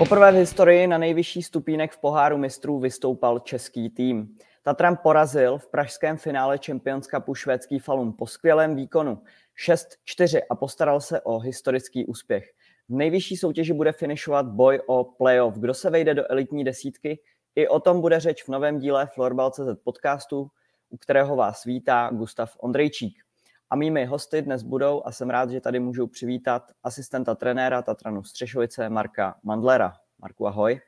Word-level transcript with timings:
Poprvé 0.00 0.32
v 0.32 0.34
historii 0.34 0.86
na 0.86 0.98
nejvyšší 0.98 1.42
stupínek 1.42 1.92
v 1.92 1.98
poháru 1.98 2.38
mistrů 2.38 2.78
vystoupal 2.78 3.38
český 3.38 3.90
tým. 3.90 4.36
Tatran 4.62 4.96
porazil 5.02 5.58
v 5.58 5.68
pražském 5.68 6.16
finále 6.16 6.58
Champions 6.66 7.06
Cupu 7.06 7.34
švédský 7.34 7.78
Falun 7.78 8.12
po 8.12 8.26
skvělém 8.26 8.76
výkonu 8.76 9.22
6-4 9.66 10.40
a 10.50 10.54
postaral 10.54 11.00
se 11.00 11.20
o 11.20 11.38
historický 11.38 12.06
úspěch. 12.06 12.50
V 12.88 12.94
nejvyšší 12.94 13.36
soutěži 13.36 13.72
bude 13.72 13.92
finišovat 13.92 14.46
boj 14.46 14.80
o 14.86 15.04
playoff. 15.04 15.58
Kdo 15.58 15.74
se 15.74 15.90
vejde 15.90 16.14
do 16.14 16.30
elitní 16.32 16.64
desítky? 16.64 17.20
I 17.54 17.68
o 17.68 17.80
tom 17.80 18.00
bude 18.00 18.20
řeč 18.20 18.44
v 18.44 18.48
novém 18.48 18.78
díle 18.78 19.06
Florbal.cz 19.06 19.82
podcastu, 19.84 20.50
u 20.90 20.96
kterého 20.96 21.36
vás 21.36 21.64
vítá 21.64 22.10
Gustav 22.12 22.56
Ondrejčík. 22.58 23.29
A 23.70 23.76
mými 23.76 24.04
hosty 24.04 24.42
dnes 24.42 24.62
budou, 24.62 25.02
a 25.04 25.12
jsem 25.12 25.30
rád, 25.30 25.50
že 25.50 25.60
tady 25.60 25.80
můžu 25.80 26.06
přivítat 26.06 26.72
asistenta 26.82 27.34
trenéra 27.34 27.82
Tatranu 27.82 28.24
Střešovice 28.24 28.88
Marka 28.88 29.38
Mandlera. 29.42 29.92
Marku, 30.18 30.46
ahoj. 30.46 30.80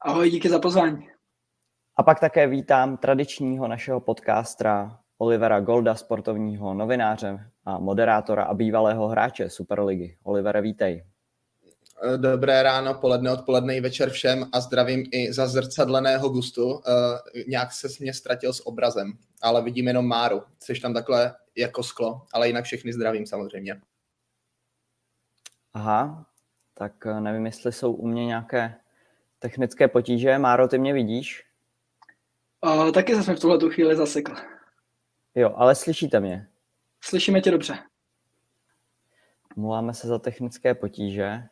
Ahoj, 0.00 0.30
díky 0.30 0.48
za 0.48 0.58
pozvání. 0.58 1.08
A 1.96 2.02
pak 2.02 2.20
také 2.20 2.46
vítám 2.46 2.96
tradičního 2.96 3.68
našeho 3.68 4.00
podcastra 4.00 4.98
Olivera 5.18 5.60
Golda, 5.60 5.94
sportovního 5.94 6.74
novináře 6.74 7.50
a 7.64 7.78
moderátora 7.78 8.44
a 8.44 8.54
bývalého 8.54 9.08
hráče 9.08 9.50
Superligy. 9.50 10.18
Olivere, 10.22 10.60
vítej. 10.60 11.04
Dobré 12.16 12.62
ráno, 12.62 12.94
poledne, 12.94 13.32
odpoledne 13.32 13.76
i 13.76 13.80
večer 13.80 14.10
všem 14.10 14.46
a 14.52 14.60
zdravím 14.60 15.06
i 15.12 15.32
za 15.32 15.46
zrcadleného 15.46 16.28
gustu. 16.28 16.72
Uh, 16.72 16.80
nějak 17.46 17.72
se 17.72 17.88
mě 18.00 18.14
ztratil 18.14 18.52
s 18.52 18.66
obrazem, 18.66 19.12
ale 19.42 19.62
vidím 19.62 19.88
jenom 19.88 20.06
Máru. 20.06 20.42
Jsi 20.58 20.80
tam 20.80 20.94
takhle 20.94 21.34
jako 21.56 21.82
sklo, 21.82 22.26
ale 22.32 22.46
jinak 22.46 22.64
všechny 22.64 22.92
zdravím 22.92 23.26
samozřejmě. 23.26 23.80
Aha, 25.74 26.26
tak 26.74 27.06
eh, 27.06 27.20
nevím, 27.20 27.46
jestli 27.46 27.72
jsou 27.72 27.92
u 27.92 28.06
mě 28.06 28.26
nějaké 28.26 28.74
technické 29.38 29.88
potíže. 29.88 30.38
Máro, 30.38 30.68
ty 30.68 30.78
mě 30.78 30.92
vidíš? 30.92 31.44
Uh, 32.60 32.90
taky 32.90 33.22
jsem 33.22 33.36
v 33.36 33.40
tuhle 33.40 33.58
tu 33.58 33.70
chvíli 33.70 33.96
zasekl. 33.96 34.34
Jo, 35.34 35.54
ale 35.56 35.74
slyšíte 35.74 36.20
mě? 36.20 36.48
Slyšíme 37.00 37.40
tě 37.40 37.50
dobře. 37.50 37.78
Mluváme 39.56 39.94
se 39.94 40.08
za 40.08 40.18
technické 40.18 40.74
potíže. 40.74 41.42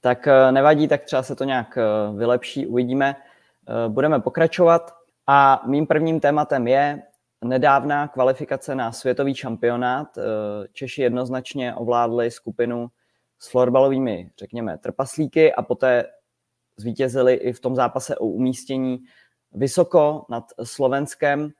Tak 0.00 0.28
eh, 0.28 0.52
nevadí, 0.52 0.88
tak 0.88 1.04
třeba 1.04 1.22
se 1.22 1.36
to 1.36 1.44
nějak 1.44 1.78
vylepší, 2.16 2.66
uvidíme. 2.66 3.16
Budeme 3.88 4.20
pokračovat 4.20 4.94
a 5.26 5.62
mým 5.66 5.86
prvním 5.86 6.20
tématem 6.20 6.68
je 6.68 7.02
nedávná 7.44 8.08
kvalifikace 8.08 8.74
na 8.74 8.92
světový 8.92 9.34
šampionát. 9.34 10.18
Eh, 10.18 10.22
Češi 10.72 11.02
jednoznačně 11.02 11.74
ovládli 11.74 12.30
skupinu 12.30 12.88
s 13.38 13.50
florbalovými, 13.50 14.30
řekněme, 14.38 14.78
trpaslíky 14.78 15.54
a 15.54 15.62
poté 15.62 16.04
zvítězili 16.76 17.34
i 17.34 17.52
v 17.52 17.60
tom 17.60 17.74
zápase 17.74 18.16
o 18.16 18.26
umístění 18.26 18.98
vysoko 19.52 20.26
nad 20.28 20.44
Slovenskem. 20.62 21.50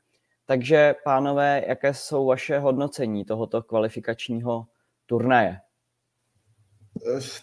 Takže, 0.46 0.94
pánové, 1.04 1.64
jaké 1.66 1.94
jsou 1.94 2.26
vaše 2.26 2.58
hodnocení 2.58 3.24
tohoto 3.24 3.62
kvalifikačního 3.62 4.66
turnaje? 5.06 5.60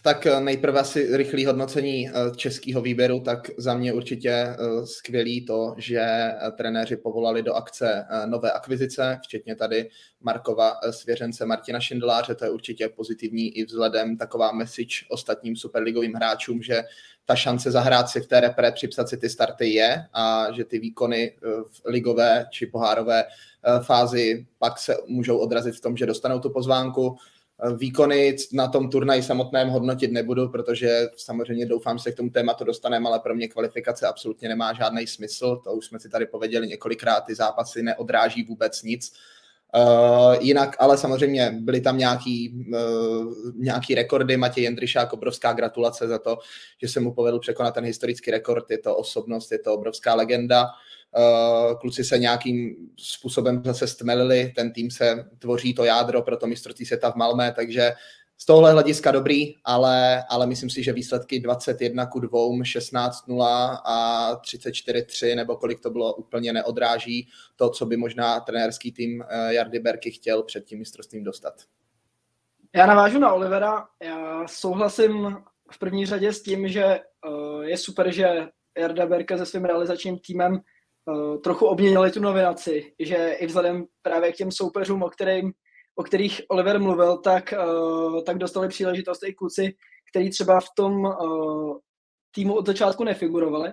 Tak 0.01 0.27
nejprve 0.39 0.79
asi 0.79 1.17
rychlé 1.17 1.47
hodnocení 1.47 2.09
eh, 2.09 2.11
českého 2.35 2.81
výběru, 2.81 3.19
tak 3.19 3.49
za 3.57 3.73
mě 3.73 3.93
určitě 3.93 4.29
eh, 4.29 4.55
skvělý 4.85 5.45
to, 5.45 5.75
že 5.77 6.01
eh, 6.01 6.51
trenéři 6.57 6.97
povolali 6.97 7.43
do 7.43 7.53
akce 7.53 8.05
nové 8.25 8.51
akvizice, 8.51 9.19
včetně 9.23 9.55
tady 9.55 9.89
Markova 10.21 10.73
svěřence 10.91 11.45
Martina 11.45 11.79
Šindeláře, 11.79 12.35
to 12.35 12.45
je 12.45 12.51
určitě 12.51 12.89
pozitivní 12.89 13.57
i 13.57 13.65
vzhledem 13.65 14.17
taková 14.17 14.51
message 14.51 15.05
ostatním 15.09 15.55
superligovým 15.55 16.13
hráčům, 16.13 16.61
že 16.61 16.83
ta 17.25 17.35
šance 17.35 17.71
zahrát 17.71 18.09
si 18.09 18.21
v 18.21 18.27
té 18.27 18.39
repre, 18.39 18.71
připsat 18.71 19.09
si 19.09 19.17
ty 19.17 19.29
starty 19.29 19.69
je 19.69 20.05
a 20.13 20.51
že 20.51 20.63
ty 20.65 20.79
výkony 20.79 21.35
v 21.67 21.81
ligové 21.85 22.45
či 22.49 22.65
pohárové 22.65 23.23
fázi 23.81 24.45
pak 24.59 24.79
se 24.79 24.97
můžou 25.07 25.37
odrazit 25.37 25.75
v 25.75 25.81
tom, 25.81 25.97
že 25.97 26.05
dostanou 26.05 26.39
tu 26.39 26.49
pozvánku 26.49 27.17
Výkony 27.77 28.35
na 28.53 28.67
tom 28.67 28.89
turnaji 28.89 29.23
samotném 29.23 29.69
hodnotit 29.69 30.11
nebudu, 30.11 30.49
protože 30.49 31.07
samozřejmě 31.15 31.65
doufám, 31.65 31.97
že 31.97 32.03
se 32.03 32.11
k 32.11 32.15
tomu 32.15 32.29
tématu 32.29 32.63
dostaneme, 32.63 33.09
ale 33.09 33.19
pro 33.19 33.35
mě 33.35 33.47
kvalifikace 33.47 34.07
absolutně 34.07 34.49
nemá 34.49 34.73
žádný 34.73 35.07
smysl. 35.07 35.61
To 35.63 35.73
už 35.73 35.85
jsme 35.85 35.99
si 35.99 36.09
tady 36.09 36.25
pověděli 36.25 36.67
několikrát, 36.67 37.21
ty 37.21 37.35
zápasy 37.35 37.83
neodráží 37.83 38.43
vůbec 38.43 38.83
nic. 38.83 39.13
Uh, 39.75 40.35
jinak, 40.39 40.75
ale 40.79 40.97
samozřejmě 40.97 41.55
byly 41.59 41.81
tam 41.81 41.97
nějaký, 41.97 42.65
uh, 42.73 43.33
nějaký 43.55 43.95
rekordy. 43.95 44.37
Matěj 44.37 44.63
Jendryšák, 44.63 45.13
obrovská 45.13 45.53
gratulace 45.53 46.07
za 46.07 46.19
to, 46.19 46.37
že 46.81 46.87
se 46.87 46.99
mu 46.99 47.13
povedl 47.13 47.39
překonat 47.39 47.73
ten 47.73 47.83
historický 47.85 48.31
rekord. 48.31 48.71
Je 48.71 48.77
to 48.77 48.95
osobnost, 48.95 49.51
je 49.51 49.59
to 49.59 49.73
obrovská 49.73 50.15
legenda. 50.15 50.67
Kluci 51.79 52.03
se 52.03 52.17
nějakým 52.19 52.75
způsobem 52.99 53.61
zase 53.65 53.87
stmelili, 53.87 54.53
ten 54.55 54.73
tým 54.73 54.91
se 54.91 55.25
tvoří 55.39 55.73
to 55.73 55.83
jádro 55.83 56.21
pro 56.21 56.37
to 56.37 56.47
mistrovství 56.47 56.85
světa 56.85 57.11
v 57.11 57.15
Malmé, 57.15 57.53
takže 57.55 57.93
z 58.37 58.45
tohle 58.45 58.71
hlediska 58.71 59.11
dobrý, 59.11 59.55
ale, 59.63 60.23
ale 60.29 60.47
myslím 60.47 60.69
si, 60.69 60.83
že 60.83 60.93
výsledky 60.93 61.39
21 61.39 62.05
ku 62.05 62.19
2, 62.19 62.39
16 62.63 63.27
0 63.27 63.81
a 63.85 64.35
34 64.35 65.03
3 65.03 65.35
nebo 65.35 65.55
kolik 65.55 65.79
to 65.79 65.89
bylo 65.89 66.13
úplně 66.13 66.53
neodráží 66.53 67.27
to, 67.55 67.69
co 67.69 67.85
by 67.85 67.97
možná 67.97 68.39
trenérský 68.39 68.91
tým 68.91 69.19
uh, 69.19 69.49
Jardy 69.49 69.79
Berky 69.79 70.11
chtěl 70.11 70.43
před 70.43 70.65
tím 70.65 70.79
mistrovstvím 70.79 71.23
dostat. 71.23 71.53
Já 72.75 72.85
navážu 72.85 73.19
na 73.19 73.33
Olivera. 73.33 73.87
Já 74.03 74.47
souhlasím 74.47 75.37
v 75.71 75.79
první 75.79 76.05
řadě 76.05 76.33
s 76.33 76.43
tím, 76.43 76.67
že 76.67 76.99
uh, 77.29 77.61
je 77.61 77.77
super, 77.77 78.11
že 78.11 78.47
Jarda 78.77 79.05
Berka 79.05 79.37
se 79.37 79.45
svým 79.45 79.65
realizačním 79.65 80.19
týmem 80.19 80.59
trochu 81.43 81.65
obměnili 81.65 82.11
tu 82.11 82.19
novinaci, 82.19 82.93
že 82.99 83.35
i 83.39 83.45
vzhledem 83.45 83.85
právě 84.01 84.31
k 84.31 84.35
těm 84.35 84.51
soupeřům, 84.51 85.03
o, 85.03 85.09
kterým, 85.09 85.51
o 85.95 86.03
kterých 86.03 86.41
Oliver 86.49 86.79
mluvil, 86.79 87.17
tak, 87.17 87.53
uh, 87.67 88.23
tak 88.23 88.37
dostali 88.37 88.67
příležitost 88.67 89.23
i 89.23 89.33
kluci, 89.33 89.75
kteří 90.11 90.29
třeba 90.29 90.59
v 90.59 90.67
tom 90.77 90.93
uh, 90.93 91.77
týmu 92.35 92.55
od 92.55 92.65
začátku 92.65 93.03
nefigurovali. 93.03 93.71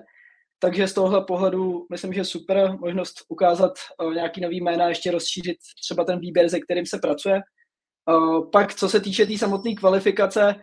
Takže 0.58 0.88
z 0.88 0.94
tohohle 0.94 1.24
pohledu 1.24 1.86
myslím, 1.90 2.12
že 2.12 2.24
super 2.24 2.78
možnost 2.78 3.14
ukázat 3.28 3.72
nějaký 4.14 4.40
nový 4.40 4.60
jména, 4.60 4.88
ještě 4.88 5.10
rozšířit 5.10 5.56
třeba 5.82 6.04
ten 6.04 6.18
výběr, 6.18 6.48
se 6.48 6.60
kterým 6.60 6.86
se 6.86 6.98
pracuje. 6.98 7.40
Pak, 8.52 8.74
co 8.74 8.88
se 8.88 9.00
týče 9.00 9.22
té 9.22 9.26
tý 9.26 9.38
samotné 9.38 9.74
kvalifikace, 9.74 10.54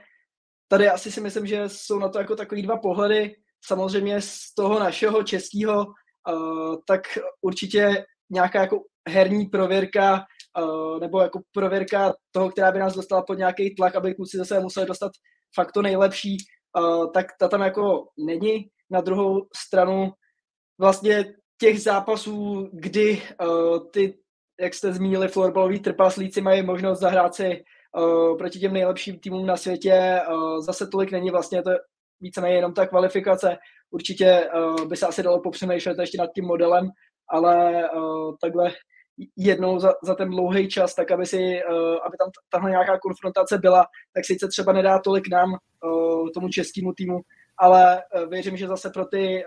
tady 0.67 0.89
asi 0.89 1.11
si 1.11 1.21
myslím, 1.21 1.47
že 1.47 1.63
jsou 1.69 1.99
na 1.99 2.09
to 2.09 2.19
jako 2.19 2.35
takový 2.35 2.61
dva 2.61 2.77
pohledy. 2.77 3.35
Samozřejmě 3.65 4.21
z 4.21 4.53
toho 4.57 4.79
našeho 4.79 5.23
českého 5.23 5.85
uh, 6.33 6.75
tak 6.87 7.01
určitě 7.41 8.05
nějaká 8.29 8.61
jako 8.61 8.83
herní 9.09 9.45
prověrka 9.45 10.25
uh, 10.61 10.99
nebo 10.99 11.21
jako 11.21 11.41
prověrka 11.51 12.13
toho, 12.31 12.49
která 12.49 12.71
by 12.71 12.79
nás 12.79 12.95
dostala 12.95 13.21
pod 13.21 13.37
nějaký 13.37 13.75
tlak, 13.75 13.95
aby 13.95 14.15
kluci 14.15 14.37
zase 14.37 14.59
museli 14.59 14.85
dostat 14.85 15.11
fakt 15.55 15.71
to 15.71 15.81
nejlepší, 15.81 16.37
uh, 16.79 17.11
tak 17.11 17.25
ta 17.39 17.47
tam 17.47 17.61
jako 17.61 18.07
není. 18.17 18.69
Na 18.91 19.01
druhou 19.01 19.47
stranu 19.55 20.11
vlastně 20.79 21.33
těch 21.61 21.81
zápasů, 21.81 22.69
kdy 22.73 23.21
uh, 23.41 23.89
ty, 23.91 24.17
jak 24.59 24.73
jste 24.73 24.93
zmínili, 24.93 25.27
florbalový 25.27 25.79
trpaslíci 25.79 26.41
mají 26.41 26.61
možnost 26.61 26.99
zahrát 26.99 27.35
si 27.35 27.63
uh, 27.97 28.37
proti 28.37 28.59
těm 28.59 28.73
nejlepším 28.73 29.19
týmům 29.19 29.45
na 29.45 29.57
světě, 29.57 30.21
uh, 30.29 30.59
zase 30.59 30.87
tolik 30.87 31.11
není 31.11 31.31
vlastně, 31.31 31.63
to 31.63 31.71
víceméně 32.21 32.55
jenom 32.55 32.73
ta 32.73 32.87
kvalifikace. 32.87 33.57
Určitě 33.91 34.49
uh, 34.55 34.85
by 34.85 34.97
se 34.97 35.07
asi 35.07 35.23
dalo 35.23 35.41
popřemýšlet 35.41 35.99
ještě 35.99 36.17
nad 36.17 36.29
tím 36.35 36.45
modelem, 36.45 36.89
ale 37.29 37.83
uh, 37.89 38.35
takhle 38.41 38.71
jednou 39.37 39.79
za, 39.79 39.93
za 40.03 40.15
ten 40.15 40.29
dlouhý 40.29 40.67
čas, 40.67 40.95
tak 40.95 41.11
aby, 41.11 41.25
si, 41.25 41.37
uh, 41.37 41.75
aby 42.05 42.17
tam 42.19 42.29
tahle 42.49 42.69
nějaká 42.69 42.99
konfrontace 42.99 43.57
byla, 43.57 43.85
tak 44.13 44.25
sice 44.25 44.47
třeba 44.47 44.73
nedá 44.73 44.99
tolik 44.99 45.29
nám, 45.29 45.57
tomu 46.33 46.49
českému 46.49 46.93
týmu, 46.93 47.19
ale 47.57 48.03
věřím, 48.29 48.57
že 48.57 48.67
zase 48.67 48.89
pro 48.89 49.05
ty 49.05 49.43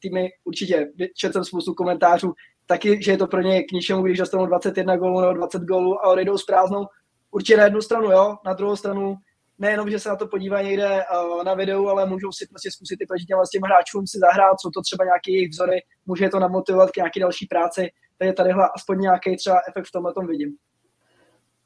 týmy 0.00 0.30
určitě, 0.44 0.88
četl 1.16 1.32
jsem 1.32 1.44
spoustu 1.44 1.74
komentářů, 1.74 2.32
taky, 2.66 3.02
že 3.02 3.10
je 3.12 3.18
to 3.18 3.26
pro 3.26 3.40
ně 3.40 3.62
k 3.62 3.72
ničemu, 3.72 4.02
když 4.02 4.18
dostanou 4.18 4.46
21 4.46 4.96
gólů 4.96 5.20
nebo 5.20 5.32
20 5.32 5.62
gólů 5.62 6.04
a 6.04 6.08
odejdou 6.08 6.38
s 6.38 6.44
prázdnou. 6.44 6.86
Určitě 7.30 7.56
na 7.56 7.64
jednu 7.64 7.80
stranu, 7.80 8.10
jo, 8.10 8.36
na 8.44 8.52
druhou 8.52 8.76
stranu 8.76 9.16
nejenom, 9.58 9.90
že 9.90 9.98
se 9.98 10.08
na 10.08 10.16
to 10.16 10.26
podívají 10.26 10.68
někde 10.68 10.88
uh, 10.88 11.44
na 11.44 11.54
videu, 11.54 11.88
ale 11.88 12.06
můžou 12.06 12.32
si 12.32 12.46
prostě 12.46 12.70
zkusit 12.70 13.00
i 13.00 13.06
proti 13.06 13.24
těm, 13.24 13.38
s 13.46 13.50
těm 13.50 13.62
hráčům 13.62 14.06
si 14.06 14.18
zahrát, 14.18 14.60
jsou 14.60 14.70
to 14.70 14.82
třeba 14.82 15.04
nějaké 15.04 15.32
jejich 15.32 15.50
vzory, 15.50 15.82
může 16.06 16.28
to 16.28 16.38
namotivovat 16.38 16.90
k 16.90 16.96
nějaké 16.96 17.20
další 17.20 17.46
práci, 17.46 17.90
takže 18.18 18.32
tadyhle 18.32 18.68
aspoň 18.76 18.98
nějaký 18.98 19.36
třeba 19.36 19.56
efekt 19.68 19.86
v 19.86 19.92
tomhle 19.92 20.14
tom 20.14 20.26
vidím. 20.26 20.56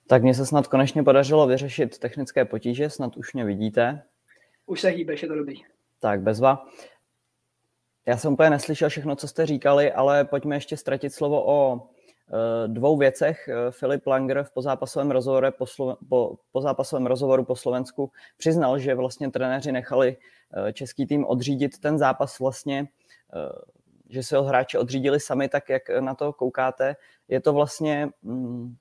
Tak 0.07 0.23
mně 0.23 0.35
se 0.35 0.47
snad 0.47 0.67
konečně 0.67 1.03
podařilo 1.03 1.47
vyřešit 1.47 1.99
technické 1.99 2.45
potíže, 2.45 2.91
snad 2.91 3.17
už 3.17 3.35
mě 3.35 3.45
vidíte. 3.45 4.03
Už 4.67 4.81
se 4.81 4.89
hýbeš, 4.89 5.23
je 5.23 5.29
to 5.29 5.35
dobrý. 5.35 5.57
Tak, 6.01 6.21
bezva. 6.21 6.67
Já 8.07 8.17
jsem 8.17 8.33
úplně 8.33 8.51
neslyšel 8.51 8.89
všechno, 8.89 9.17
co 9.17 9.29
jste 9.29 9.47
říkali, 9.47 9.93
ale 9.93 10.25
pojďme 10.25 10.57
ještě 10.57 10.77
ztratit 10.77 11.13
slovo 11.13 11.47
o 11.47 11.89
dvou 12.67 12.97
věcech. 12.97 13.49
Filip 13.71 14.07
Langer 14.07 14.43
v 14.43 14.51
pozápasovém 14.51 15.11
rozhovoru 15.11 15.47
po, 15.59 15.65
Slo- 15.65 15.97
po, 16.09 16.37
po 16.53 16.61
zápasovém 16.61 17.07
rozhovoru 17.07 17.45
po 17.45 17.57
Slovensku 17.57 18.11
přiznal, 18.37 18.79
že 18.79 18.95
vlastně 18.95 19.31
trenéři 19.31 19.73
nechali 19.73 20.17
český 20.73 21.07
tým 21.07 21.27
odřídit 21.27 21.79
ten 21.79 21.99
zápas 21.99 22.39
vlastně, 22.39 22.89
že 24.09 24.23
se 24.23 24.37
ho 24.37 24.43
hráči 24.43 24.79
odřídili 24.79 25.21
sami, 25.21 25.49
tak 25.49 25.69
jak 25.69 25.83
na 26.01 26.15
to 26.15 26.33
koukáte. 26.33 26.97
Je 27.29 27.41
to 27.41 27.53
vlastně 27.53 28.09
mm, 28.23 28.77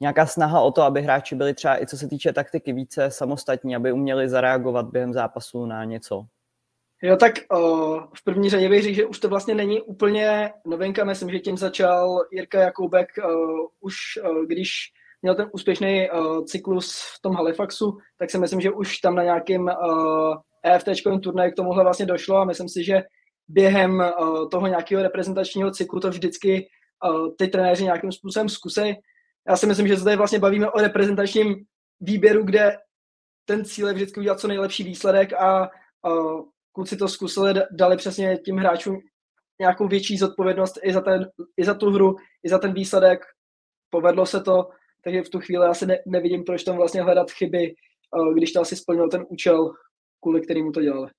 nějaká 0.00 0.26
snaha 0.26 0.60
o 0.60 0.72
to, 0.72 0.82
aby 0.82 1.02
hráči 1.02 1.34
byli 1.34 1.54
třeba 1.54 1.82
i 1.82 1.86
co 1.86 1.98
se 1.98 2.08
týče 2.08 2.32
taktiky 2.32 2.72
více 2.72 3.10
samostatní, 3.10 3.76
aby 3.76 3.92
uměli 3.92 4.28
zareagovat 4.28 4.86
během 4.86 5.12
zápasu 5.12 5.66
na 5.66 5.84
něco? 5.84 6.26
Jo, 7.02 7.16
tak 7.16 7.34
uh, 7.52 8.00
v 8.16 8.24
první 8.24 8.50
řadě 8.50 8.68
bych 8.68 8.82
řekl, 8.82 8.94
že 8.94 9.06
už 9.06 9.18
to 9.18 9.28
vlastně 9.28 9.54
není 9.54 9.82
úplně 9.82 10.50
novinka. 10.66 11.04
Myslím, 11.04 11.30
že 11.30 11.38
tím 11.38 11.56
začal 11.56 12.20
Jirka 12.32 12.60
Jakoubek 12.60 13.08
uh, 13.18 13.66
už, 13.80 13.94
uh, 14.24 14.44
když 14.46 14.70
měl 15.22 15.34
ten 15.34 15.50
úspěšný 15.52 16.10
uh, 16.10 16.44
cyklus 16.44 16.92
v 16.92 17.22
tom 17.22 17.34
Halifaxu, 17.34 17.98
tak 18.18 18.30
si 18.30 18.38
myslím, 18.38 18.60
že 18.60 18.70
už 18.70 18.98
tam 18.98 19.14
na 19.14 19.22
nějakém 19.22 19.70
EFT 20.62 20.88
turnaji 21.22 21.52
k 21.52 21.56
tomuhle 21.56 21.84
vlastně 21.84 22.06
došlo 22.06 22.36
a 22.36 22.44
myslím 22.44 22.68
si, 22.68 22.84
že 22.84 23.02
během 23.48 23.94
uh, 24.20 24.48
toho 24.48 24.66
nějakého 24.66 25.02
reprezentačního 25.02 25.70
cyklu 25.70 26.00
to 26.00 26.10
vždycky 26.10 26.68
uh, 27.10 27.28
ty 27.38 27.48
trenéři 27.48 27.84
nějakým 27.84 28.12
způsobem 28.12 28.48
zkusí 28.48 28.94
já 29.48 29.56
si 29.56 29.66
myslím, 29.66 29.88
že 29.88 29.96
se 29.96 30.04
tady 30.04 30.16
vlastně 30.16 30.38
bavíme 30.38 30.70
o 30.70 30.78
reprezentačním 30.78 31.56
výběru, 32.00 32.44
kde 32.44 32.76
ten 33.44 33.64
cíl 33.64 33.88
je 33.88 33.94
vždycky 33.94 34.20
udělat 34.20 34.40
co 34.40 34.48
nejlepší 34.48 34.84
výsledek 34.84 35.32
a 35.32 35.70
kluci 36.78 36.96
to 36.96 37.08
zkusili, 37.08 37.54
dali 37.70 37.96
přesně 37.96 38.38
tím 38.44 38.56
hráčům 38.56 38.98
nějakou 39.60 39.88
větší 39.88 40.18
zodpovědnost 40.18 40.78
i 40.82 40.92
za, 40.92 41.00
ten, 41.00 41.30
i 41.56 41.64
za 41.64 41.74
tu 41.74 41.90
hru, 41.90 42.16
i 42.42 42.48
za 42.48 42.58
ten 42.58 42.72
výsledek. 42.72 43.20
Povedlo 43.90 44.26
se 44.26 44.40
to, 44.40 44.68
takže 45.04 45.22
v 45.22 45.28
tu 45.28 45.40
chvíli 45.40 45.66
asi 45.66 45.86
ne, 45.86 45.98
nevidím, 46.06 46.44
proč 46.44 46.64
tam 46.64 46.76
vlastně 46.76 47.02
hledat 47.02 47.30
chyby, 47.30 47.74
když 48.34 48.52
to 48.52 48.60
asi 48.60 48.76
splnil 48.76 49.08
ten 49.08 49.26
účel, 49.28 49.72
kvůli 50.20 50.40
kterému 50.40 50.72
to 50.72 50.82
dělali. 50.82 51.10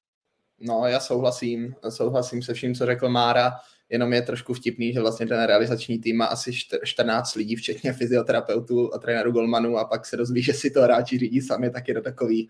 No, 0.60 0.84
já 0.86 1.00
souhlasím, 1.00 1.76
souhlasím 1.90 2.42
se 2.42 2.54
vším, 2.54 2.76
co 2.76 2.86
řekl 2.86 3.10
Mára 3.10 3.52
jenom 3.90 4.14
je 4.14 4.22
trošku 4.22 4.54
vtipný, 4.54 4.94
že 4.94 5.00
vlastně 5.00 5.28
ten 5.28 5.44
realizační 5.44 6.00
tým 6.00 6.18
má 6.18 6.26
asi 6.26 6.52
14 6.84 7.36
lidí, 7.36 7.56
včetně 7.56 7.94
fyzioterapeutů 7.94 8.94
a 8.94 8.98
trenéru 8.98 9.32
Golmanu 9.32 9.78
a 9.78 9.86
pak 9.86 10.06
se 10.06 10.18
dozví, 10.18 10.42
že 10.42 10.54
si 10.54 10.72
to 10.72 10.82
hráči 10.82 11.18
řídí 11.18 11.42
sami, 11.42 11.70
tak 11.70 11.88
je 11.88 11.94
to 11.94 12.02
takový 12.02 12.50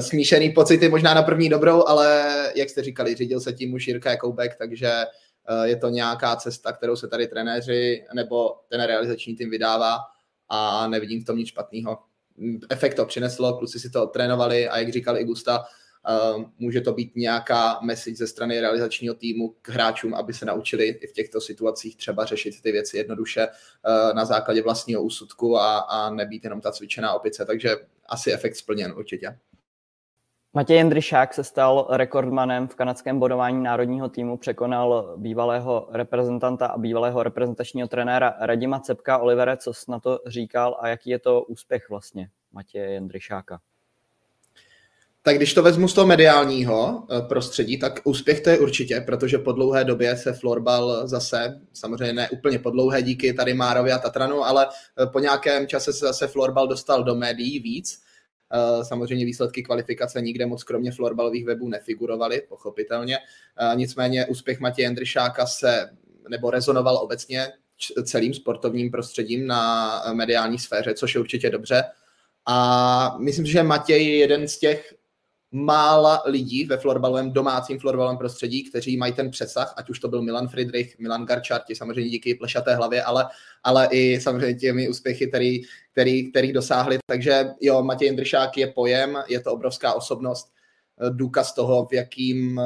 smíšený 0.00 0.50
pocity, 0.50 0.88
možná 0.88 1.14
na 1.14 1.22
první 1.22 1.48
dobrou, 1.48 1.86
ale 1.86 2.32
jak 2.54 2.70
jste 2.70 2.82
říkali, 2.82 3.14
řídil 3.14 3.40
se 3.40 3.52
tím 3.52 3.74
už 3.74 3.88
Jirka 3.88 4.10
Jakoubek, 4.10 4.56
takže 4.56 4.92
uh, 5.50 5.64
je 5.64 5.76
to 5.76 5.88
nějaká 5.88 6.36
cesta, 6.36 6.72
kterou 6.72 6.96
se 6.96 7.08
tady 7.08 7.26
trenéři 7.26 8.04
nebo 8.14 8.54
ten 8.68 8.82
realizační 8.82 9.36
tým 9.36 9.50
vydává 9.50 9.98
a 10.48 10.88
nevidím 10.88 11.22
v 11.22 11.24
tom 11.24 11.38
nic 11.38 11.48
špatného. 11.48 11.98
Efekt 12.70 12.94
to 12.94 13.06
přineslo, 13.06 13.58
kluci 13.58 13.80
si 13.80 13.90
to 13.90 14.06
trénovali 14.06 14.68
a 14.68 14.78
jak 14.78 14.92
říkal 14.92 15.18
i 15.18 15.24
Gusta, 15.24 15.64
Ehm, 16.08 16.52
může 16.58 16.80
to 16.80 16.92
být 16.92 17.16
nějaká 17.16 17.78
message 17.80 18.16
ze 18.16 18.26
strany 18.26 18.60
realizačního 18.60 19.14
týmu 19.14 19.54
k 19.62 19.68
hráčům, 19.68 20.14
aby 20.14 20.34
se 20.34 20.44
naučili 20.44 20.86
i 20.86 21.06
v 21.06 21.12
těchto 21.12 21.40
situacích 21.40 21.96
třeba 21.96 22.24
řešit 22.24 22.62
ty 22.62 22.72
věci 22.72 22.96
jednoduše 22.96 23.40
eh, 23.40 24.14
na 24.14 24.24
základě 24.24 24.62
vlastního 24.62 25.02
úsudku 25.02 25.58
a, 25.58 25.78
a 25.78 26.10
nebýt 26.10 26.44
jenom 26.44 26.60
ta 26.60 26.72
cvičená 26.72 27.12
opice. 27.14 27.44
Takže 27.44 27.76
asi 28.06 28.32
efekt 28.32 28.56
splněn 28.56 28.94
určitě. 28.96 29.38
Matěj 30.56 30.76
Jendryšák 30.76 31.34
se 31.34 31.44
stal 31.44 31.86
rekordmanem 31.90 32.68
v 32.68 32.74
kanadském 32.74 33.18
bodování 33.18 33.62
národního 33.62 34.08
týmu, 34.08 34.36
překonal 34.36 35.14
bývalého 35.16 35.88
reprezentanta 35.92 36.66
a 36.66 36.78
bývalého 36.78 37.22
reprezentačního 37.22 37.88
trenéra 37.88 38.34
Radima 38.40 38.80
Cepka. 38.80 39.18
Olivere, 39.18 39.56
co 39.56 39.74
jsi 39.74 39.90
na 39.90 40.00
to 40.00 40.20
říkal 40.26 40.76
a 40.80 40.88
jaký 40.88 41.10
je 41.10 41.18
to 41.18 41.42
úspěch 41.42 41.90
vlastně 41.90 42.28
Matěje 42.52 42.90
Jendryšáka? 42.90 43.60
Tak 45.22 45.36
když 45.36 45.54
to 45.54 45.62
vezmu 45.62 45.88
z 45.88 45.94
toho 45.94 46.06
mediálního 46.06 47.06
eh, 47.10 47.22
prostředí, 47.28 47.78
tak 47.78 48.00
úspěch 48.04 48.40
to 48.40 48.50
je 48.50 48.58
určitě, 48.58 49.00
protože 49.00 49.38
po 49.38 49.52
dlouhé 49.52 49.84
době 49.84 50.16
se 50.16 50.32
florbal 50.32 51.08
zase, 51.08 51.60
samozřejmě 51.72 52.12
ne 52.12 52.28
úplně 52.30 52.58
po 52.58 52.70
dlouhé 52.70 53.02
díky 53.02 53.32
tady 53.32 53.54
Márovi 53.54 53.92
a 53.92 53.98
Tatranu, 53.98 54.44
ale 54.44 54.66
eh, 55.02 55.06
po 55.06 55.18
nějakém 55.18 55.66
čase 55.66 55.92
se 55.92 56.06
zase 56.06 56.26
florbal 56.26 56.68
dostal 56.68 57.04
do 57.04 57.14
médií 57.14 57.58
víc. 57.58 58.05
Eh, 58.52 58.84
samozřejmě 58.84 59.24
výsledky 59.24 59.62
kvalifikace 59.62 60.20
nikde 60.20 60.46
moc 60.46 60.64
kromě 60.64 60.92
florbalových 60.92 61.44
webů 61.44 61.68
nefigurovaly, 61.68 62.42
pochopitelně. 62.48 63.18
Nicméně 63.74 64.26
úspěch 64.26 64.60
Matěje 64.60 64.86
Jendryšáka 64.86 65.46
se 65.46 65.90
nebo 66.28 66.50
rezonoval 66.50 66.96
obecně 66.96 67.52
celým 68.04 68.34
sportovním 68.34 68.90
prostředím 68.90 69.46
na 69.46 70.02
mediální 70.12 70.58
sféře, 70.58 70.94
což 70.94 71.14
je 71.14 71.20
určitě 71.20 71.50
dobře. 71.50 71.84
A 72.46 73.16
myslím, 73.18 73.46
že 73.46 73.62
Matěj 73.62 74.06
je 74.06 74.16
jeden 74.16 74.48
z 74.48 74.58
těch 74.58 74.94
mála 75.52 76.22
lidí 76.26 76.64
ve 76.64 76.76
florbalovém, 76.76 77.32
domácím 77.32 77.78
florbalovém 77.78 78.18
prostředí, 78.18 78.64
kteří 78.64 78.96
mají 78.96 79.12
ten 79.12 79.30
přesah, 79.30 79.74
ať 79.76 79.90
už 79.90 79.98
to 79.98 80.08
byl 80.08 80.22
Milan 80.22 80.48
Friedrich, 80.48 80.98
Milan 80.98 81.26
Garčar, 81.26 81.60
ti 81.66 81.74
samozřejmě 81.74 82.10
díky 82.10 82.34
plešaté 82.34 82.74
hlavě, 82.74 83.02
ale, 83.02 83.26
ale 83.64 83.88
i 83.90 84.20
samozřejmě 84.20 84.54
těmi 84.54 84.88
úspěchy, 84.88 85.26
který, 85.26 85.62
který, 85.92 86.30
který 86.30 86.52
dosáhli. 86.52 86.98
Takže 87.06 87.44
jo, 87.60 87.82
Matěj 87.82 88.08
Jindršák 88.08 88.56
je 88.56 88.66
pojem, 88.66 89.18
je 89.28 89.40
to 89.40 89.52
obrovská 89.52 89.94
osobnost, 89.94 90.52
důkaz 91.10 91.54
toho, 91.54 91.86
v 91.86 91.92
jakým 91.92 92.60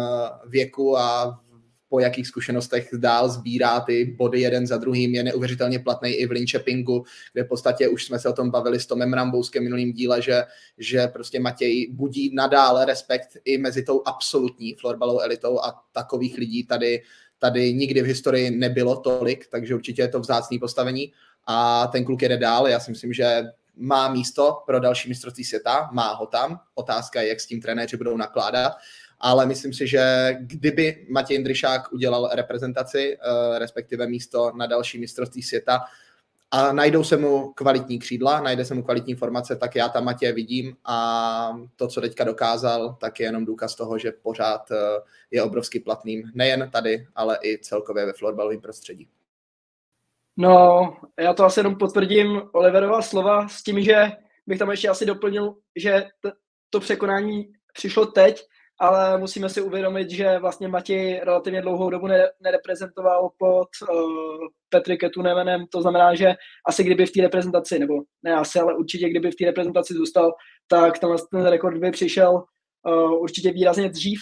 věku 0.47 0.99
a 0.99 1.41
po 1.91 2.01
jakých 2.01 2.27
zkušenostech 2.27 2.91
dál 2.97 3.29
sbírá 3.29 3.81
ty 3.81 4.05
body 4.05 4.41
jeden 4.41 4.67
za 4.67 4.77
druhým, 4.77 5.15
je 5.15 5.23
neuvěřitelně 5.23 5.79
platný 5.79 6.11
i 6.11 6.27
v 6.27 6.31
Linköpingu, 6.31 7.05
kde 7.33 7.45
v 7.45 7.49
podstatě 7.49 7.89
už 7.89 8.05
jsme 8.05 8.19
se 8.19 8.29
o 8.29 8.33
tom 8.33 8.51
bavili 8.51 8.81
s 8.81 8.87
Tomem 8.87 9.13
Rambouskem 9.13 9.65
minulým 9.65 9.93
díle, 9.93 10.23
že, 10.23 10.43
že 10.79 11.07
prostě 11.07 11.41
Matěj 11.41 11.89
budí 11.93 12.35
nadále 12.35 12.85
respekt 12.85 13.37
i 13.45 13.59
mezi 13.59 13.83
tou 13.83 14.03
absolutní 14.07 14.75
florbalovou 14.75 15.21
elitou 15.21 15.61
a 15.61 15.83
takových 15.93 16.39
lidí 16.39 16.65
tady, 16.65 17.03
tady 17.39 17.75
nikdy 17.75 18.03
v 18.03 18.07
historii 18.07 18.51
nebylo 18.51 18.97
tolik, 18.97 19.47
takže 19.51 19.75
určitě 19.75 20.03
je 20.03 20.09
to 20.09 20.21
vzácný 20.21 20.59
postavení 20.59 21.13
a 21.47 21.87
ten 21.87 22.05
kluk 22.05 22.23
jede 22.23 22.37
dál. 22.37 22.69
Já 22.69 22.81
si 22.81 22.91
myslím, 22.91 23.13
že 23.13 23.43
má 23.77 24.13
místo 24.13 24.63
pro 24.67 24.81
další 24.81 25.09
mistrovství 25.09 25.45
světa, 25.45 25.89
má 25.93 26.13
ho 26.13 26.27
tam. 26.27 26.61
Otázka 26.75 27.23
je, 27.23 27.29
jak 27.29 27.41
s 27.41 27.47
tím 27.47 27.61
trenéři 27.61 27.97
budou 27.97 28.17
nakládat 28.17 28.73
ale 29.21 29.47
myslím 29.47 29.73
si, 29.73 29.87
že 29.87 30.31
kdyby 30.41 31.07
Matěj 31.11 31.35
Jindryšák 31.35 31.93
udělal 31.93 32.31
reprezentaci, 32.33 33.19
eh, 33.21 33.59
respektive 33.59 34.07
místo 34.07 34.53
na 34.55 34.67
další 34.67 34.99
mistrovství 34.99 35.43
světa, 35.43 35.81
a 36.53 36.73
najdou 36.73 37.05
se 37.05 37.17
mu 37.17 37.53
kvalitní 37.53 37.99
křídla, 37.99 38.41
najde 38.41 38.65
se 38.65 38.75
mu 38.75 38.83
kvalitní 38.83 39.15
formace, 39.15 39.57
tak 39.57 39.77
já 39.77 39.89
tam 39.89 40.05
Matěje 40.05 40.33
vidím 40.33 40.77
a 40.85 41.59
to, 41.77 41.89
co 41.89 42.01
teďka 42.01 42.25
dokázal, 42.25 42.97
tak 43.01 43.21
je 43.21 43.27
jenom 43.27 43.45
důkaz 43.45 43.75
toho, 43.75 43.99
že 43.99 44.13
pořád 44.13 44.71
eh, 44.71 44.77
je 45.31 45.43
obrovsky 45.43 45.81
platným, 45.81 46.31
nejen 46.35 46.71
tady, 46.71 47.07
ale 47.15 47.39
i 47.43 47.59
celkově 47.59 48.07
ve 48.07 48.13
florbalovém 48.13 48.61
prostředí. 48.61 49.09
No, 50.37 50.97
já 51.19 51.35
to 51.35 51.45
asi 51.45 51.61
jenom 51.61 51.77
potvrdím 51.77 52.43
Oliverova 52.53 53.03
slova 53.03 53.49
s 53.49 53.63
tím, 53.63 53.83
že 53.83 54.13
bych 54.47 54.59
tam 54.59 54.71
ještě 54.71 54.89
asi 54.89 55.07
doplnil, 55.07 55.55
že 55.77 56.09
to 56.71 56.81
překonání 56.81 57.53
přišlo 57.73 58.07
teď, 58.07 58.47
ale 58.81 59.19
musíme 59.19 59.49
si 59.49 59.61
uvědomit, 59.61 60.11
že 60.11 60.39
vlastně 60.39 60.69
Matěj 60.69 61.21
relativně 61.25 61.63
dlouhou 61.63 61.91
dobu 61.91 62.07
nereprezentoval 62.41 63.31
pod 63.39 63.69
uh, 63.83 63.97
Petry 64.69 64.99
Ketunemenem, 64.99 65.67
to 65.73 65.83
znamená, 65.83 66.15
že 66.15 66.35
asi 66.67 66.85
kdyby 66.85 67.07
v 67.07 67.13
té 67.13 67.23
reprezentaci, 67.23 67.79
nebo 67.79 67.95
ne 68.23 68.35
asi, 68.35 68.59
ale 68.61 68.75
určitě 68.75 69.09
kdyby 69.09 69.31
v 69.31 69.37
té 69.37 69.45
reprezentaci 69.45 69.95
zůstal, 69.95 70.33
tak 70.69 70.99
tam 70.99 71.17
ten 71.31 71.47
rekord 71.47 71.79
by 71.79 71.91
přišel 71.91 72.33
uh, 72.35 73.23
určitě 73.23 73.53
výrazně 73.53 73.89
dřív. 73.89 74.21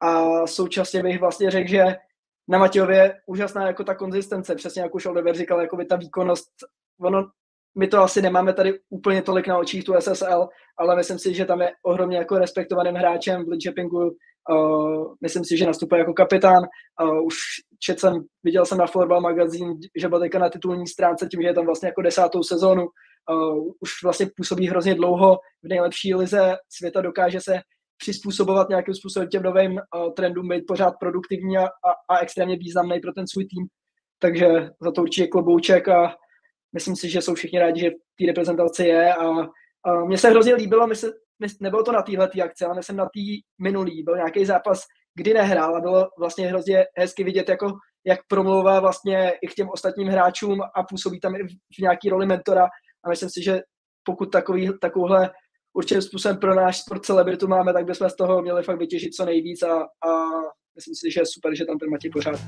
A 0.00 0.46
současně 0.46 1.02
bych 1.02 1.20
vlastně 1.20 1.50
řekl, 1.50 1.68
že 1.68 1.96
na 2.48 2.58
Matějově 2.58 3.20
úžasná 3.26 3.66
jako 3.66 3.84
ta 3.84 3.94
konzistence, 3.94 4.54
přesně 4.54 4.82
jak 4.82 4.94
už 4.94 5.06
Oliver 5.06 5.36
říkal, 5.36 5.60
jako 5.60 5.76
by 5.76 5.84
ta 5.84 5.96
výkonnost, 5.96 6.48
ono 7.00 7.30
my 7.78 7.88
to 7.88 7.98
asi 8.02 8.22
nemáme 8.22 8.52
tady 8.52 8.80
úplně 8.90 9.22
tolik 9.22 9.46
na 9.46 9.58
očích 9.58 9.84
tu 9.84 9.94
SSL, 9.98 10.48
ale 10.78 10.96
myslím 10.96 11.18
si, 11.18 11.34
že 11.34 11.44
tam 11.44 11.60
je 11.60 11.72
ohromně 11.82 12.16
jako 12.16 12.38
respektovaným 12.38 12.94
hráčem 12.94 13.44
v 13.44 13.48
Lidžepingu. 13.48 14.16
Uh, 14.50 15.14
myslím 15.22 15.44
si, 15.44 15.56
že 15.56 15.66
nastupuje 15.66 15.98
jako 15.98 16.12
kapitán. 16.12 16.62
Uh, 17.02 17.26
už 17.26 17.34
čet 17.78 18.00
jsem, 18.00 18.24
viděl 18.44 18.66
jsem 18.66 18.78
na 18.78 18.86
Florbal 18.86 19.20
magazín, 19.20 19.74
že 20.00 20.08
byl 20.08 20.20
teďka 20.20 20.38
na 20.38 20.48
titulní 20.48 20.86
stránce 20.86 21.28
tím, 21.30 21.42
že 21.42 21.48
je 21.48 21.54
tam 21.54 21.66
vlastně 21.66 21.88
jako 21.88 22.02
desátou 22.02 22.42
sezónu. 22.42 22.82
Uh, 22.82 23.72
už 23.80 23.90
vlastně 24.04 24.26
působí 24.36 24.68
hrozně 24.68 24.94
dlouho 24.94 25.38
v 25.62 25.68
nejlepší 25.68 26.14
lize 26.14 26.56
světa, 26.68 27.00
dokáže 27.00 27.40
se 27.40 27.60
přizpůsobovat 27.98 28.68
nějakým 28.68 28.94
způsobem 28.94 29.28
těm 29.28 29.42
novým 29.42 29.72
uh, 29.72 30.12
trendům, 30.12 30.48
být 30.48 30.64
pořád 30.66 30.94
produktivní 31.00 31.58
a, 31.58 31.64
a, 31.66 32.14
a 32.14 32.18
extrémně 32.18 32.56
významný 32.56 33.00
pro 33.00 33.12
ten 33.12 33.26
svůj 33.26 33.44
tým. 33.44 33.66
Takže 34.18 34.70
za 34.80 34.92
to 34.92 35.02
určitě 35.02 35.26
klobouček 35.26 35.88
a 35.88 36.14
myslím 36.72 36.96
si, 36.96 37.10
že 37.10 37.22
jsou 37.22 37.34
všichni 37.34 37.58
rádi, 37.58 37.80
že 37.80 37.90
té 37.90 38.26
reprezentaci 38.26 38.84
je 38.84 39.14
a, 39.14 39.26
a 39.84 40.04
mně 40.06 40.18
se 40.18 40.30
hrozně 40.30 40.54
líbilo, 40.54 40.86
my 40.86 40.96
se, 40.96 41.06
my, 41.40 41.46
nebylo 41.60 41.82
to 41.82 41.92
na 41.92 42.02
téhle 42.02 42.28
akci, 42.44 42.64
ale 42.64 42.82
jsem 42.82 42.96
na 42.96 43.04
té 43.04 43.20
minulý, 43.62 44.02
byl 44.02 44.16
nějaký 44.16 44.44
zápas, 44.44 44.82
kdy 45.14 45.34
nehrál 45.34 45.76
a 45.76 45.80
bylo 45.80 46.08
vlastně 46.18 46.48
hrozně 46.48 46.84
hezky 46.96 47.24
vidět 47.24 47.48
jako 47.48 47.72
jak 48.06 48.20
promlouvá 48.28 48.80
vlastně 48.80 49.32
i 49.42 49.48
k 49.48 49.54
těm 49.54 49.68
ostatním 49.68 50.08
hráčům 50.08 50.60
a 50.74 50.82
působí 50.82 51.20
tam 51.20 51.34
i 51.34 51.44
v 51.48 51.78
nějaký 51.78 52.08
roli 52.08 52.26
mentora. 52.26 52.64
A 53.04 53.08
myslím 53.08 53.30
si, 53.30 53.42
že 53.42 53.60
pokud 54.04 54.26
takový, 54.26 54.70
takovouhle 54.80 55.30
určitým 55.72 56.02
způsobem 56.02 56.36
pro 56.36 56.54
náš 56.54 56.78
sport 56.78 57.04
celebritu 57.04 57.48
máme, 57.48 57.72
tak 57.72 57.84
bychom 57.84 58.10
z 58.10 58.16
toho 58.16 58.42
měli 58.42 58.62
fakt 58.62 58.78
vytěžit 58.78 59.14
co 59.14 59.24
nejvíc 59.24 59.62
a, 59.62 59.74
a 59.82 60.10
myslím 60.74 60.94
si, 60.94 61.10
že 61.12 61.20
je 61.20 61.26
super, 61.26 61.54
že 61.54 61.64
tam 61.64 61.78
ten 61.78 61.90
Matěj 61.90 62.10
pořád. 62.10 62.40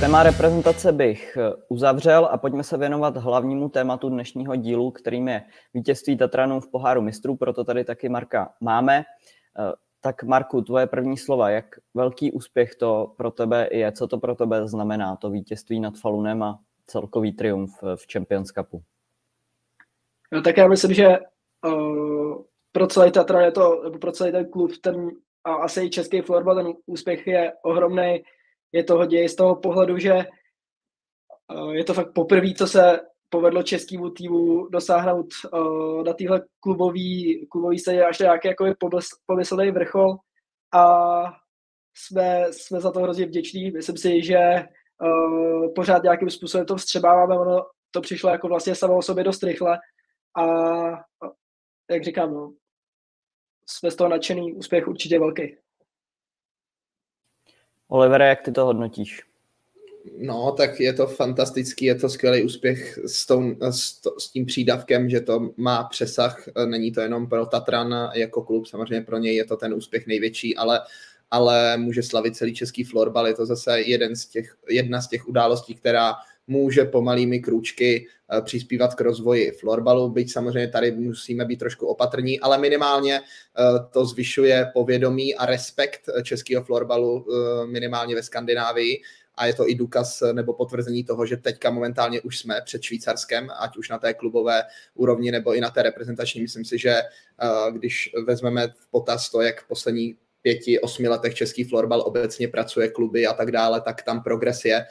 Téma 0.00 0.22
reprezentace 0.22 0.92
bych 0.92 1.36
eh, 1.36 1.52
uzavřel 1.68 2.28
a 2.30 2.38
pojďme 2.38 2.64
se 2.64 2.78
věnovat 2.78 3.16
hlavnímu 3.16 3.68
tématu 3.68 4.08
dnešního 4.08 4.56
dílu, 4.56 4.90
kterým 4.90 5.28
je 5.28 5.42
vítězství 5.74 6.16
Tatranů 6.16 6.60
v 6.60 6.70
poháru 6.70 7.02
mistrů, 7.02 7.36
proto 7.36 7.64
tady 7.64 7.84
taky 7.84 8.08
Marka 8.08 8.54
máme. 8.60 8.98
Eh, 8.98 9.72
tak 10.00 10.22
Marku, 10.22 10.62
tvoje 10.62 10.86
první 10.86 11.16
slova, 11.16 11.50
jak 11.50 11.64
velký 11.94 12.32
úspěch 12.32 12.74
to 12.74 13.14
pro 13.16 13.30
tebe 13.30 13.68
je, 13.72 13.92
co 13.92 14.06
to 14.06 14.18
pro 14.18 14.34
tebe 14.34 14.68
znamená, 14.68 15.16
to 15.16 15.30
vítězství 15.30 15.80
nad 15.80 15.98
Falunem 15.98 16.42
a 16.42 16.58
celkový 16.86 17.32
triumf 17.32 17.82
v 17.82 18.12
Champions 18.12 18.48
Cupu? 18.48 18.82
No, 20.32 20.42
tak 20.42 20.56
já 20.56 20.68
myslím, 20.68 20.94
že 20.94 21.18
uh, 21.66 22.42
pro 22.72 22.86
celý 22.86 23.12
Tatran 23.12 23.44
je 23.44 23.52
to, 23.52 23.92
pro 24.00 24.12
celý 24.12 24.32
ten 24.32 24.50
klub, 24.50 24.70
ten 24.80 25.10
a 25.44 25.54
asi 25.54 25.84
i 25.84 25.90
český 25.90 26.20
florbal, 26.20 26.54
ten 26.54 26.72
úspěch 26.86 27.26
je 27.26 27.52
ohromný 27.62 28.22
je 28.72 28.84
to 28.84 28.96
hodně 28.96 29.28
z 29.28 29.36
toho 29.36 29.56
pohledu, 29.56 29.98
že 29.98 30.14
uh, 31.54 31.70
je 31.70 31.84
to 31.84 31.94
fakt 31.94 32.12
poprvé, 32.14 32.54
co 32.54 32.66
se 32.66 33.00
povedlo 33.28 33.62
českému 33.62 34.10
týmu 34.10 34.68
dosáhnout 34.68 35.26
uh, 35.52 36.04
na 36.04 36.12
téhle 36.12 36.42
klubový, 36.60 37.46
klubový 37.50 37.78
scéně 37.78 38.04
až 38.04 38.18
nějaký 38.18 38.48
jako 38.48 38.66
pomyslný 39.26 39.70
vrchol 39.70 40.16
a 40.74 40.84
jsme, 41.96 42.46
jsme 42.50 42.80
za 42.80 42.92
to 42.92 43.00
hrozně 43.00 43.26
vděční. 43.26 43.70
Myslím 43.70 43.96
si, 43.96 44.22
že 44.22 44.38
uh, 45.02 45.74
pořád 45.74 46.02
nějakým 46.02 46.30
způsobem 46.30 46.66
to 46.66 46.76
vstřebáváme, 46.76 47.38
ono 47.38 47.66
to 47.90 48.00
přišlo 48.00 48.30
jako 48.30 48.48
vlastně 48.48 48.74
samo 48.74 48.96
o 48.96 49.02
sobě 49.02 49.24
dost 49.24 49.42
rychle 49.42 49.78
a 50.36 50.44
jak 51.90 52.04
říkám, 52.04 52.34
no, 52.34 52.52
jsme 53.68 53.90
z 53.90 53.96
toho 53.96 54.10
nadšený, 54.10 54.52
úspěch 54.52 54.88
určitě 54.88 55.18
velký. 55.18 55.56
Olivere, 57.88 58.28
jak 58.28 58.42
ty 58.42 58.52
to 58.52 58.64
hodnotíš? 58.64 59.22
No, 60.18 60.52
tak 60.52 60.80
je 60.80 60.92
to 60.92 61.06
fantastický, 61.06 61.84
je 61.84 61.94
to 61.94 62.08
skvělý 62.08 62.42
úspěch 62.42 62.98
s, 63.06 63.26
tou, 63.26 63.56
s, 63.60 64.00
to, 64.00 64.20
s 64.20 64.30
tím 64.30 64.46
přídavkem, 64.46 65.10
že 65.10 65.20
to 65.20 65.50
má 65.56 65.84
přesah, 65.84 66.48
není 66.66 66.92
to 66.92 67.00
jenom 67.00 67.28
pro 67.28 67.46
Tatran 67.46 68.10
jako 68.14 68.42
klub, 68.42 68.66
samozřejmě 68.66 69.00
pro 69.00 69.18
něj 69.18 69.36
je 69.36 69.44
to 69.44 69.56
ten 69.56 69.74
úspěch 69.74 70.06
největší, 70.06 70.56
ale 70.56 70.80
ale 71.30 71.76
může 71.76 72.02
slavit 72.02 72.36
celý 72.36 72.54
český 72.54 72.84
florbal. 72.84 73.26
Je 73.26 73.34
to 73.34 73.46
zase 73.46 73.80
jeden 73.80 74.16
z 74.16 74.26
těch, 74.26 74.56
jedna 74.68 75.00
z 75.00 75.08
těch 75.08 75.28
událostí, 75.28 75.74
která 75.74 76.14
může 76.48 76.84
pomalými 76.84 77.40
krůčky 77.40 78.06
eh, 78.06 78.42
přispívat 78.42 78.94
k 78.94 79.00
rozvoji 79.00 79.50
florbalu, 79.50 80.10
byť 80.10 80.32
samozřejmě 80.32 80.68
tady 80.68 80.92
musíme 80.92 81.44
být 81.44 81.58
trošku 81.58 81.86
opatrní, 81.86 82.40
ale 82.40 82.58
minimálně 82.58 83.20
eh, 83.20 83.62
to 83.90 84.04
zvyšuje 84.04 84.70
povědomí 84.74 85.34
a 85.34 85.46
respekt 85.46 86.00
českého 86.22 86.64
florbalu 86.64 87.26
eh, 87.28 87.66
minimálně 87.66 88.14
ve 88.14 88.22
Skandinávii 88.22 89.02
a 89.34 89.46
je 89.46 89.54
to 89.54 89.68
i 89.68 89.74
důkaz 89.74 90.22
nebo 90.32 90.52
potvrzení 90.52 91.04
toho, 91.04 91.26
že 91.26 91.36
teďka 91.36 91.70
momentálně 91.70 92.20
už 92.20 92.38
jsme 92.38 92.60
před 92.64 92.82
Švýcarskem, 92.82 93.48
ať 93.58 93.76
už 93.76 93.88
na 93.88 93.98
té 93.98 94.14
klubové 94.14 94.62
úrovni 94.94 95.30
nebo 95.30 95.54
i 95.54 95.60
na 95.60 95.70
té 95.70 95.82
reprezentační. 95.82 96.42
Myslím 96.42 96.64
si, 96.64 96.78
že 96.78 96.96
když 97.70 98.10
vezmeme 98.26 98.68
v 98.68 98.90
potaz 98.90 99.30
to, 99.30 99.40
jak 99.42 99.66
poslední 99.66 100.16
pěti, 100.42 100.80
osmi 100.80 101.08
letech 101.08 101.34
český 101.34 101.64
florbal 101.64 102.00
obecně 102.00 102.48
pracuje, 102.48 102.88
kluby 102.88 103.26
a 103.26 103.32
tak 103.32 103.50
dále, 103.50 103.80
tak 103.80 104.02
tam 104.02 104.22
progres 104.22 104.64
je. 104.64 104.86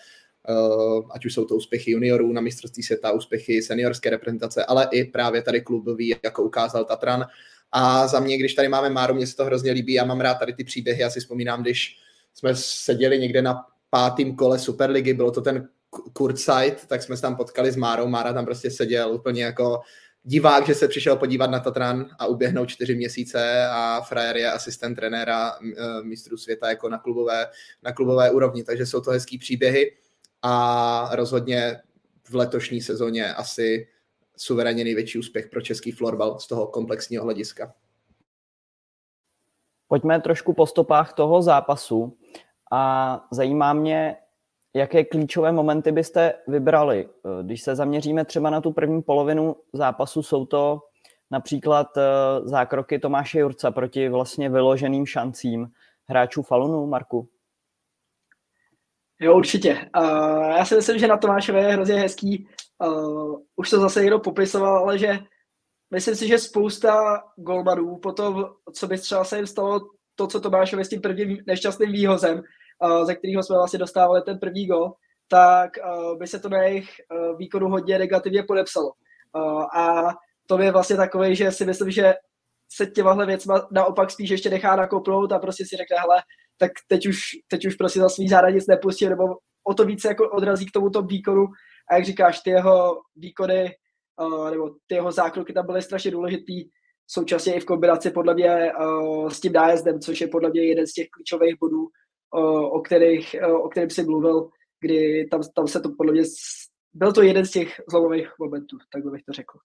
Eh, 0.49 1.01
ať 1.11 1.25
už 1.25 1.33
jsou 1.33 1.45
to 1.45 1.55
úspěchy 1.55 1.91
juniorů 1.91 2.33
na 2.33 2.41
mistrovství 2.41 2.83
světa, 2.83 3.11
úspěchy 3.11 3.61
seniorské 3.61 4.09
reprezentace, 4.09 4.65
ale 4.65 4.87
i 4.91 5.03
právě 5.03 5.41
tady 5.41 5.61
klubový, 5.61 6.15
jako 6.23 6.43
ukázal 6.43 6.85
Tatran. 6.85 7.25
A 7.71 8.07
za 8.07 8.19
mě, 8.19 8.37
když 8.37 8.53
tady 8.53 8.67
máme 8.67 8.89
Máru, 8.89 9.13
mě 9.13 9.27
se 9.27 9.35
to 9.35 9.45
hrozně 9.45 9.71
líbí, 9.71 9.93
já 9.93 10.05
mám 10.05 10.21
rád 10.21 10.35
tady 10.35 10.53
ty 10.53 10.63
příběhy, 10.63 11.01
já 11.01 11.09
si 11.09 11.19
vzpomínám, 11.19 11.61
když 11.61 11.97
jsme 12.33 12.55
seděli 12.55 13.19
někde 13.19 13.41
na 13.41 13.65
pátém 13.89 14.35
kole 14.35 14.59
Superligy, 14.59 15.13
bylo 15.13 15.31
to 15.31 15.41
ten 15.41 15.69
Kurtzeit, 16.13 16.85
tak 16.87 17.03
jsme 17.03 17.15
se 17.15 17.21
tam 17.21 17.35
potkali 17.35 17.71
s 17.71 17.75
Márou, 17.75 18.07
Mára 18.07 18.33
tam 18.33 18.45
prostě 18.45 18.71
seděl 18.71 19.13
úplně 19.13 19.43
jako 19.43 19.81
divák, 20.23 20.67
že 20.67 20.75
se 20.75 20.87
přišel 20.87 21.15
podívat 21.15 21.51
na 21.51 21.59
Tatran 21.59 22.09
a 22.19 22.25
uběhnou 22.25 22.65
čtyři 22.65 22.95
měsíce 22.95 23.67
a 23.67 24.01
frajer 24.01 24.37
je 24.37 24.51
asistent 24.51 24.95
trenéra 24.95 25.51
eh, 25.51 26.03
mistrů 26.03 26.37
světa 26.37 26.69
jako 26.69 26.89
na 26.89 26.97
klubové, 26.97 27.47
na 27.83 27.91
klubové 27.91 28.31
úrovni, 28.31 28.63
takže 28.63 28.85
jsou 28.85 29.01
to 29.01 29.11
hezký 29.11 29.37
příběhy 29.37 29.91
a 30.41 31.09
rozhodně 31.15 31.81
v 32.29 32.35
letošní 32.35 32.81
sezóně 32.81 33.33
asi 33.33 33.87
suverénně 34.37 34.83
největší 34.83 35.19
úspěch 35.19 35.49
pro 35.49 35.61
český 35.61 35.91
florbal 35.91 36.39
z 36.39 36.47
toho 36.47 36.67
komplexního 36.67 37.23
hlediska. 37.23 37.73
Pojďme 39.87 40.21
trošku 40.21 40.53
po 40.53 40.67
stopách 40.67 41.13
toho 41.13 41.41
zápasu 41.41 42.17
a 42.71 43.25
zajímá 43.31 43.73
mě, 43.73 44.15
jaké 44.73 45.03
klíčové 45.03 45.51
momenty 45.51 45.91
byste 45.91 46.33
vybrali. 46.47 47.09
Když 47.41 47.61
se 47.61 47.75
zaměříme 47.75 48.25
třeba 48.25 48.49
na 48.49 48.61
tu 48.61 48.71
první 48.71 49.01
polovinu 49.01 49.55
zápasu, 49.73 50.23
jsou 50.23 50.45
to 50.45 50.81
například 51.31 51.97
eh, 51.97 52.01
zákroky 52.43 52.99
Tomáše 52.99 53.39
Jurca 53.39 53.71
proti 53.71 54.09
vlastně 54.09 54.49
vyloženým 54.49 55.05
šancím 55.05 55.71
hráčů 56.05 56.41
Falunu, 56.41 56.87
Marku? 56.87 57.29
Jo, 59.19 59.35
určitě. 59.35 59.89
Uh, 59.97 60.51
já 60.57 60.65
si 60.65 60.75
myslím, 60.75 60.99
že 60.99 61.07
na 61.07 61.17
Tomášové 61.17 61.63
je 61.63 61.73
hrozně 61.73 61.95
hezký. 61.95 62.47
Uh, 62.85 63.39
už 63.55 63.69
to 63.69 63.79
zase 63.79 64.01
někdo 64.01 64.19
popisoval, 64.19 64.77
ale 64.77 64.97
že 64.97 65.19
myslím 65.91 66.15
si, 66.15 66.27
že 66.27 66.39
spousta 66.39 67.23
golmanů 67.35 67.97
po 67.97 68.11
tom, 68.11 68.45
co 68.73 68.87
by 68.87 68.97
třeba 68.97 69.23
se 69.23 69.37
jim 69.37 69.47
stalo 69.47 69.79
to, 70.15 70.27
co 70.27 70.39
Tomášovi 70.39 70.85
s 70.85 70.89
tím 70.89 71.01
prvním 71.01 71.37
nešťastným 71.47 71.91
výhozem, 71.91 72.41
uh, 72.83 73.05
ze 73.05 73.15
kterého 73.15 73.43
jsme 73.43 73.55
vlastně 73.55 73.79
dostávali 73.79 74.21
ten 74.21 74.39
první 74.39 74.67
gol, 74.67 74.93
tak 75.27 75.71
uh, 75.77 76.17
by 76.17 76.27
se 76.27 76.39
to 76.39 76.49
na 76.49 76.63
jejich 76.63 76.89
uh, 77.11 77.37
výkonu 77.37 77.69
hodně 77.69 77.99
negativně 77.99 78.43
podepsalo. 78.43 78.91
Uh, 79.35 79.63
a 79.63 80.13
to 80.47 80.61
je 80.61 80.71
vlastně 80.71 80.95
takový, 80.95 81.35
že 81.35 81.51
si 81.51 81.65
myslím, 81.65 81.91
že 81.91 82.13
se 82.71 82.85
těmahle 82.85 83.25
věcma 83.25 83.67
naopak 83.71 84.11
spíš 84.11 84.29
ještě 84.29 84.49
nechá 84.49 84.75
nakopnout 84.75 85.31
a 85.31 85.39
prostě 85.39 85.65
si 85.65 85.77
řekne, 85.77 85.97
hele, 85.99 86.23
tak 86.57 86.71
teď 86.87 87.07
už, 87.07 87.19
teď 87.47 87.65
už 87.65 87.75
prostě 87.75 87.99
za 87.99 88.09
svý 88.09 88.27
záda 88.27 88.49
nic 88.49 88.67
nepustí, 88.67 89.09
nebo 89.09 89.23
o 89.67 89.73
to 89.73 89.85
více 89.85 90.07
jako 90.07 90.29
odrazí 90.29 90.65
k 90.65 90.71
tomuto 90.71 91.01
výkonu. 91.01 91.47
A 91.91 91.95
jak 91.95 92.05
říkáš, 92.05 92.39
ty 92.39 92.49
jeho 92.49 93.01
výkony, 93.15 93.75
uh, 94.21 94.51
nebo 94.51 94.69
ty 94.87 94.95
jeho 94.95 95.11
zákroky 95.11 95.53
tam 95.53 95.65
byly 95.65 95.81
strašně 95.81 96.11
důležitý, 96.11 96.69
současně 97.07 97.55
i 97.55 97.59
v 97.59 97.65
kombinaci 97.65 98.11
podle 98.11 98.33
mě 98.33 98.71
uh, 98.73 99.29
s 99.29 99.39
tím 99.39 99.53
nájezdem, 99.53 99.99
což 99.99 100.21
je 100.21 100.27
podle 100.27 100.49
mě 100.49 100.63
jeden 100.63 100.87
z 100.87 100.93
těch 100.93 101.07
klíčových 101.09 101.55
bodů, 101.59 101.81
uh, 101.81 102.75
o, 102.75 102.81
kterých, 102.81 103.35
uh, 103.47 103.55
o 103.55 103.69
kterém 103.69 103.89
si 103.89 104.03
mluvil, 104.03 104.49
kdy 104.81 105.27
tam, 105.31 105.41
tam 105.55 105.67
se 105.67 105.79
to 105.79 105.89
podle 105.97 106.13
mě, 106.13 106.23
byl 106.93 107.13
to 107.13 107.21
jeden 107.21 107.45
z 107.45 107.51
těch 107.51 107.81
zlomových 107.89 108.29
momentů, 108.39 108.77
tak 108.93 109.03
bych 109.11 109.23
to 109.23 109.33
řekl. 109.33 109.57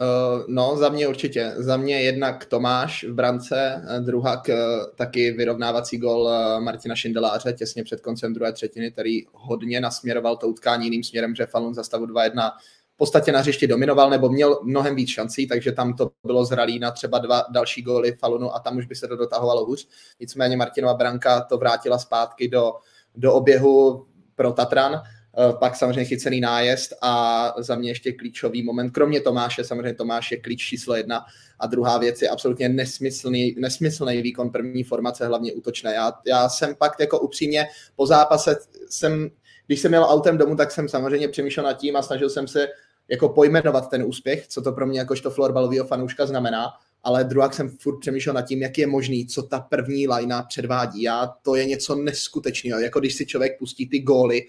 Uh, 0.00 0.44
no, 0.48 0.76
za 0.76 0.88
mě 0.88 1.08
určitě. 1.08 1.52
Za 1.56 1.76
mě 1.76 2.00
jednak 2.02 2.44
Tomáš 2.44 3.04
v 3.04 3.14
brance, 3.14 3.82
druhá 4.00 4.36
k, 4.36 4.52
taky 4.94 5.32
vyrovnávací 5.32 5.98
gol 5.98 6.30
Martina 6.58 6.94
Šindeláře 6.94 7.52
těsně 7.52 7.84
před 7.84 8.00
koncem 8.00 8.34
druhé 8.34 8.52
třetiny, 8.52 8.90
který 8.90 9.22
hodně 9.32 9.80
nasměroval 9.80 10.36
to 10.36 10.48
utkání 10.48 10.86
jiným 10.86 11.04
směrem, 11.04 11.34
že 11.34 11.46
Falun 11.46 11.74
za 11.74 11.82
stavu 11.82 12.06
2-1 12.06 12.50
v 12.94 12.96
podstatě 12.96 13.32
na 13.32 13.38
hřišti 13.38 13.66
dominoval 13.66 14.10
nebo 14.10 14.28
měl 14.28 14.60
mnohem 14.64 14.96
víc 14.96 15.08
šancí, 15.10 15.46
takže 15.46 15.72
tam 15.72 15.96
to 15.96 16.10
bylo 16.26 16.44
zralý 16.44 16.78
na 16.78 16.90
třeba 16.90 17.18
dva 17.18 17.44
další 17.50 17.82
góly 17.82 18.16
Falunu 18.20 18.54
a 18.54 18.58
tam 18.58 18.76
už 18.76 18.86
by 18.86 18.94
se 18.94 19.08
to 19.08 19.16
dotahovalo 19.16 19.64
hůř. 19.64 19.88
Nicméně 20.20 20.56
Martinova 20.56 20.94
branka 20.94 21.40
to 21.40 21.58
vrátila 21.58 21.98
zpátky 21.98 22.48
do, 22.48 22.72
do 23.14 23.34
oběhu 23.34 24.06
pro 24.34 24.52
Tatran 24.52 24.92
Eh, 24.92 25.17
pak 25.58 25.76
samozřejmě 25.76 26.04
chycený 26.04 26.40
nájezd 26.40 26.94
a 27.02 27.54
za 27.58 27.74
mě 27.74 27.90
ještě 27.90 28.12
klíčový 28.12 28.62
moment, 28.62 28.90
kromě 28.90 29.20
Tomáše, 29.20 29.64
samozřejmě 29.64 29.94
Tomáš 29.94 30.30
je 30.30 30.40
klíč 30.40 30.62
číslo 30.62 30.96
jedna 30.96 31.24
a 31.60 31.66
druhá 31.66 31.98
věc 31.98 32.22
je 32.22 32.28
absolutně 32.28 32.68
nesmyslný, 32.68 33.54
nesmyslný 33.58 34.22
výkon 34.22 34.50
první 34.50 34.84
formace, 34.84 35.26
hlavně 35.26 35.52
útočné. 35.52 35.94
Já, 35.94 36.12
já 36.26 36.48
jsem 36.48 36.74
pak 36.74 36.92
jako 37.00 37.18
upřímně 37.20 37.66
po 37.96 38.06
zápase 38.06 38.56
jsem, 38.90 39.30
když 39.66 39.80
jsem 39.80 39.90
měl 39.90 40.04
autem 40.04 40.38
domů, 40.38 40.56
tak 40.56 40.70
jsem 40.70 40.88
samozřejmě 40.88 41.28
přemýšlel 41.28 41.66
nad 41.66 41.72
tím 41.72 41.96
a 41.96 42.02
snažil 42.02 42.30
jsem 42.30 42.48
se 42.48 42.68
jako 43.08 43.28
pojmenovat 43.28 43.90
ten 43.90 44.02
úspěch, 44.02 44.48
co 44.48 44.62
to 44.62 44.72
pro 44.72 44.86
mě 44.86 44.98
jakožto 44.98 45.30
florbalového 45.30 45.86
fanouška 45.86 46.26
znamená, 46.26 46.66
ale 47.02 47.24
druhá 47.24 47.50
jsem 47.50 47.68
furt 47.68 47.98
přemýšlel 47.98 48.34
nad 48.34 48.42
tím, 48.42 48.62
jak 48.62 48.78
je 48.78 48.86
možný, 48.86 49.26
co 49.26 49.42
ta 49.42 49.60
první 49.60 50.08
lajna 50.08 50.42
předvádí. 50.42 51.02
Já, 51.02 51.34
to 51.42 51.54
je 51.54 51.64
něco 51.64 51.94
neskutečného, 51.94 52.80
jako 52.80 53.00
když 53.00 53.14
si 53.14 53.26
člověk 53.26 53.58
pustí 53.58 53.88
ty 53.88 53.98
góly 53.98 54.42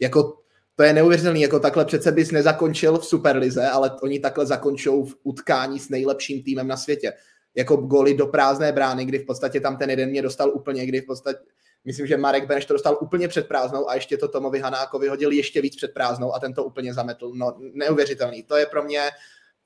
jako 0.00 0.38
to 0.76 0.82
je 0.82 0.92
neuvěřitelný, 0.92 1.40
jako 1.40 1.60
takhle 1.60 1.84
přece 1.84 2.12
bys 2.12 2.30
nezakončil 2.30 2.98
v 2.98 3.06
Superlize, 3.06 3.68
ale 3.68 3.90
oni 4.02 4.18
takhle 4.18 4.46
zakončou 4.46 5.04
v 5.04 5.16
utkání 5.22 5.80
s 5.80 5.88
nejlepším 5.88 6.42
týmem 6.42 6.68
na 6.68 6.76
světě. 6.76 7.12
Jako 7.54 7.76
goly 7.76 8.14
do 8.14 8.26
prázdné 8.26 8.72
brány, 8.72 9.04
kdy 9.04 9.18
v 9.18 9.26
podstatě 9.26 9.60
tam 9.60 9.76
ten 9.76 9.90
jeden 9.90 10.10
mě 10.10 10.22
dostal 10.22 10.50
úplně, 10.50 10.86
kdy 10.86 11.00
v 11.00 11.06
podstatě, 11.06 11.38
myslím, 11.84 12.06
že 12.06 12.16
Marek 12.16 12.46
Beneš 12.46 12.64
to 12.64 12.72
dostal 12.72 12.98
úplně 13.00 13.28
před 13.28 13.48
prázdnou 13.48 13.90
a 13.90 13.94
ještě 13.94 14.16
to 14.16 14.28
Tomovi 14.28 14.60
Hanákovi 14.60 15.08
hodil 15.08 15.30
ještě 15.30 15.60
víc 15.60 15.76
před 15.76 15.94
prázdnou 15.94 16.34
a 16.34 16.38
ten 16.38 16.54
to 16.54 16.64
úplně 16.64 16.94
zametl. 16.94 17.32
No, 17.34 17.56
neuvěřitelný. 17.58 18.42
To 18.42 18.56
je 18.56 18.66
pro 18.66 18.82
mě 18.82 19.00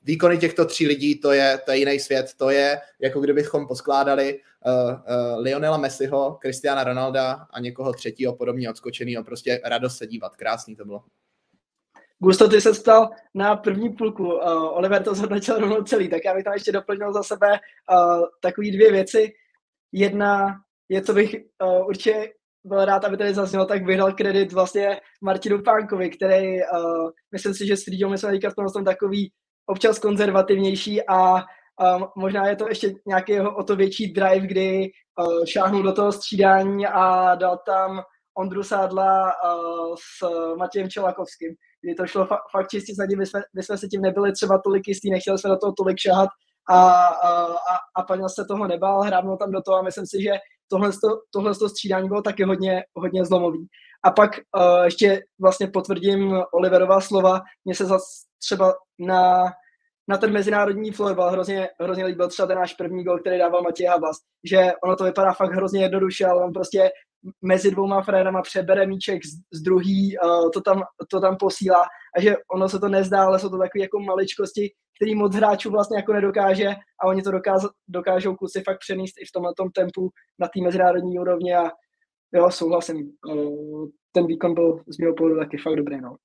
výkony 0.03 0.37
těchto 0.37 0.65
tří 0.65 0.87
lidí, 0.87 1.15
to 1.15 1.31
je, 1.31 1.59
to 1.65 1.71
je 1.71 1.77
jiný 1.77 1.99
svět. 1.99 2.31
To 2.37 2.49
je, 2.49 2.77
jako 2.99 3.19
kdybychom 3.19 3.67
poskládali 3.67 4.39
uh, 4.65 5.41
Lionela 5.43 5.77
Messiho, 5.77 6.37
Cristiana 6.41 6.83
Ronalda 6.83 7.47
a 7.49 7.59
někoho 7.59 7.93
třetího 7.93 8.35
podobně 8.35 8.69
odskočeného. 8.69 9.23
Prostě 9.23 9.61
radost 9.65 9.97
se 9.97 10.07
dívat. 10.07 10.35
Krásný 10.35 10.75
to 10.75 10.85
bylo. 10.85 11.03
Gusto, 12.19 12.49
ty 12.49 12.61
se 12.61 12.75
stal 12.75 13.09
na 13.33 13.55
první 13.55 13.89
půlku. 13.89 14.23
Uh, 14.23 14.77
Oliver 14.77 15.03
to 15.03 15.15
zhodnotil 15.15 15.59
rovnou 15.59 15.83
celý, 15.83 16.09
tak 16.09 16.25
já 16.25 16.33
bych 16.33 16.43
tam 16.43 16.53
ještě 16.53 16.71
doplnil 16.71 17.13
za 17.13 17.23
sebe 17.23 17.51
uh, 17.51 18.25
takové 18.41 18.71
dvě 18.71 18.91
věci. 18.91 19.33
Jedna 19.91 20.61
je, 20.89 21.01
co 21.01 21.13
bych 21.13 21.35
uh, 21.63 21.87
určitě 21.87 22.33
byl 22.63 22.85
rád, 22.85 23.05
aby 23.05 23.17
tady 23.17 23.33
zaznělo, 23.33 23.65
tak 23.65 23.85
vyhrál 23.85 24.13
kredit 24.13 24.53
vlastně 24.53 25.01
Martinu 25.21 25.63
Pánkovi, 25.63 26.09
který, 26.09 26.47
uh, 26.47 27.09
myslím 27.31 27.53
si, 27.53 27.67
že 27.67 27.77
s 27.77 27.87
Rídou 27.87 28.09
my 28.09 28.17
jsme 28.17 28.31
teďka 28.31 28.49
v 28.49 28.73
tom 28.73 28.85
takový 28.85 29.31
občas 29.65 29.99
konzervativnější 29.99 31.07
a 31.07 31.43
um, 31.97 32.07
možná 32.17 32.47
je 32.47 32.55
to 32.55 32.69
ještě 32.69 32.93
nějaký 33.07 33.39
o 33.39 33.63
to 33.63 33.75
větší 33.75 34.13
drive, 34.13 34.47
kdy 34.47 34.89
uh, 35.19 35.45
šáhnul 35.45 35.83
do 35.83 35.93
toho 35.93 36.11
střídání 36.11 36.87
a 36.87 37.35
dal 37.35 37.57
tam 37.65 38.01
Ondru 38.37 38.63
Sádla 38.63 39.23
uh, 39.23 39.95
s 39.95 40.27
Matějem 40.55 40.89
Čelakovským, 40.89 41.53
kdy 41.81 41.95
to 41.95 42.07
šlo 42.07 42.25
fa- 42.25 42.39
fakt 42.51 42.69
čistě 42.69 42.93
ním, 43.09 43.19
my 43.19 43.25
jsme, 43.25 43.41
my 43.55 43.63
jsme 43.63 43.77
si 43.77 43.87
tím 43.87 44.01
nebyli 44.01 44.31
třeba 44.31 44.61
tolik 44.63 44.87
jistý, 44.87 45.11
nechtěli 45.11 45.39
jsme 45.39 45.49
do 45.49 45.57
toho 45.57 45.73
tolik 45.77 45.97
šahat 45.97 46.29
a, 46.69 47.05
a, 47.05 47.43
a, 47.43 47.77
a 47.97 48.03
paní 48.03 48.23
se 48.29 48.45
toho 48.45 48.67
nebál, 48.67 49.01
hrávnul 49.01 49.37
tam 49.37 49.51
do 49.51 49.61
toho 49.61 49.77
a 49.77 49.81
myslím 49.81 50.05
si, 50.07 50.23
že 50.23 50.31
tohle, 50.67 50.91
tohle 51.33 51.55
střídání 51.55 52.07
bylo 52.07 52.21
taky 52.21 52.43
hodně, 52.43 52.83
hodně 52.95 53.25
zlomový. 53.25 53.67
A 54.03 54.11
pak 54.11 54.31
uh, 54.57 54.83
ještě 54.83 55.23
vlastně 55.41 55.67
potvrdím 55.67 56.43
Oliverová 56.53 57.01
slova, 57.01 57.41
mně 57.65 57.75
se 57.75 57.85
zase 57.85 58.05
třeba 58.43 58.73
na, 58.99 59.43
na 60.11 60.17
ten 60.17 60.31
mezinárodní 60.31 60.91
florbal 60.91 61.31
hrozně, 61.31 61.69
hrozně 61.79 62.05
líbil 62.05 62.27
třeba 62.27 62.47
ten 62.47 62.57
náš 62.57 62.73
první 62.73 63.03
gol, 63.03 63.19
který 63.19 63.37
dával 63.37 63.61
Matěj 63.61 63.87
Habas, 63.87 64.17
že 64.43 64.71
ono 64.83 64.95
to 64.95 65.03
vypadá 65.03 65.33
fakt 65.33 65.51
hrozně 65.51 65.81
jednoduše, 65.81 66.25
ale 66.25 66.45
on 66.45 66.53
prostě 66.53 66.91
mezi 67.41 67.71
dvouma 67.71 68.01
frérama 68.01 68.41
přebere 68.41 68.87
míček 68.87 69.25
z, 69.25 69.57
z 69.57 69.61
druhý, 69.61 70.17
uh, 70.17 70.51
to, 70.53 70.61
tam, 70.61 70.83
to 71.11 71.21
tam 71.21 71.37
posílá 71.37 71.83
a 72.17 72.21
že 72.21 72.35
ono 72.53 72.69
se 72.69 72.79
to 72.79 72.89
nezdá, 72.89 73.25
ale 73.25 73.39
jsou 73.39 73.49
to 73.49 73.57
takové 73.57 73.81
jako 73.81 73.99
maličkosti, 73.99 74.69
který 74.97 75.15
moc 75.15 75.35
hráčů 75.35 75.71
vlastně 75.71 75.97
jako 75.97 76.13
nedokáže 76.13 76.69
a 77.01 77.07
oni 77.07 77.21
to 77.21 77.31
dokáž, 77.31 77.61
dokážou 77.87 78.35
kluci 78.35 78.61
fakt 78.61 78.79
přenést 78.79 79.13
i 79.21 79.25
v 79.25 79.31
tomhle 79.33 79.53
tom 79.57 79.69
tempu 79.69 80.09
na 80.39 80.47
té 80.47 80.61
mezinárodní 80.63 81.19
úrovni 81.19 81.55
a 81.55 81.71
jo, 82.33 82.51
souhlasím. 82.51 83.11
Uh, 83.27 83.87
ten 84.11 84.27
výkon 84.27 84.53
byl 84.53 84.83
z 84.87 84.97
mého 84.97 85.13
pohledu 85.15 85.39
taky 85.39 85.57
fakt 85.57 85.75
dobrý, 85.75 86.01
no. 86.01 86.15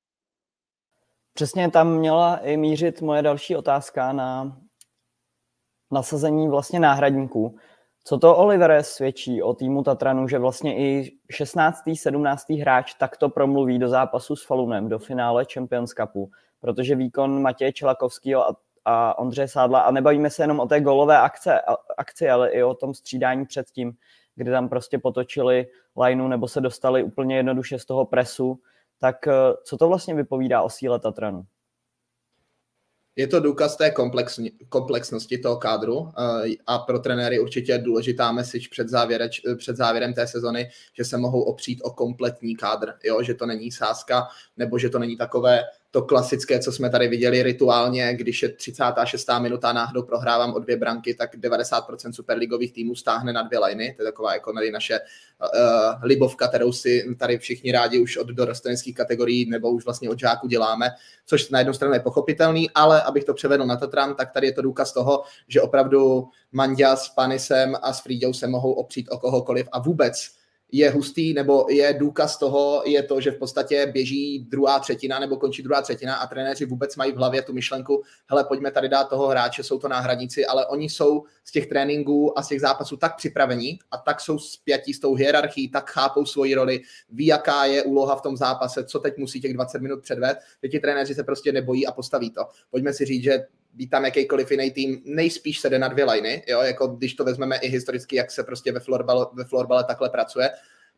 Přesně 1.36 1.70
tam 1.70 1.94
měla 1.96 2.36
i 2.36 2.56
mířit 2.56 3.02
moje 3.02 3.22
další 3.22 3.56
otázka 3.56 4.12
na 4.12 4.56
nasazení 5.92 6.48
vlastně 6.48 6.80
náhradníků. 6.80 7.56
Co 8.04 8.18
to 8.18 8.36
Olivere 8.36 8.82
svědčí 8.82 9.42
o 9.42 9.54
týmu 9.54 9.82
Tatranu, 9.82 10.28
že 10.28 10.38
vlastně 10.38 10.78
i 10.78 11.12
16. 11.30 11.82
17. 11.94 12.50
hráč 12.50 12.94
takto 12.94 13.28
promluví 13.28 13.78
do 13.78 13.88
zápasu 13.88 14.36
s 14.36 14.46
Falunem, 14.46 14.88
do 14.88 14.98
finále 14.98 15.44
Champions 15.52 15.90
Cupu, 15.90 16.30
protože 16.60 16.94
výkon 16.94 17.42
Matěje 17.42 17.72
Čelakovského 17.72 18.48
a, 18.48 18.56
a 18.84 19.18
Ondřeje 19.18 19.48
Sádla, 19.48 19.80
a 19.80 19.90
nebavíme 19.90 20.30
se 20.30 20.42
jenom 20.42 20.60
o 20.60 20.66
té 20.66 20.80
golové 20.80 21.18
akce, 21.18 21.60
akci, 21.98 22.30
ale 22.30 22.50
i 22.50 22.62
o 22.62 22.74
tom 22.74 22.94
střídání 22.94 23.46
předtím, 23.46 23.92
kdy 24.34 24.50
tam 24.50 24.68
prostě 24.68 24.98
potočili 24.98 25.66
lineu 25.96 26.28
nebo 26.28 26.48
se 26.48 26.60
dostali 26.60 27.02
úplně 27.02 27.36
jednoduše 27.36 27.78
z 27.78 27.84
toho 27.84 28.04
presu, 28.04 28.60
tak 28.98 29.26
eh, 29.26 29.32
co 29.64 29.76
to 29.76 29.88
vlastně 29.88 30.14
vypovídá 30.14 30.62
o 30.62 30.70
síle 30.70 31.00
Tatranu? 31.00 31.46
Je 33.18 33.26
to 33.26 33.40
důkaz 33.40 33.76
té 33.76 33.94
komplexnosti 34.68 35.38
toho 35.38 35.56
kádru 35.56 36.08
eh, 36.08 36.54
a 36.66 36.78
pro 36.78 36.98
trenéry 36.98 37.40
určitě 37.40 37.78
důležitá 37.78 38.32
message 38.32 38.68
před, 38.70 38.88
závěre, 38.88 39.28
před 39.56 39.76
závěrem 39.76 40.14
té 40.14 40.26
sezony, 40.26 40.70
že 40.92 41.04
se 41.04 41.16
mohou 41.16 41.42
opřít 41.42 41.80
o 41.82 41.90
kompletní 41.90 42.56
kádr, 42.56 42.92
jo? 43.04 43.22
že 43.22 43.34
to 43.34 43.46
není 43.46 43.72
sázka 43.72 44.28
nebo 44.56 44.78
že 44.78 44.90
to 44.90 44.98
není 44.98 45.16
takové 45.16 45.62
to 45.96 46.02
klasické, 46.02 46.58
co 46.58 46.72
jsme 46.72 46.90
tady 46.90 47.08
viděli 47.08 47.42
rituálně, 47.42 48.14
když 48.14 48.42
je 48.42 48.48
36. 48.48 49.28
minuta 49.38 49.72
náhodou 49.72 50.02
prohrávám 50.02 50.54
o 50.54 50.58
dvě 50.58 50.76
branky, 50.76 51.14
tak 51.14 51.34
90% 51.36 52.12
superligových 52.12 52.72
týmů 52.72 52.94
stáhne 52.94 53.32
na 53.32 53.42
dvě 53.42 53.58
liny. 53.58 53.94
To 53.96 54.02
je 54.02 54.06
taková 54.06 54.34
jako 54.34 54.52
tady 54.52 54.70
naše 54.70 55.00
uh, 55.00 56.02
libovka, 56.02 56.48
kterou 56.48 56.72
si 56.72 57.16
tady 57.18 57.38
všichni 57.38 57.72
rádi 57.72 57.98
už 57.98 58.16
od 58.16 58.26
dorosteneckých 58.26 58.94
kategorií 58.94 59.50
nebo 59.50 59.70
už 59.70 59.84
vlastně 59.84 60.10
od 60.10 60.18
žáku 60.18 60.48
děláme, 60.48 60.90
což 61.26 61.50
na 61.50 61.58
jednu 61.58 61.74
stranu 61.74 61.94
je 61.94 62.00
pochopitelný, 62.00 62.70
ale 62.70 63.02
abych 63.02 63.24
to 63.24 63.34
převedl 63.34 63.66
na 63.66 63.76
Tatran, 63.76 64.14
tak 64.14 64.32
tady 64.32 64.46
je 64.46 64.52
to 64.52 64.62
důkaz 64.62 64.92
toho, 64.92 65.22
že 65.48 65.60
opravdu 65.60 66.28
Mandia 66.52 66.96
s 66.96 67.08
Panisem 67.08 67.74
a 67.82 67.92
s 67.92 68.00
Frídou 68.00 68.32
se 68.32 68.46
mohou 68.46 68.72
opřít 68.72 69.08
o 69.10 69.18
kohokoliv 69.18 69.68
a 69.72 69.78
vůbec 69.78 70.35
je 70.72 70.90
hustý, 70.90 71.34
nebo 71.34 71.66
je 71.70 71.94
důkaz 71.98 72.38
toho, 72.38 72.82
je 72.86 73.02
to, 73.02 73.20
že 73.20 73.30
v 73.30 73.38
podstatě 73.38 73.86
běží 73.92 74.38
druhá 74.38 74.78
třetina 74.78 75.18
nebo 75.18 75.36
končí 75.36 75.62
druhá 75.62 75.82
třetina 75.82 76.16
a 76.16 76.26
trenéři 76.26 76.64
vůbec 76.64 76.96
mají 76.96 77.12
v 77.12 77.16
hlavě 77.16 77.42
tu 77.42 77.52
myšlenku, 77.52 78.02
hele, 78.26 78.44
pojďme 78.44 78.70
tady 78.70 78.88
dát 78.88 79.04
toho 79.04 79.28
hráče, 79.28 79.62
jsou 79.62 79.78
to 79.78 79.88
náhradníci, 79.88 80.46
ale 80.46 80.66
oni 80.66 80.88
jsou 80.88 81.24
z 81.44 81.52
těch 81.52 81.66
tréninků 81.66 82.38
a 82.38 82.42
z 82.42 82.48
těch 82.48 82.60
zápasů 82.60 82.96
tak 82.96 83.16
připravení 83.16 83.78
a 83.90 83.96
tak 83.96 84.20
jsou 84.20 84.38
spjatí 84.38 84.94
s 84.94 85.00
tou 85.00 85.14
hierarchií, 85.14 85.68
tak 85.68 85.90
chápou 85.90 86.24
svoji 86.24 86.54
roli, 86.54 86.80
ví, 87.10 87.26
jaká 87.26 87.64
je 87.64 87.82
úloha 87.82 88.16
v 88.16 88.22
tom 88.22 88.36
zápase, 88.36 88.84
co 88.84 88.98
teď 88.98 89.16
musí 89.18 89.40
těch 89.40 89.54
20 89.54 89.82
minut 89.82 90.02
předvést, 90.02 90.38
že 90.62 90.68
ti 90.68 90.80
trenéři 90.80 91.14
se 91.14 91.24
prostě 91.24 91.52
nebojí 91.52 91.86
a 91.86 91.92
postaví 91.92 92.30
to. 92.30 92.46
Pojďme 92.70 92.92
si 92.92 93.04
říct, 93.04 93.22
že 93.22 93.46
být 93.76 93.90
tam 93.90 94.04
jakýkoliv 94.04 94.50
jiný 94.50 94.70
tým, 94.70 95.02
nejspíš 95.04 95.60
se 95.60 95.70
jde 95.70 95.78
na 95.78 95.88
dvě 95.88 96.04
liny, 96.04 96.44
jo, 96.48 96.60
jako 96.60 96.86
když 96.86 97.14
to 97.14 97.24
vezmeme 97.24 97.56
i 97.56 97.68
historicky, 97.68 98.16
jak 98.16 98.30
se 98.30 98.44
prostě 98.44 98.72
ve 98.72 98.80
florbale, 98.80 99.26
ve 99.32 99.44
florbale 99.44 99.84
takhle 99.84 100.10
pracuje. 100.10 100.50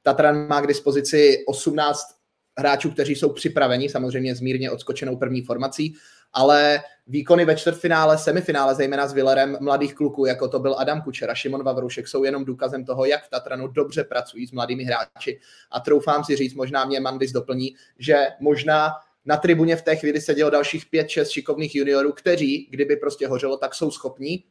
Tatran 0.02 0.48
má 0.48 0.60
k 0.60 0.66
dispozici 0.66 1.44
18 1.46 2.18
hráčů, 2.58 2.90
kteří 2.90 3.14
jsou 3.14 3.32
připraveni, 3.32 3.88
samozřejmě 3.88 4.34
s 4.34 4.40
mírně 4.40 4.70
odskočenou 4.70 5.16
první 5.16 5.42
formací, 5.42 5.94
ale 6.32 6.80
výkony 7.06 7.44
ve 7.44 7.56
čtvrtfinále, 7.56 8.18
semifinále, 8.18 8.74
zejména 8.74 9.08
s 9.08 9.12
Villerem 9.12 9.56
mladých 9.60 9.94
kluků, 9.94 10.26
jako 10.26 10.48
to 10.48 10.58
byl 10.58 10.76
Adam 10.78 11.02
Kučera, 11.02 11.34
Šimon 11.34 11.62
Vavrušek, 11.62 12.08
jsou 12.08 12.24
jenom 12.24 12.44
důkazem 12.44 12.84
toho, 12.84 13.04
jak 13.04 13.24
v 13.24 13.30
Tatranu 13.30 13.68
dobře 13.68 14.04
pracují 14.04 14.46
s 14.46 14.52
mladými 14.52 14.84
hráči. 14.84 15.40
A 15.70 15.80
troufám 15.80 16.24
si 16.24 16.36
říct, 16.36 16.54
možná 16.54 16.84
mě 16.84 17.00
Mandis 17.00 17.32
doplní, 17.32 17.74
že 17.98 18.26
možná 18.40 18.90
na 19.28 19.36
tribuně 19.36 19.76
v 19.76 19.82
té 19.82 19.96
chvíli 19.96 20.20
sedělo 20.20 20.50
dalších 20.50 20.86
pět, 20.86 21.08
šest 21.08 21.30
šikovných 21.30 21.74
juniorů, 21.74 22.12
kteří, 22.12 22.68
kdyby 22.70 22.96
prostě 22.96 23.28
hořelo, 23.28 23.56
tak 23.56 23.74
jsou 23.74 23.90
schopní 23.90 24.44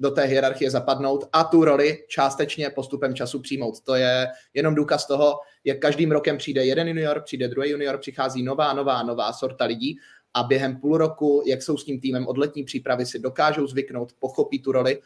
do 0.00 0.10
té 0.10 0.24
hierarchie 0.24 0.70
zapadnout 0.70 1.28
a 1.32 1.44
tu 1.44 1.64
roli 1.64 2.04
částečně 2.08 2.70
postupem 2.70 3.14
času 3.14 3.40
přijmout. 3.40 3.80
To 3.80 3.94
je 3.94 4.26
jenom 4.54 4.74
důkaz 4.74 5.06
toho, 5.06 5.38
jak 5.64 5.78
každým 5.78 6.12
rokem 6.12 6.38
přijde 6.38 6.64
jeden 6.64 6.88
junior, 6.88 7.22
přijde 7.24 7.48
druhý 7.48 7.70
junior, 7.70 7.98
přichází 7.98 8.42
nová, 8.42 8.72
nová, 8.72 9.02
nová 9.02 9.32
sorta 9.32 9.64
lidí 9.64 9.96
a 10.34 10.42
během 10.42 10.80
půl 10.80 10.98
roku, 10.98 11.42
jak 11.46 11.62
jsou 11.62 11.76
s 11.76 11.84
tím 11.84 12.00
týmem 12.00 12.26
od 12.26 12.38
letní 12.38 12.64
přípravy, 12.64 13.06
si 13.06 13.18
dokážou 13.18 13.66
zvyknout, 13.66 14.12
pochopí 14.18 14.62
tu 14.62 14.72
roli 14.72 15.00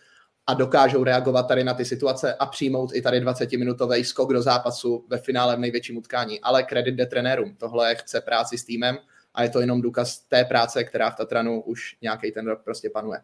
a 0.48 0.54
dokážou 0.54 1.04
reagovat 1.04 1.48
tady 1.48 1.64
na 1.64 1.74
ty 1.74 1.84
situace 1.84 2.34
a 2.34 2.46
přijmout 2.46 2.90
i 2.94 3.02
tady 3.02 3.20
20-minutový 3.20 4.02
skok 4.02 4.32
do 4.32 4.42
zápasu 4.42 5.04
ve 5.08 5.18
finále 5.18 5.56
v 5.56 5.58
největším 5.58 5.96
utkání. 5.96 6.40
Ale 6.40 6.62
kredit 6.62 6.94
de 6.94 7.06
trenérům. 7.06 7.56
Tohle 7.56 7.94
chce 7.94 8.20
práci 8.20 8.58
s 8.58 8.64
týmem 8.64 8.98
a 9.34 9.42
je 9.42 9.50
to 9.50 9.60
jenom 9.60 9.80
důkaz 9.80 10.18
té 10.18 10.44
práce, 10.44 10.84
která 10.84 11.10
v 11.10 11.16
Tatranu 11.16 11.62
už 11.62 11.96
nějaký 12.02 12.32
ten 12.32 12.46
rok 12.46 12.60
prostě 12.64 12.90
panuje. 12.90 13.20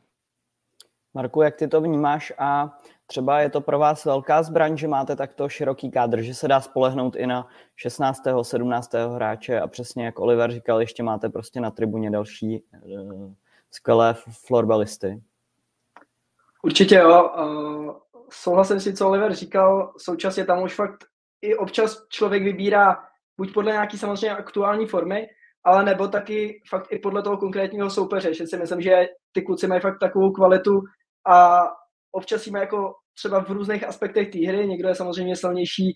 Marku, 1.14 1.42
jak 1.42 1.56
ty 1.56 1.68
to 1.68 1.80
vnímáš 1.80 2.32
a 2.38 2.78
třeba 3.06 3.40
je 3.40 3.50
to 3.50 3.60
pro 3.60 3.78
vás 3.78 4.04
velká 4.04 4.42
zbraň, 4.42 4.76
že 4.76 4.88
máte 4.88 5.16
takto 5.16 5.48
široký 5.48 5.90
kádr, 5.90 6.22
že 6.22 6.34
se 6.34 6.48
dá 6.48 6.60
spolehnout 6.60 7.16
i 7.16 7.26
na 7.26 7.48
16. 7.76 8.22
17. 8.42 8.92
hráče 9.14 9.60
a 9.60 9.66
přesně 9.66 10.04
jak 10.04 10.18
Oliver 10.18 10.52
říkal, 10.52 10.80
ještě 10.80 11.02
máte 11.02 11.28
prostě 11.28 11.60
na 11.60 11.70
tribuně 11.70 12.10
další 12.10 12.62
uh, 12.82 13.32
skvělé 13.70 14.14
florbalisty. 14.46 15.22
Určitě 16.64 16.94
jo. 16.94 17.30
Uh, 17.38 17.96
souhlasím 18.32 18.80
si, 18.80 18.94
co 18.94 19.08
Oliver 19.08 19.34
říkal. 19.34 19.92
Současně 19.98 20.44
tam 20.44 20.62
už 20.62 20.74
fakt 20.74 21.04
i 21.42 21.56
občas 21.56 22.06
člověk 22.08 22.42
vybírá 22.42 22.96
buď 23.40 23.54
podle 23.54 23.72
nějaký 23.72 23.98
samozřejmě 23.98 24.36
aktuální 24.36 24.86
formy, 24.86 25.26
ale 25.64 25.84
nebo 25.84 26.08
taky 26.08 26.60
fakt 26.70 26.86
i 26.90 26.98
podle 26.98 27.22
toho 27.22 27.36
konkrétního 27.36 27.90
soupeře, 27.90 28.34
že 28.34 28.46
si 28.46 28.56
myslím, 28.56 28.80
že 28.80 29.06
ty 29.32 29.42
kluci 29.42 29.66
mají 29.66 29.80
fakt 29.80 29.98
takovou 30.00 30.32
kvalitu 30.32 30.80
a 31.28 31.62
občas 32.12 32.46
jíme 32.46 32.60
jako 32.60 32.94
třeba 33.18 33.44
v 33.44 33.50
různých 33.50 33.88
aspektech 33.88 34.30
té 34.30 34.38
hry, 34.38 34.66
někdo 34.66 34.88
je 34.88 34.94
samozřejmě 34.94 35.36
silnější, 35.36 35.92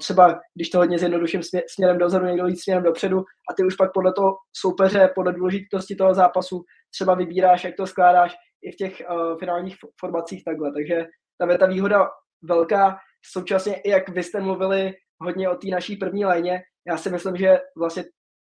třeba 0.00 0.40
když 0.54 0.70
to 0.70 0.78
hodně 0.78 0.98
zjednoduším 0.98 1.40
směrem 1.74 1.98
dozadu, 1.98 2.26
někdo 2.26 2.46
víc 2.46 2.62
směrem 2.62 2.84
dopředu 2.84 3.18
a 3.18 3.54
ty 3.56 3.64
už 3.64 3.76
pak 3.76 3.90
podle 3.94 4.12
toho 4.12 4.28
soupeře, 4.56 5.10
podle 5.14 5.32
důležitosti 5.32 5.96
toho 5.96 6.14
zápasu 6.14 6.64
třeba 6.94 7.14
vybíráš, 7.14 7.64
jak 7.64 7.76
to 7.76 7.86
skládáš 7.86 8.34
i 8.64 8.72
v 8.72 8.76
těch 8.76 9.02
uh, 9.10 9.38
finálních 9.38 9.76
formacích 10.00 10.44
takhle, 10.44 10.72
takže 10.72 11.06
tam 11.38 11.50
je 11.50 11.58
ta 11.58 11.66
výhoda 11.66 12.10
velká, 12.42 12.96
současně 13.32 13.80
i 13.80 13.90
jak 13.90 14.08
vy 14.08 14.22
jste 14.22 14.40
mluvili 14.40 14.92
hodně 15.20 15.48
o 15.48 15.56
té 15.56 15.68
naší 15.68 15.96
první 15.96 16.24
léně, 16.24 16.62
já 16.86 16.96
si 16.96 17.10
myslím, 17.10 17.36
že 17.36 17.58
vlastně 17.78 18.04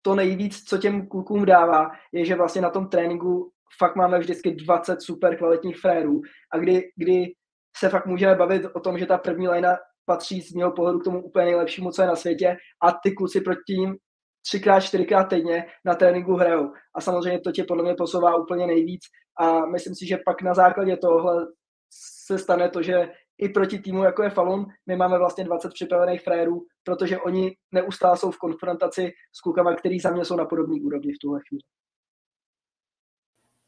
to 0.03 0.15
nejvíc, 0.15 0.65
co 0.65 0.79
těm 0.79 1.09
klukům 1.09 1.45
dává, 1.45 1.91
je, 2.13 2.25
že 2.25 2.35
vlastně 2.35 2.63
na 2.63 2.71
tom 2.71 2.89
tréninku 2.89 3.51
fakt 3.79 3.97
máme 3.97 4.19
vždycky 4.19 4.51
20 4.51 5.03
super 5.03 5.37
kvalitních 5.37 5.81
frérů. 5.81 6.21
A 6.53 6.59
kdy, 6.59 6.83
kdy 6.97 7.33
se 7.77 7.89
fakt 7.89 8.07
můžeme 8.07 8.35
bavit 8.35 8.63
o 8.75 8.81
tom, 8.81 8.99
že 8.99 9.07
ta 9.07 9.19
první 9.19 9.49
lajna 9.49 9.77
patří 10.05 10.41
z 10.41 10.53
mého 10.53 10.73
pohledu 10.73 10.99
k 10.99 11.05
tomu 11.05 11.23
úplně 11.23 11.47
nejlepšímu, 11.47 11.91
co 11.91 12.03
je 12.03 12.09
na 12.09 12.17
světě 12.17 12.57
a 12.83 12.93
ty 12.93 13.13
kluci 13.13 13.41
proti 13.41 13.73
ním 13.73 13.97
třikrát, 14.47 14.81
čtyřikrát 14.81 15.25
týdně 15.25 15.67
na 15.85 15.95
tréninku 15.95 16.35
hrajou. 16.35 16.73
A 16.95 17.01
samozřejmě 17.01 17.41
to 17.41 17.53
tě 17.53 17.65
podle 17.65 17.83
mě 17.83 17.95
posouvá 17.95 18.37
úplně 18.37 18.67
nejvíc 18.67 19.03
a 19.39 19.67
myslím 19.67 19.95
si, 19.95 20.07
že 20.07 20.19
pak 20.25 20.43
na 20.43 20.55
základě 20.55 20.97
tohle 20.97 21.47
se 22.27 22.39
stane 22.39 22.71
to, 22.71 22.83
že 22.83 23.13
i 23.39 23.49
proti 23.49 23.79
týmu, 23.79 24.05
jako 24.05 24.23
je 24.23 24.31
Falun, 24.31 24.67
my 24.87 24.97
máme 24.97 25.19
vlastně 25.19 25.45
20 25.45 25.73
připravených 25.73 26.23
frérů, 26.23 26.63
protože 26.85 27.19
oni 27.19 27.57
neustále 27.73 28.17
jsou 28.17 28.31
v 28.31 28.39
konfrontaci 28.39 29.13
s 29.33 29.41
klukama, 29.41 29.75
který 29.75 30.01
za 30.01 30.11
mě 30.11 30.25
jsou 30.25 30.37
na 30.37 30.45
podobné 30.45 30.81
úrovni 30.83 31.13
v 31.13 31.19
tuhle 31.21 31.41
chvíli. 31.49 31.63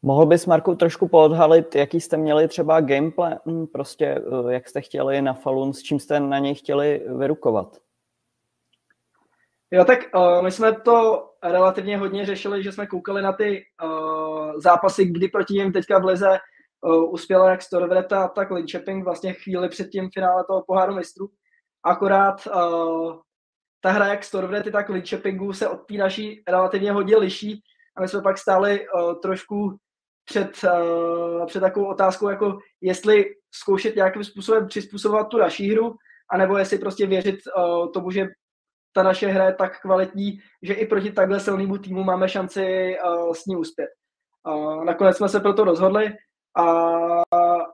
Mohl 0.02 0.26
bys, 0.26 0.46
Marku, 0.46 0.74
trošku 0.74 1.08
poodhalit, 1.08 1.74
jaký 1.74 2.00
jste 2.00 2.16
měli 2.16 2.48
třeba 2.48 2.80
gameplay, 2.80 3.36
prostě 3.72 4.06
eh, 4.06 4.52
jak 4.52 4.68
jste 4.68 4.80
chtěli 4.80 5.22
na 5.22 5.34
Falun, 5.34 5.72
s 5.72 5.82
čím 5.82 6.00
jste 6.00 6.20
na 6.20 6.38
něj 6.38 6.54
chtěli 6.54 7.02
vyrukovat? 7.18 7.87
Jo, 9.70 9.84
tak 9.84 9.98
uh, 10.14 10.42
my 10.42 10.50
jsme 10.50 10.80
to 10.80 11.28
relativně 11.42 11.98
hodně 11.98 12.26
řešili, 12.26 12.62
že 12.62 12.72
jsme 12.72 12.86
koukali 12.86 13.22
na 13.22 13.32
ty 13.32 13.64
uh, 13.84 14.52
zápasy, 14.56 15.04
kdy 15.04 15.28
proti 15.28 15.54
ním 15.54 15.72
teďka 15.72 15.98
v 15.98 16.04
lize 16.04 16.38
uh, 16.80 17.12
uspěla 17.12 17.50
jak 17.50 17.62
Storvreta, 17.62 18.28
tak 18.28 18.50
Linköping 18.50 19.04
vlastně 19.04 19.32
chvíli 19.32 19.68
před 19.68 19.88
tím 19.88 20.10
finále 20.14 20.44
toho 20.44 20.64
poháru 20.66 20.94
mistrů. 20.94 21.28
Akorát 21.82 22.46
uh, 22.46 23.16
ta 23.80 23.90
hra 23.90 24.06
jak 24.06 24.24
Storvrety, 24.24 24.70
tak 24.70 24.88
Linköpingu 24.88 25.52
se 25.52 25.68
od 25.68 25.76
té 25.76 25.94
naší 25.94 26.42
relativně 26.48 26.92
hodně 26.92 27.16
liší 27.16 27.62
a 27.96 28.00
my 28.00 28.08
jsme 28.08 28.22
pak 28.22 28.38
stáli 28.38 28.86
uh, 28.88 29.14
trošku 29.20 29.76
před, 30.24 30.50
uh, 30.64 31.46
před 31.46 31.60
takovou 31.60 31.86
otázkou, 31.86 32.28
jako 32.28 32.58
jestli 32.80 33.24
zkoušet 33.54 33.96
nějakým 33.96 34.24
způsobem 34.24 34.66
přizpůsobovat 34.66 35.28
tu 35.28 35.38
naší 35.38 35.72
hru, 35.72 35.96
anebo 36.30 36.58
jestli 36.58 36.78
prostě 36.78 37.06
věřit 37.06 37.38
uh, 37.56 37.92
tomu, 37.92 38.10
že 38.10 38.26
ta 38.92 39.02
naše 39.02 39.26
hra 39.26 39.46
je 39.46 39.54
tak 39.54 39.80
kvalitní, 39.80 40.38
že 40.62 40.74
i 40.74 40.86
proti 40.86 41.12
takhle 41.12 41.40
silnému 41.40 41.78
týmu 41.78 42.04
máme 42.04 42.28
šanci 42.28 42.96
uh, 43.04 43.32
s 43.32 43.46
ní 43.46 43.56
uspět. 43.56 43.88
Uh, 44.48 44.84
nakonec 44.84 45.16
jsme 45.16 45.28
se 45.28 45.40
proto 45.40 45.64
rozhodli 45.64 46.12
a, 46.56 46.62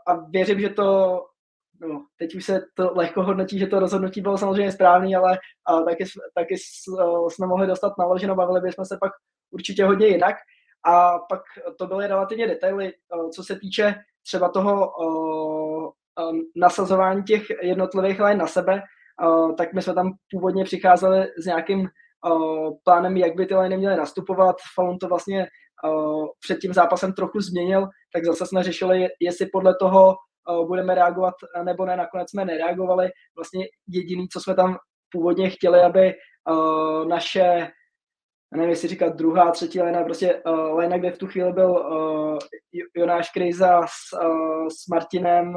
a 0.07 0.14
věřím, 0.29 0.61
že 0.61 0.68
to, 0.68 1.20
no, 1.81 2.07
teď 2.18 2.35
už 2.35 2.44
se 2.44 2.61
to 2.74 2.92
lehko 2.94 3.22
hodnotí, 3.22 3.59
že 3.59 3.66
to 3.66 3.79
rozhodnutí 3.79 4.20
bylo 4.20 4.38
samozřejmě 4.38 4.72
správný, 4.72 5.16
ale 5.16 5.38
uh, 5.70 5.85
taky, 5.85 6.05
taky 6.35 6.55
uh, 6.88 7.29
jsme 7.29 7.46
mohli 7.46 7.66
dostat 7.66 7.92
naloženo, 7.98 8.35
bavili 8.35 8.61
bychom 8.61 8.85
se 8.85 8.98
pak 9.00 9.12
určitě 9.50 9.85
hodně 9.85 10.07
jinak. 10.07 10.37
A 10.87 11.18
pak 11.18 11.40
to 11.79 11.87
byly 11.87 12.07
relativně 12.07 12.46
detaily, 12.46 12.92
uh, 13.14 13.31
co 13.31 13.42
se 13.42 13.59
týče 13.59 13.94
třeba 14.22 14.48
toho 14.48 14.92
uh, 14.98 15.90
um, 16.31 16.40
nasazování 16.57 17.22
těch 17.22 17.42
jednotlivých 17.62 18.20
line 18.20 18.37
na 18.37 18.46
sebe, 18.46 18.83
tak 19.59 19.72
my 19.72 19.83
jsme 19.83 19.94
tam 19.94 20.12
původně 20.31 20.64
přicházeli 20.64 21.27
s 21.42 21.46
nějakým 21.46 21.81
uh, 21.81 22.70
plánem, 22.85 23.16
jak 23.16 23.35
by 23.35 23.46
ty 23.46 23.55
line 23.55 23.77
měly 23.77 23.96
nastupovat. 23.96 24.57
Falun 24.74 24.98
to 24.98 25.09
vlastně 25.09 25.46
uh, 25.85 26.27
před 26.40 26.59
tím 26.59 26.72
zápasem 26.72 27.12
trochu 27.12 27.40
změnil, 27.40 27.88
tak 28.12 28.24
zase 28.24 28.46
jsme 28.46 28.62
řešili, 28.62 29.09
jestli 29.20 29.46
podle 29.46 29.74
toho 29.81 30.14
budeme 30.66 30.94
reagovat 30.94 31.35
nebo 31.64 31.87
ne. 31.87 31.96
Nakonec 31.96 32.31
jsme 32.31 32.44
nereagovali. 32.44 33.09
Vlastně 33.37 33.64
jediný, 33.88 34.29
co 34.29 34.40
jsme 34.40 34.55
tam 34.55 34.77
původně 35.11 35.50
chtěli, 35.50 35.81
aby 35.81 36.14
naše 37.09 37.68
nevím, 38.57 38.70
jestli 38.70 38.88
říkat 38.88 39.16
druhá, 39.16 39.50
třetí 39.50 39.81
lena, 39.81 40.03
prostě 40.03 40.42
uh, 40.46 40.79
lena, 40.79 40.98
kde 40.98 41.11
v 41.11 41.18
tu 41.18 41.27
chvíli 41.27 41.53
byl 41.53 41.70
uh, 41.70 42.38
Jonáš 42.96 43.31
Krejza 43.31 43.83
s, 43.87 44.22
uh, 44.24 44.68
s 44.68 44.87
Martinem 44.90 45.55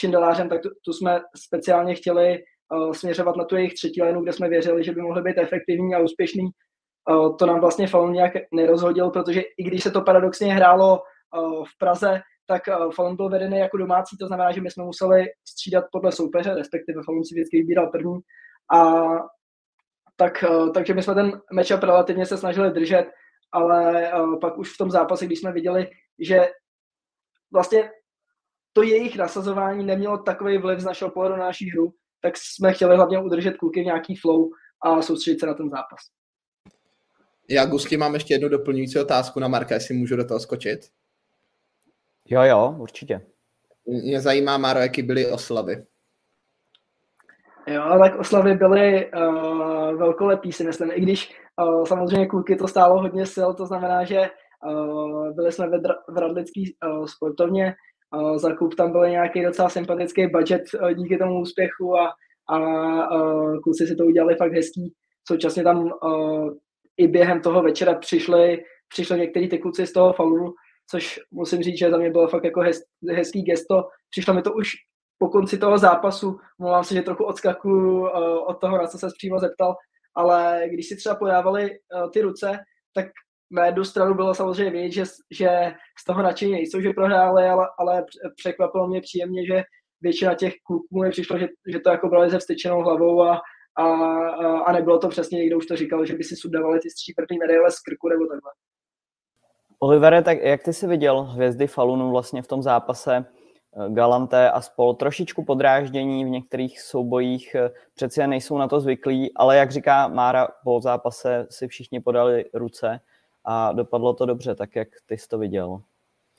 Šindelářem, 0.00 0.48
tak 0.48 0.62
tu, 0.62 0.68
tu 0.84 0.92
jsme 0.92 1.20
speciálně 1.36 1.94
chtěli 1.94 2.38
směřovat 2.92 3.36
na 3.36 3.44
tu 3.44 3.56
jejich 3.56 3.74
třetí 3.74 4.02
lenu, 4.02 4.22
kde 4.22 4.32
jsme 4.32 4.48
věřili, 4.48 4.84
že 4.84 4.92
by 4.92 5.02
mohli 5.02 5.22
být 5.22 5.38
efektivní 5.38 5.94
a 5.94 5.98
úspěšný. 5.98 6.50
Uh, 7.10 7.36
to 7.36 7.46
nám 7.46 7.60
vlastně 7.60 7.86
Falun 7.86 8.12
nějak 8.12 8.32
nerozhodil, 8.52 9.10
protože 9.10 9.40
i 9.58 9.62
když 9.62 9.82
se 9.82 9.90
to 9.90 10.00
paradoxně 10.00 10.54
hrálo 10.54 10.98
uh, 10.98 11.64
v 11.64 11.78
Praze, 11.78 12.20
tak 12.46 12.62
Falun 12.94 13.16
byl 13.16 13.28
vedený 13.28 13.58
jako 13.58 13.76
domácí, 13.76 14.16
to 14.16 14.26
znamená, 14.26 14.52
že 14.52 14.60
my 14.60 14.70
jsme 14.70 14.84
museli 14.84 15.26
střídat 15.48 15.84
podle 15.92 16.12
soupeře, 16.12 16.54
respektive 16.54 17.02
Falun 17.06 17.24
si 17.24 17.34
vždycky 17.34 17.56
vybíral 17.56 17.86
první. 17.86 18.18
A 18.72 18.94
tak, 20.16 20.44
takže 20.74 20.94
my 20.94 21.02
jsme 21.02 21.14
ten 21.14 21.40
matchup 21.52 21.82
relativně 21.82 22.26
se 22.26 22.36
snažili 22.36 22.70
držet, 22.70 23.06
ale 23.52 24.12
pak 24.40 24.58
už 24.58 24.74
v 24.74 24.78
tom 24.78 24.90
zápase, 24.90 25.26
když 25.26 25.40
jsme 25.40 25.52
viděli, 25.52 25.90
že 26.18 26.48
vlastně 27.52 27.90
to 28.72 28.82
jejich 28.82 29.16
nasazování 29.16 29.84
nemělo 29.84 30.18
takový 30.18 30.58
vliv 30.58 30.80
z 30.80 30.84
našeho 30.84 31.10
pohledu 31.10 31.36
na 31.36 31.44
naší 31.44 31.70
hru, 31.70 31.92
tak 32.22 32.34
jsme 32.36 32.72
chtěli 32.72 32.96
hlavně 32.96 33.18
udržet 33.18 33.56
kluky 33.56 33.80
v 33.82 33.84
nějaký 33.84 34.16
flow 34.16 34.48
a 34.82 35.02
soustředit 35.02 35.40
se 35.40 35.46
na 35.46 35.54
ten 35.54 35.70
zápas. 35.70 35.98
Já, 37.50 37.66
Gusti, 37.66 37.96
mám 37.96 38.14
ještě 38.14 38.34
jednu 38.34 38.48
doplňující 38.48 38.98
otázku 38.98 39.40
na 39.40 39.48
Marka, 39.48 39.74
jestli 39.74 39.94
můžu 39.94 40.16
do 40.16 40.24
toho 40.24 40.40
skočit. 40.40 40.80
Jo, 42.28 42.42
jo, 42.42 42.76
určitě. 42.78 43.26
Mě 43.86 44.20
zajímá, 44.20 44.58
Máro, 44.58 44.80
jaký 44.80 45.02
byly 45.02 45.26
oslavy. 45.26 45.86
Jo, 47.66 47.98
tak 48.02 48.18
oslavy 48.18 48.54
byly 48.54 49.10
uh, 49.12 49.98
velkolepý, 49.98 50.52
si 50.52 50.64
myslím, 50.64 50.90
i 50.94 51.00
když 51.00 51.36
uh, 51.62 51.84
samozřejmě 51.84 52.26
kluky 52.26 52.56
to 52.56 52.68
stálo 52.68 53.00
hodně 53.02 53.26
sil, 53.34 53.50
to 53.54 53.66
znamená, 53.66 54.04
že 54.04 54.30
uh, 54.66 55.34
byli 55.34 55.52
jsme 55.52 55.68
ve, 55.68 55.78
v 56.08 56.18
Radlický 56.18 56.76
uh, 56.86 57.06
sportovně, 57.06 57.74
uh, 58.16 58.38
za 58.38 58.54
klub 58.54 58.74
tam 58.74 58.92
byl 58.92 59.08
nějaký 59.08 59.44
docela 59.44 59.68
sympatický 59.68 60.26
budget 60.26 60.62
uh, 60.82 60.92
díky 60.92 61.18
tomu 61.18 61.40
úspěchu 61.40 61.96
a, 61.96 62.12
a 62.48 62.58
uh, 63.16 63.60
kluci 63.60 63.86
si 63.86 63.96
to 63.96 64.04
udělali 64.04 64.36
fakt 64.36 64.52
hezký. 64.52 64.94
Současně 65.28 65.62
tam 65.62 65.92
uh, 66.02 66.54
i 66.96 67.08
během 67.08 67.40
toho 67.40 67.62
večera 67.62 67.94
přišli, 67.94 68.64
přišli 68.88 69.18
některý 69.18 69.48
ty 69.48 69.58
kluci 69.58 69.86
z 69.86 69.92
toho 69.92 70.12
falu, 70.12 70.54
což 70.90 71.20
musím 71.30 71.62
říct, 71.62 71.78
že 71.78 71.90
za 71.90 71.96
mě 71.96 72.10
bylo 72.10 72.28
fakt 72.28 72.44
jako 72.44 72.60
hez, 72.60 72.80
hezký 73.10 73.42
gesto. 73.42 73.88
Přišlo 74.10 74.34
mi 74.34 74.42
to 74.42 74.52
už 74.52 74.68
po 75.18 75.28
konci 75.28 75.58
toho 75.58 75.78
zápasu, 75.78 76.38
mluvám 76.58 76.84
se, 76.84 76.94
že 76.94 77.02
trochu 77.02 77.24
odskakuju 77.24 78.00
uh, 78.00 78.08
od 78.46 78.60
toho, 78.60 78.78
na 78.78 78.86
co 78.86 78.98
se 78.98 79.06
přímo 79.18 79.38
zeptal, 79.38 79.74
ale 80.14 80.62
když 80.70 80.88
si 80.88 80.96
třeba 80.96 81.14
podávali 81.14 81.70
uh, 81.70 82.10
ty 82.10 82.20
ruce, 82.20 82.58
tak 82.94 83.06
na 83.50 83.66
jednu 83.66 83.84
stranu 83.84 84.14
bylo 84.14 84.34
samozřejmě 84.34 84.70
vidět, 84.70 84.92
že, 84.92 85.04
že 85.30 85.72
z 85.98 86.04
toho 86.04 86.22
nadšení 86.22 86.52
nejsou, 86.52 86.80
že 86.80 86.90
prohráli, 86.90 87.48
ale, 87.48 87.68
ale 87.78 88.04
překvapilo 88.36 88.88
mě 88.88 89.00
příjemně, 89.00 89.46
že 89.46 89.62
většina 90.00 90.34
těch 90.34 90.54
kluků 90.66 91.02
mi 91.02 91.10
přišlo, 91.10 91.38
že, 91.38 91.48
že 91.68 91.80
to 91.80 91.90
jako 91.90 92.08
brali 92.08 92.30
se 92.30 92.38
vstyčenou 92.38 92.82
hlavou 92.82 93.22
a, 93.22 93.40
a, 93.76 93.84
a 94.58 94.72
nebylo 94.72 94.98
to 94.98 95.08
přesně, 95.08 95.38
někdo 95.38 95.58
už 95.58 95.66
to 95.66 95.76
říkal, 95.76 96.04
že 96.04 96.14
by 96.14 96.24
si 96.24 96.36
sudávali 96.36 96.80
ty 96.80 96.90
stříbrný 96.90 97.38
medaile 97.38 97.70
z 97.70 97.80
krku 97.80 98.08
nebo 98.08 98.26
takhle. 98.26 98.50
Olivere, 99.78 100.22
tak 100.22 100.38
jak 100.42 100.62
ty 100.62 100.72
jsi 100.72 100.86
viděl 100.86 101.22
hvězdy 101.22 101.66
Falunu 101.66 102.10
vlastně 102.10 102.42
v 102.42 102.46
tom 102.46 102.62
zápase? 102.62 103.24
Eh, 103.76 103.90
Galanté 103.90 104.50
a 104.50 104.60
spol 104.60 104.94
trošičku 104.94 105.44
podráždění 105.44 106.24
v 106.24 106.28
některých 106.28 106.80
soubojích, 106.80 107.54
eh, 107.54 107.70
přeci 107.94 108.26
nejsou 108.26 108.58
na 108.58 108.68
to 108.68 108.80
zvyklí, 108.80 109.34
ale 109.36 109.56
jak 109.56 109.70
říká 109.70 110.08
Mára, 110.08 110.48
po 110.64 110.80
zápase 110.80 111.46
si 111.50 111.68
všichni 111.68 112.00
podali 112.00 112.44
ruce 112.54 113.00
a 113.44 113.72
dopadlo 113.72 114.14
to 114.14 114.26
dobře, 114.26 114.54
tak 114.54 114.76
jak 114.76 114.88
ty 115.06 115.18
jsi 115.18 115.28
to 115.28 115.38
viděl, 115.38 115.82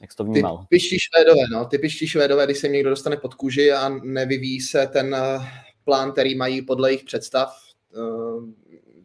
jak 0.01 0.11
jsi 0.11 0.17
to 0.17 0.23
vnímal. 0.23 0.57
Ty 0.57 0.65
piští 0.69 0.97
švédové, 0.99 1.41
no, 1.51 1.65
ty 1.65 1.77
piští 1.77 2.07
švédové, 2.07 2.45
když 2.45 2.57
se 2.57 2.67
jim 2.67 2.73
někdo 2.73 2.89
dostane 2.89 3.17
pod 3.17 3.33
kůži 3.33 3.71
a 3.71 3.89
nevyvíjí 3.89 4.61
se 4.61 4.87
ten 4.87 5.15
eh, 5.15 5.39
plán, 5.83 6.11
který 6.11 6.35
mají 6.35 6.61
podle 6.61 6.89
jejich 6.89 7.03
představ, 7.03 7.57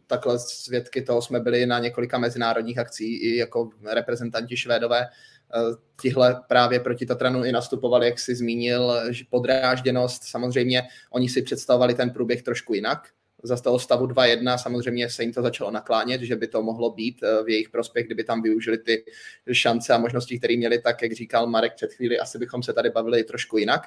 takhle 0.07 0.39
svědky 0.39 1.01
toho 1.01 1.21
jsme 1.21 1.39
byli 1.39 1.65
na 1.65 1.79
několika 1.79 2.17
mezinárodních 2.17 2.77
akcí 2.77 3.17
i 3.17 3.37
jako 3.37 3.69
reprezentanti 3.83 4.57
švédové, 4.57 5.07
Eh, 5.55 5.75
tihle 6.01 6.41
právě 6.47 6.79
proti 6.79 7.05
Tatranu 7.05 7.43
i 7.43 7.51
nastupovali, 7.51 8.05
jak 8.05 8.19
si 8.19 8.35
zmínil, 8.35 8.93
že 9.09 9.25
podrážděnost, 9.29 10.23
samozřejmě 10.23 10.83
oni 11.11 11.29
si 11.29 11.41
představovali 11.41 11.93
ten 11.93 12.09
průběh 12.09 12.43
trošku 12.43 12.73
jinak, 12.73 13.09
za 13.43 13.57
toho 13.57 13.79
stavu 13.79 14.05
2-1 14.05 14.57
samozřejmě 14.57 15.09
se 15.09 15.23
jim 15.23 15.33
to 15.33 15.41
začalo 15.41 15.71
naklánět, 15.71 16.21
že 16.21 16.35
by 16.35 16.47
to 16.47 16.63
mohlo 16.63 16.91
být 16.91 17.23
eh, 17.23 17.43
v 17.43 17.49
jejich 17.49 17.69
prospěch, 17.69 18.05
kdyby 18.05 18.23
tam 18.23 18.41
využili 18.41 18.77
ty 18.77 19.05
šance 19.51 19.93
a 19.93 19.97
možnosti, 19.97 20.37
které 20.37 20.57
měli, 20.57 20.81
tak 20.81 21.01
jak 21.01 21.11
říkal 21.11 21.47
Marek 21.47 21.75
před 21.75 21.93
chvíli, 21.93 22.19
asi 22.19 22.37
bychom 22.37 22.63
se 22.63 22.73
tady 22.73 22.89
bavili 22.89 23.23
trošku 23.23 23.57
jinak 23.57 23.81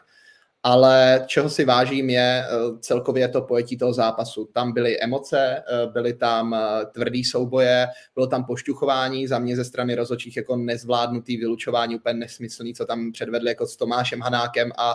ale 0.62 1.24
čeho 1.26 1.50
si 1.50 1.64
vážím 1.64 2.10
je 2.10 2.44
eh, 2.44 2.48
celkově 2.80 3.28
to 3.28 3.42
pojetí 3.42 3.76
toho 3.76 3.92
zápasu. 3.92 4.48
Tam 4.52 4.72
byly 4.72 5.00
emoce, 5.00 5.56
eh, 5.56 5.86
byly 5.86 6.14
tam 6.14 6.54
eh, 6.54 6.86
tvrdý 6.92 7.24
souboje, 7.24 7.86
bylo 8.14 8.26
tam 8.26 8.44
pošťuchování, 8.44 9.26
za 9.26 9.38
mě 9.38 9.56
ze 9.56 9.64
strany 9.64 9.94
rozočích 9.94 10.36
jako 10.36 10.56
nezvládnutý 10.56 11.36
vylučování, 11.36 11.96
úplně 11.96 12.14
nesmyslný, 12.14 12.74
co 12.74 12.84
tam 12.86 13.12
předvedli 13.12 13.48
jako 13.48 13.66
s 13.66 13.76
Tomášem 13.76 14.20
Hanákem 14.20 14.72
a 14.78 14.94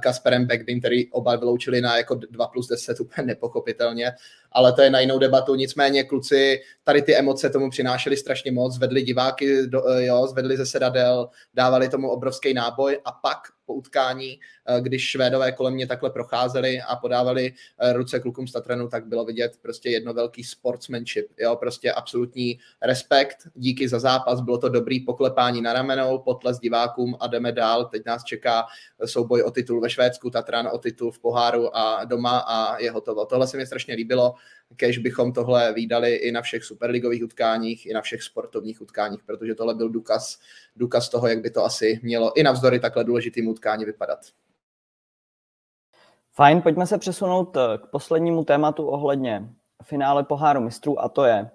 Kasperem 0.00 0.46
Beckbym, 0.46 0.80
který 0.80 1.12
oba 1.12 1.36
vyloučili 1.36 1.80
na 1.80 1.96
jako 1.96 2.14
2 2.14 2.46
plus 2.46 2.68
10 2.68 3.00
úplně 3.00 3.26
nepochopitelně, 3.26 4.12
ale 4.52 4.72
to 4.72 4.82
je 4.82 4.90
na 4.90 5.00
jinou 5.00 5.18
debatu. 5.18 5.54
Nicméně 5.54 6.04
kluci 6.04 6.60
tady 6.84 7.02
ty 7.02 7.16
emoce 7.16 7.50
tomu 7.50 7.70
přinášeli 7.70 8.16
strašně 8.16 8.52
moc, 8.52 8.74
zvedli 8.74 9.02
diváky, 9.02 9.66
do, 9.66 9.82
jo, 9.98 10.26
zvedli 10.26 10.56
ze 10.56 10.66
sedadel, 10.66 11.28
dávali 11.54 11.88
tomu 11.88 12.10
obrovský 12.10 12.54
náboj 12.54 13.00
a 13.04 13.12
pak 13.12 13.38
po 13.66 13.74
utkání, 13.74 14.40
eh, 14.66 14.80
když 14.80 15.08
Švédové 15.08 15.52
kolem 15.52 15.74
mě 15.74 15.86
takhle 15.86 16.10
procházeli 16.10 16.80
a 16.80 16.96
podávali 16.96 17.52
eh, 17.78 17.92
ruce 17.92 18.20
klukům 18.20 18.46
z 18.46 18.52
Tatranu, 18.52 18.88
tak 18.88 19.06
bylo 19.06 19.24
vidět 19.24 19.58
prostě 19.62 19.90
jedno 19.90 20.14
velký 20.14 20.44
sportsmanship, 20.44 21.28
jo, 21.38 21.56
prostě 21.56 21.92
absolutní 21.92 22.58
respekt, 22.82 23.48
díky 23.54 23.88
za 23.88 23.98
zápas, 23.98 24.40
bylo 24.40 24.58
to 24.58 24.68
dobrý 24.68 25.00
poklepání 25.00 25.62
na 25.62 25.72
ramenou, 25.72 26.18
potles 26.18 26.58
divákům 26.58 27.16
a 27.20 27.26
jdeme 27.26 27.52
dál, 27.52 27.84
teď 27.84 28.02
nás 28.06 28.24
čeká 28.24 28.66
souboj 29.04 29.42
o 29.42 29.50
titul 29.50 29.80
ve 29.80 29.90
Švédsku, 29.90 30.30
Tatran 30.30 30.68
o 30.72 30.78
titul 30.78 31.12
v 31.12 31.18
poháru 31.18 31.76
a 31.76 32.04
doma 32.04 32.38
a 32.38 32.78
je 32.78 32.90
hotovo. 32.90 33.26
Tohle 33.26 33.46
se 33.46 33.56
mi 33.56 33.66
strašně 33.66 33.94
líbilo, 33.94 34.34
kež 34.76 34.98
bychom 34.98 35.32
tohle 35.32 35.72
výdali 35.72 36.14
i 36.14 36.32
na 36.32 36.42
všech 36.42 36.64
superligových 36.64 37.24
utkáních, 37.24 37.86
i 37.86 37.92
na 37.92 38.00
všech 38.00 38.22
sportovních 38.22 38.80
utkáních, 38.80 39.22
protože 39.26 39.54
tohle 39.54 39.74
byl 39.74 39.88
důkaz, 39.88 40.38
důkaz 40.76 41.08
toho, 41.08 41.28
jak 41.28 41.40
by 41.40 41.50
to 41.50 41.64
asi 41.64 42.00
mělo 42.02 42.32
i 42.38 42.42
navzdory 42.42 42.80
takhle 42.80 43.04
důležitým 43.04 43.48
utkání 43.48 43.84
vypadat. 43.84 44.18
Fajn, 46.32 46.62
pojďme 46.62 46.86
se 46.86 46.98
přesunout 46.98 47.56
eh, 47.56 47.78
k 47.78 47.86
poslednímu 47.86 48.44
tématu 48.44 48.86
ohledně 48.86 49.48
finále 49.82 50.24
poháru 50.24 50.60
mistrů 50.60 51.00
a 51.00 51.08
to 51.08 51.24
je 51.24 51.50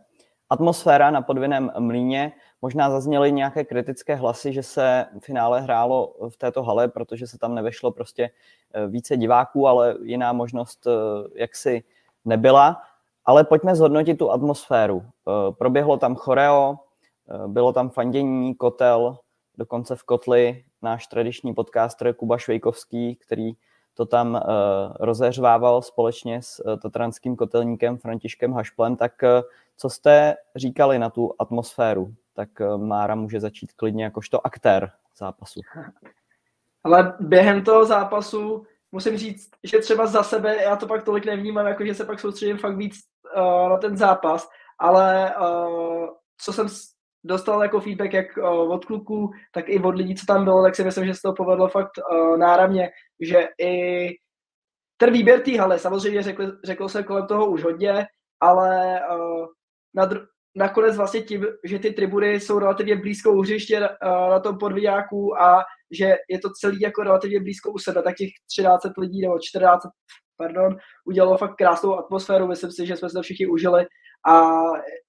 atmosféra 0.50 1.12
na 1.12 1.22
podviném 1.22 1.72
mlíně. 1.80 2.32
Možná 2.62 2.90
zazněly 2.90 3.32
nějaké 3.32 3.64
kritické 3.64 4.16
hlasy, 4.16 4.54
že 4.54 4.64
se 4.64 5.06
finále 5.20 5.62
hrálo 5.62 6.16
v 6.30 6.38
této 6.38 6.64
hale, 6.64 6.88
protože 6.88 7.28
se 7.28 7.38
tam 7.38 7.56
nevešlo 7.56 7.92
prostě 7.92 8.30
eh, 8.74 8.88
více 8.88 9.18
diváků, 9.18 9.68
ale 9.68 9.96
jiná 10.04 10.34
možnost 10.34 10.88
eh, 10.88 10.92
jaksi 11.36 11.84
nebyla. 12.26 12.82
Ale 13.26 13.44
pojďme 13.44 13.76
zhodnotit 13.76 14.16
tu 14.16 14.32
atmosféru. 14.32 15.04
Eh, 15.06 15.52
proběhlo 15.52 15.98
tam 15.98 16.16
choreo, 16.16 16.76
eh, 17.30 17.48
bylo 17.48 17.74
tam 17.74 17.90
fandění, 17.90 18.56
kotel, 18.56 19.18
dokonce 19.58 19.96
v 19.96 20.04
kotli 20.04 20.64
náš 20.82 21.08
tradiční 21.08 21.54
podcaster 21.54 22.14
Kuba 22.14 22.38
Švejkovský, 22.38 23.16
který 23.16 23.52
to 23.94 24.06
tam 24.06 24.34
uh, 24.34 24.42
rozeřvával 25.00 25.82
společně 25.82 26.42
s 26.42 26.78
tatranským 26.82 27.36
kotelníkem 27.36 27.98
Františkem 27.98 28.54
Hašplem, 28.54 28.96
tak 28.96 29.12
co 29.78 29.90
jste 29.90 30.36
říkali 30.56 31.00
na 31.00 31.10
tu 31.10 31.34
atmosféru? 31.40 32.14
Tak 32.34 32.50
Mára 32.78 33.16
může 33.16 33.40
začít 33.40 33.74
klidně 33.74 34.04
jakožto 34.04 34.48
aktér 34.48 34.92
zápasu. 35.18 35.62
Ale 36.84 37.14
během 37.20 37.64
toho 37.64 37.86
zápasu 37.86 38.66
musím 38.92 39.18
říct, 39.18 39.50
že 39.64 39.80
třeba 39.80 40.08
za 40.08 40.24
sebe 40.24 40.64
já 40.64 40.76
to 40.76 40.88
pak 40.88 41.04
tolik 41.04 41.26
nevnímám, 41.26 41.68
jako 41.68 41.86
že 41.86 41.94
se 41.94 42.06
pak 42.06 42.20
soustředím 42.20 42.58
fakt 42.58 42.78
víc 42.78 43.00
uh, 43.38 43.70
na 43.70 43.78
ten 43.78 43.98
zápas, 43.98 44.50
ale 44.80 45.36
uh, 45.36 46.08
co 46.42 46.54
jsem 46.54 46.68
dostal 47.24 47.62
jako 47.62 47.80
feedback 47.80 48.14
jak 48.14 48.38
uh, 48.38 48.72
od 48.72 48.86
kluků, 48.86 49.32
tak 49.54 49.70
i 49.70 49.80
od 49.80 49.96
lidí, 49.96 50.16
co 50.16 50.26
tam 50.26 50.44
bylo, 50.44 50.64
tak 50.64 50.76
si 50.76 50.84
myslím, 50.84 51.06
že 51.06 51.14
se 51.14 51.22
to 51.24 51.34
povedlo 51.34 51.68
fakt 51.68 51.92
uh, 52.12 52.38
náramně, 52.38 52.90
že 53.22 53.48
i 53.62 54.08
ten 54.98 55.14
výběr 55.14 55.40
té 55.40 55.60
haly, 55.60 55.80
samozřejmě 55.80 56.24
řekl, 56.24 56.52
řekl 56.66 56.90
jsem 56.90 57.04
kolem 57.04 57.28
toho 57.28 57.46
už 57.46 57.64
hodně, 57.64 58.06
ale 58.40 59.02
uh, 59.16 59.46
na 59.96 60.08
dru- 60.10 60.26
nakonec 60.56 60.98
vlastně 60.98 61.22
tím, 61.22 61.46
že 61.64 61.80
ty 61.80 61.92
tribuny 61.92 62.40
jsou 62.40 62.60
relativně 62.60 62.96
blízko 62.96 63.34
u 63.34 63.42
hřiště 63.42 63.80
uh, 63.80 64.30
na 64.30 64.40
tom 64.40 64.58
podvidáku 64.58 65.42
a 65.42 65.64
že 65.92 66.16
je 66.30 66.40
to 66.40 66.50
celý 66.60 66.82
jako 66.82 67.04
relativně 67.04 67.40
blízko 67.40 67.72
u 67.72 67.78
sebe, 67.78 68.04
tak 68.04 68.16
těch 68.16 68.30
13 68.52 68.82
lidí 68.98 69.22
nebo 69.22 69.40
14 69.42 69.84
pardon, 70.42 70.78
udělalo 71.06 71.38
fakt 71.38 71.56
krásnou 71.56 72.00
atmosféru, 72.00 72.48
myslím 72.48 72.72
si, 72.72 72.86
že 72.86 72.96
jsme 72.98 73.10
se 73.10 73.14
to 73.14 73.22
všichni 73.22 73.48
užili 73.48 73.86
a 74.28 74.52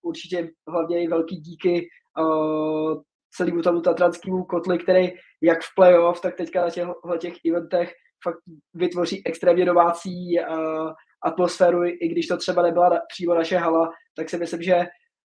určitě 0.02 0.50
hlavně 0.68 1.02
i 1.02 1.08
velký 1.08 1.36
díky 1.36 1.88
uh, 2.20 3.00
celému 3.34 3.62
tomu 3.62 3.80
tatranskému 3.80 4.44
kotli, 4.44 4.78
který 4.78 5.12
jak 5.42 5.58
v 5.62 5.74
playoff, 5.76 6.20
tak 6.20 6.36
teďka 6.36 6.62
na 6.62 6.70
těchto 6.70 7.16
těch 7.18 7.34
eventech 7.48 7.92
fakt 8.24 8.38
vytvoří 8.74 9.22
extrémně 9.26 9.64
domácí 9.64 10.38
uh, 10.38 10.92
atmosféru, 11.24 11.84
i 11.84 12.08
když 12.08 12.26
to 12.26 12.36
třeba 12.36 12.62
nebyla 12.62 13.00
přímo 13.08 13.34
naše 13.34 13.56
hala, 13.56 13.90
tak 14.16 14.30
si 14.30 14.38
myslím, 14.38 14.62
že 14.62 14.76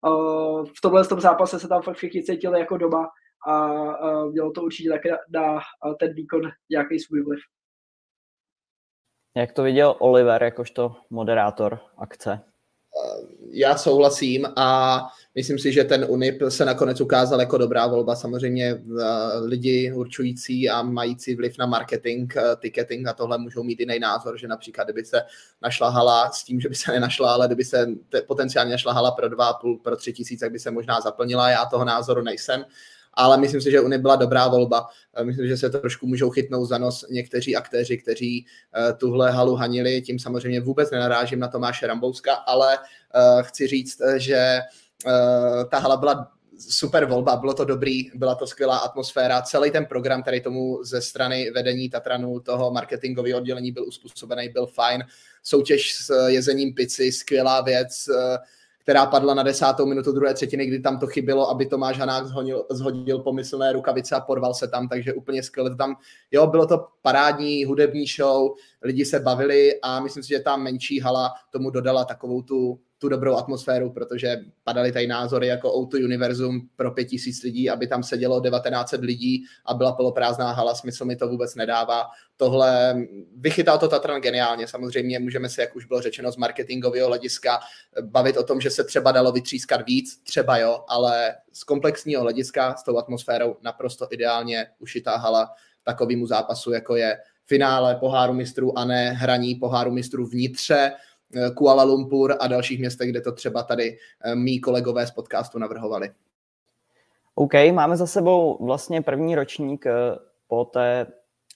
uh, 0.06 0.64
v 0.64 0.80
tomhle 0.82 1.04
tom 1.04 1.20
zápase 1.20 1.60
se 1.60 1.68
tam 1.68 1.82
fakt 1.82 1.96
všichni 1.96 2.22
cítili 2.22 2.60
jako 2.60 2.76
doma 2.76 3.08
a 3.46 3.72
uh, 3.72 4.32
mělo 4.32 4.52
to 4.52 4.62
určitě 4.62 4.90
také 4.90 5.10
na, 5.10 5.54
na 5.84 5.94
ten 6.00 6.14
výkon 6.14 6.42
nějaký 6.70 6.98
svůj 6.98 7.22
vliv. 7.22 7.40
Jak 9.36 9.52
to 9.52 9.62
viděl 9.62 9.96
Oliver 9.98 10.42
jakožto 10.42 10.96
moderátor 11.10 11.78
akce? 11.98 12.40
Já 13.50 13.76
souhlasím 13.76 14.46
a 14.56 15.00
myslím 15.34 15.58
si, 15.58 15.72
že 15.72 15.84
ten 15.84 16.06
UNIP 16.08 16.42
se 16.48 16.64
nakonec 16.64 17.00
ukázal 17.00 17.40
jako 17.40 17.58
dobrá 17.58 17.86
volba. 17.86 18.16
Samozřejmě 18.16 18.66
eh, 18.66 18.82
lidi 19.44 19.92
určující 19.92 20.70
a 20.70 20.82
mající 20.82 21.34
vliv 21.34 21.58
na 21.58 21.66
marketing, 21.66 22.32
eh, 22.36 22.42
ticketing 22.56 23.08
a 23.08 23.12
tohle 23.12 23.38
můžou 23.38 23.62
mít 23.62 23.80
jiný 23.80 23.98
názor, 23.98 24.38
že 24.38 24.48
například 24.48 24.84
kdyby 24.84 25.04
se 25.04 25.22
našla 25.62 25.88
hala 25.88 26.30
s 26.30 26.44
tím, 26.44 26.60
že 26.60 26.68
by 26.68 26.74
se 26.74 26.92
nenašla, 26.92 27.32
ale 27.32 27.46
kdyby 27.46 27.64
se 27.64 27.86
potenciálně 28.26 28.70
našla 28.70 28.92
hala 28.92 29.10
pro 29.10 29.28
2,5, 29.28 29.78
pro 29.82 29.96
3 29.96 30.12
tisíc, 30.12 30.40
tak 30.40 30.52
by 30.52 30.58
se 30.58 30.70
možná 30.70 31.00
zaplnila. 31.00 31.50
Já 31.50 31.64
toho 31.64 31.84
názoru 31.84 32.22
nejsem 32.22 32.64
ale 33.16 33.38
myslím 33.38 33.60
si, 33.60 33.70
že 33.70 33.80
Uni 33.80 33.98
byla 33.98 34.16
dobrá 34.16 34.48
volba. 34.48 34.86
Eh, 35.16 35.24
myslím, 35.24 35.46
že 35.46 35.56
se 35.56 35.70
trošku 35.70 36.06
můžou 36.06 36.30
chytnout 36.30 36.68
za 36.68 36.78
nos 36.78 37.04
někteří 37.10 37.56
aktéři, 37.56 37.98
kteří 37.98 38.46
eh, 38.76 38.92
tuhle 38.92 39.30
halu 39.30 39.54
hanili. 39.54 40.02
Tím 40.02 40.18
samozřejmě 40.18 40.60
vůbec 40.60 40.90
nenarážím 40.90 41.38
na 41.38 41.48
Tomáše 41.48 41.86
Rambouska, 41.86 42.34
ale 42.34 42.78
eh, 42.78 43.42
chci 43.42 43.66
říct, 43.66 44.00
že 44.16 44.60
ta 45.70 45.78
hala 45.78 45.96
byla 45.96 46.30
super 46.58 47.04
volba, 47.04 47.36
bylo 47.36 47.54
to 47.54 47.64
dobrý, 47.64 48.10
byla 48.14 48.34
to 48.34 48.46
skvělá 48.46 48.78
atmosféra, 48.78 49.42
celý 49.42 49.70
ten 49.70 49.86
program, 49.86 50.22
který 50.22 50.40
tomu 50.40 50.84
ze 50.84 51.02
strany 51.02 51.50
vedení 51.50 51.90
Tatranu, 51.90 52.40
toho 52.40 52.70
marketingového 52.70 53.38
oddělení 53.38 53.72
byl 53.72 53.84
uspůsobený, 53.88 54.48
byl 54.48 54.66
fajn. 54.66 55.04
Soutěž 55.42 55.94
s 55.94 56.26
jezením 56.26 56.74
pici, 56.74 57.12
skvělá 57.12 57.60
věc, 57.60 58.08
která 58.84 59.06
padla 59.06 59.34
na 59.34 59.42
desátou 59.42 59.86
minutu 59.86 60.12
druhé 60.12 60.34
třetiny, 60.34 60.66
kdy 60.66 60.78
tam 60.78 60.98
to 60.98 61.06
chybělo, 61.06 61.50
aby 61.50 61.66
Tomáš 61.66 61.98
Hanák 61.98 62.26
zhodil, 62.26 62.66
zhodil 62.70 63.18
pomyslné 63.18 63.72
rukavice 63.72 64.14
a 64.14 64.20
porval 64.20 64.54
se 64.54 64.68
tam, 64.68 64.88
takže 64.88 65.12
úplně 65.12 65.42
skvěle 65.42 65.76
tam. 65.76 65.96
Jo, 66.30 66.46
bylo 66.46 66.66
to 66.66 66.86
parádní 67.02 67.64
hudební 67.64 68.06
show, 68.06 68.54
lidi 68.84 69.04
se 69.04 69.20
bavili 69.20 69.80
a 69.82 70.00
myslím 70.00 70.22
si, 70.22 70.28
že 70.28 70.40
ta 70.40 70.56
menší 70.56 71.00
hala 71.00 71.32
tomu 71.50 71.70
dodala 71.70 72.04
takovou 72.04 72.42
tu 72.42 72.80
tu 73.04 73.08
dobrou 73.08 73.36
atmosféru, 73.36 73.90
protože 73.90 74.36
padaly 74.64 74.92
tady 74.92 75.06
názory 75.06 75.46
jako 75.46 75.72
O2 75.72 76.04
Univerzum 76.04 76.68
pro 76.76 76.90
5000 76.90 77.42
lidí, 77.42 77.70
aby 77.70 77.86
tam 77.86 78.02
sedělo 78.02 78.40
1900 78.40 79.00
lidí 79.00 79.44
a 79.66 79.74
byla 79.74 79.92
poloprázdná 79.92 80.52
hala, 80.52 80.74
smysl 80.74 81.04
mi 81.04 81.16
to 81.16 81.28
vůbec 81.28 81.54
nedává. 81.54 82.06
Tohle 82.36 82.96
vychytal 83.36 83.78
to 83.78 83.88
Tatran 83.88 84.20
geniálně. 84.20 84.68
Samozřejmě 84.68 85.18
můžeme 85.18 85.48
se, 85.48 85.60
jak 85.60 85.76
už 85.76 85.84
bylo 85.84 86.00
řečeno, 86.00 86.32
z 86.32 86.36
marketingového 86.36 87.08
hlediska 87.08 87.60
bavit 88.02 88.36
o 88.36 88.42
tom, 88.42 88.60
že 88.60 88.70
se 88.70 88.84
třeba 88.84 89.12
dalo 89.12 89.32
vytřískat 89.32 89.86
víc, 89.86 90.22
třeba 90.22 90.58
jo, 90.58 90.84
ale 90.88 91.34
z 91.52 91.64
komplexního 91.64 92.22
hlediska 92.22 92.74
s 92.74 92.84
tou 92.84 92.98
atmosférou 92.98 93.56
naprosto 93.62 94.08
ideálně 94.10 94.66
ušitá 94.78 95.16
hala 95.16 95.50
takovému 95.82 96.26
zápasu, 96.26 96.72
jako 96.72 96.96
je 96.96 97.18
finále 97.46 97.96
poháru 97.96 98.32
mistrů 98.32 98.78
a 98.78 98.84
ne 98.84 99.10
hraní 99.10 99.54
poháru 99.54 99.90
mistrů 99.90 100.26
vnitře 100.26 100.92
Eh, 101.36 101.50
Kuala 101.50 101.82
Lumpur 101.82 102.36
a 102.40 102.46
dalších 102.46 102.78
městech, 102.78 103.10
kde 103.10 103.20
to 103.20 103.32
třeba 103.32 103.62
tady 103.62 103.98
eh, 104.24 104.34
mý 104.34 104.60
kolegové 104.60 105.06
z 105.06 105.10
podcastu 105.10 105.58
navrhovali. 105.58 106.10
OK, 107.34 107.52
máme 107.72 107.96
za 107.96 108.06
sebou 108.06 108.66
vlastně 108.66 109.02
první 109.02 109.34
ročník 109.34 109.86
eh, 109.86 109.92
po 110.48 110.64
té 110.64 111.06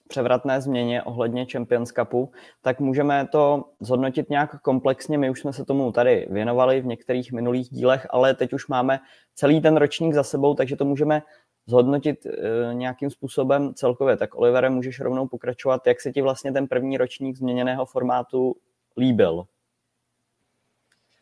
převratné 0.08 0.60
změně 0.60 1.02
ohledně 1.02 1.46
Champions 1.52 1.92
Cupu, 1.92 2.32
tak 2.62 2.80
můžeme 2.80 3.28
to 3.32 3.64
zhodnotit 3.80 4.30
nějak 4.30 4.60
komplexně. 4.62 5.18
My 5.18 5.30
už 5.30 5.40
jsme 5.40 5.52
se 5.52 5.64
tomu 5.64 5.92
tady 5.92 6.26
věnovali 6.30 6.80
v 6.80 6.86
některých 6.86 7.32
minulých 7.32 7.68
dílech, 7.68 8.06
ale 8.10 8.34
teď 8.34 8.52
už 8.52 8.68
máme 8.68 9.00
celý 9.34 9.60
ten 9.60 9.76
ročník 9.76 10.14
za 10.14 10.22
sebou, 10.22 10.54
takže 10.54 10.76
to 10.76 10.84
můžeme 10.84 11.22
zhodnotit 11.68 12.26
nějakým 12.72 13.10
způsobem 13.10 13.74
celkově. 13.74 14.16
Tak 14.16 14.34
Olivere, 14.34 14.70
můžeš 14.70 15.00
rovnou 15.00 15.28
pokračovat, 15.28 15.86
jak 15.86 16.00
se 16.00 16.12
ti 16.12 16.22
vlastně 16.22 16.52
ten 16.52 16.66
první 16.66 16.96
ročník 16.96 17.36
změněného 17.36 17.86
formátu 17.86 18.56
líbil? 18.96 19.46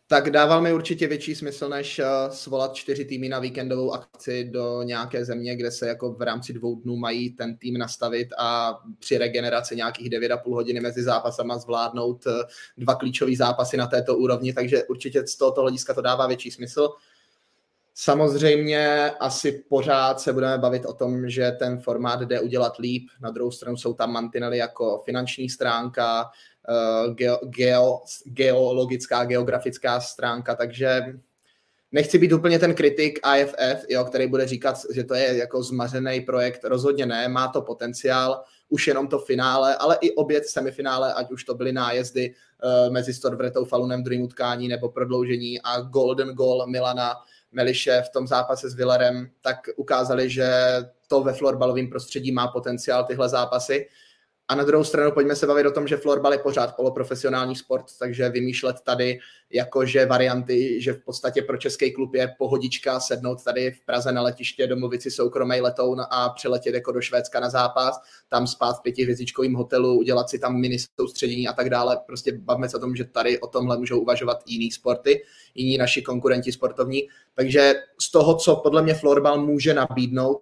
tak 0.09 0.31
dával 0.31 0.61
mi 0.61 0.73
určitě 0.73 1.07
větší 1.07 1.35
smysl, 1.35 1.69
než 1.69 1.99
uh, 1.99 2.35
svolat 2.35 2.75
čtyři 2.75 3.05
týmy 3.05 3.29
na 3.29 3.39
víkendovou 3.39 3.93
akci 3.93 4.45
do 4.45 4.83
nějaké 4.83 5.25
země, 5.25 5.57
kde 5.57 5.71
se 5.71 5.89
jako 5.89 6.13
v 6.13 6.23
rámci 6.23 6.53
dvou 6.53 6.75
dnů 6.75 6.97
mají 6.97 7.31
ten 7.31 7.57
tým 7.57 7.79
nastavit 7.79 8.29
a 8.39 8.79
při 8.99 9.19
regeneraci 9.19 9.77
nějakých 9.77 10.11
9,5 10.11 10.55
hodiny 10.55 10.81
mezi 10.81 11.03
zápasama 11.03 11.59
zvládnout 11.59 12.27
uh, 12.27 12.33
dva 12.79 12.95
klíčové 12.95 13.37
zápasy 13.37 13.77
na 13.77 13.87
této 13.87 14.17
úrovni, 14.17 14.53
takže 14.53 14.85
určitě 14.85 15.27
z 15.27 15.37
tohoto 15.37 15.61
hlediska 15.61 15.95
to 15.95 16.03
dává 16.03 16.27
větší 16.27 16.51
smysl. 16.51 16.89
Samozřejmě 17.99 19.11
asi 19.21 19.65
pořád 19.69 20.21
se 20.21 20.33
budeme 20.33 20.59
bavit 20.59 20.85
o 20.85 20.93
tom, 20.93 21.29
že 21.29 21.53
ten 21.59 21.79
formát 21.81 22.21
jde 22.21 22.41
udělat 22.41 22.77
líp. 22.79 23.09
Na 23.21 23.31
druhou 23.31 23.51
stranu 23.51 23.77
jsou 23.77 23.95
tam 23.95 24.13
mantinely 24.13 24.59
jako 24.59 25.03
finanční 25.05 25.49
stránka, 25.49 26.31
Eh, 26.69 27.15
geo, 27.15 27.39
geo, 27.43 28.03
geologická, 28.25 29.25
geografická 29.25 30.01
stránka, 30.01 30.55
takže 30.55 31.03
nechci 31.93 32.19
být 32.19 32.33
úplně 32.33 32.59
ten 32.59 32.75
kritik 32.75 33.19
IFF, 33.39 33.85
jo, 33.89 34.05
který 34.05 34.27
bude 34.27 34.47
říkat, 34.47 34.77
že 34.95 35.05
to 35.05 35.15
je 35.15 35.37
jako 35.37 35.63
zmařený 35.63 36.21
projekt, 36.21 36.65
rozhodně 36.65 37.07
ne, 37.07 37.29
má 37.29 37.49
to 37.49 37.63
potenciál, 37.63 38.43
už 38.69 38.87
jenom 38.87 39.09
to 39.09 39.19
finále, 39.19 39.77
ale 39.77 39.99
i 40.01 40.15
oběd 40.15 40.47
semifinále, 40.47 41.15
ať 41.15 41.31
už 41.31 41.45
to 41.45 41.55
byly 41.55 41.73
nájezdy 41.73 42.35
uh, 42.35 42.93
mezi 42.93 43.15
Storvretou 43.15 43.65
Falunem 43.65 44.03
druhým 44.03 44.23
utkání 44.23 44.69
nebo 44.69 44.89
prodloužení 44.89 45.61
a 45.63 45.81
golden 45.81 46.29
goal 46.29 46.67
Milana 46.67 47.15
Meliše 47.57 48.03
v 48.03 48.09
tom 48.09 48.27
zápase 48.27 48.71
s 48.71 48.75
Villarem, 48.75 49.31
tak 49.41 49.57
ukázali, 49.77 50.31
že 50.31 50.49
to 51.09 51.23
ve 51.23 51.33
florbalovém 51.33 51.89
prostředí 51.89 52.33
má 52.33 52.49
potenciál 52.49 53.05
tyhle 53.05 53.29
zápasy. 53.29 53.89
A 54.49 54.55
na 54.55 54.65
druhou 54.65 54.85
stranu 54.85 55.13
pojďme 55.13 55.37
se 55.37 55.47
bavit 55.47 55.67
o 55.67 55.71
tom, 55.71 55.89
že 55.89 55.97
florbal 55.97 56.33
je 56.33 56.39
pořád 56.39 56.77
poloprofesionální 56.77 57.57
sport, 57.57 57.85
takže 57.99 58.29
vymýšlet 58.29 58.77
tady 58.81 59.19
jakože 59.51 60.07
varianty, 60.07 60.81
že 60.81 60.93
v 60.93 61.05
podstatě 61.05 61.43
pro 61.43 61.57
český 61.57 61.93
klub 61.93 62.15
je 62.15 62.35
pohodička 62.39 63.01
sednout 63.01 63.45
tady 63.45 63.71
v 63.71 63.85
Praze 63.85 64.13
na 64.13 64.23
letiště, 64.23 64.67
domluvit 64.67 65.03
si 65.03 65.11
soukromý 65.11 65.61
letoun 65.61 66.01
a 66.11 66.29
přiletět 66.29 66.75
jako 66.75 66.93
do 66.93 67.01
Švédska 67.01 67.41
na 67.41 67.51
zápas, 67.51 68.01
tam 68.29 68.47
spát 68.47 68.73
v 68.73 68.83
pětihvězdičkovém 68.83 69.55
hotelu, 69.55 69.99
udělat 69.99 70.29
si 70.29 70.39
tam 70.39 70.61
mini 70.61 70.77
soustředění 71.01 71.49
a 71.49 71.53
tak 71.53 71.71
dále. 71.71 71.99
Prostě 72.07 72.33
bavme 72.33 72.69
se 72.69 72.77
o 72.77 72.81
tom, 72.81 72.97
že 72.97 73.05
tady 73.05 73.41
o 73.41 73.47
tomhle 73.47 73.79
můžou 73.79 74.01
uvažovat 74.01 74.43
jiný 74.47 74.71
sporty, 74.71 75.23
jiní 75.55 75.79
naši 75.79 76.03
konkurenti 76.03 76.53
sportovní. 76.53 77.09
Takže 77.35 77.75
z 78.01 78.11
toho, 78.11 78.37
co 78.37 78.57
podle 78.57 78.83
mě 78.83 78.95
florbal 78.95 79.41
může 79.41 79.75
nabídnout, 79.75 80.41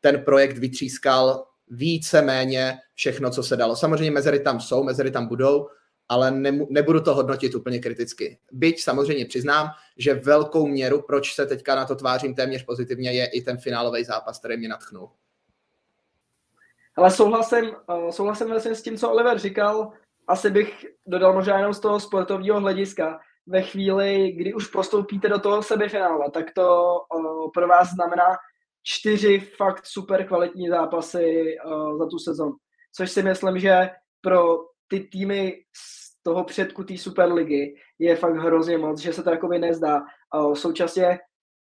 ten 0.00 0.22
projekt 0.24 0.58
vytřískal 0.58 1.44
více-méně 1.68 2.78
všechno, 2.94 3.30
co 3.30 3.42
se 3.42 3.56
dalo. 3.56 3.76
Samozřejmě 3.76 4.10
mezery 4.10 4.40
tam 4.40 4.60
jsou, 4.60 4.84
mezery 4.84 5.10
tam 5.10 5.26
budou, 5.26 5.68
ale 6.08 6.30
ne, 6.30 6.52
nebudu 6.70 7.00
to 7.00 7.14
hodnotit 7.14 7.54
úplně 7.54 7.78
kriticky. 7.78 8.38
Byť 8.52 8.82
samozřejmě 8.82 9.26
přiznám, 9.26 9.68
že 9.96 10.14
velkou 10.14 10.66
měru, 10.66 11.02
proč 11.02 11.34
se 11.34 11.46
teďka 11.46 11.74
na 11.74 11.84
to 11.84 11.96
tvářím 11.96 12.34
téměř 12.34 12.64
pozitivně, 12.64 13.12
je 13.12 13.26
i 13.26 13.42
ten 13.42 13.58
finálový 13.58 14.04
zápas, 14.04 14.38
který 14.38 14.56
mě 14.56 14.68
natchnul. 14.68 15.10
Ale 16.96 17.10
souhlasím, 17.10 17.64
eh, 17.64 18.12
souhlasím 18.12 18.46
vlastně 18.46 18.74
s 18.74 18.82
tím, 18.82 18.96
co 18.96 19.10
Oliver 19.10 19.38
říkal. 19.38 19.92
Asi 20.26 20.50
bych 20.50 20.86
dodal 21.06 21.32
možná 21.32 21.58
jenom 21.58 21.74
z 21.74 21.80
toho 21.80 22.00
sportovního 22.00 22.60
hlediska. 22.60 23.20
Ve 23.46 23.62
chvíli, 23.62 24.32
kdy 24.32 24.54
už 24.54 24.66
postoupíte 24.66 25.28
do 25.28 25.38
toho 25.38 25.62
semifinále, 25.62 26.30
tak 26.30 26.52
to 26.54 26.96
eh, 27.16 27.50
pro 27.54 27.68
vás 27.68 27.90
znamená 27.90 28.36
čtyři 28.86 29.40
fakt 29.40 29.86
super 29.86 30.26
kvalitní 30.26 30.68
zápasy 30.68 31.56
uh, 31.66 31.98
za 31.98 32.06
tu 32.06 32.18
sezon. 32.18 32.52
Což 32.96 33.10
si 33.10 33.22
myslím, 33.22 33.58
že 33.58 33.90
pro 34.20 34.58
ty 34.88 35.00
týmy 35.00 35.52
z 35.76 36.22
toho 36.22 36.44
předku 36.44 36.84
té 36.84 36.98
Superligy 36.98 37.74
je 37.98 38.16
fakt 38.16 38.36
hrozně 38.36 38.78
moc, 38.78 39.00
že 39.00 39.12
se 39.12 39.22
to 39.22 39.30
jakoby 39.30 39.58
nezdá. 39.58 40.00
Uh, 40.36 40.54
současně 40.54 41.18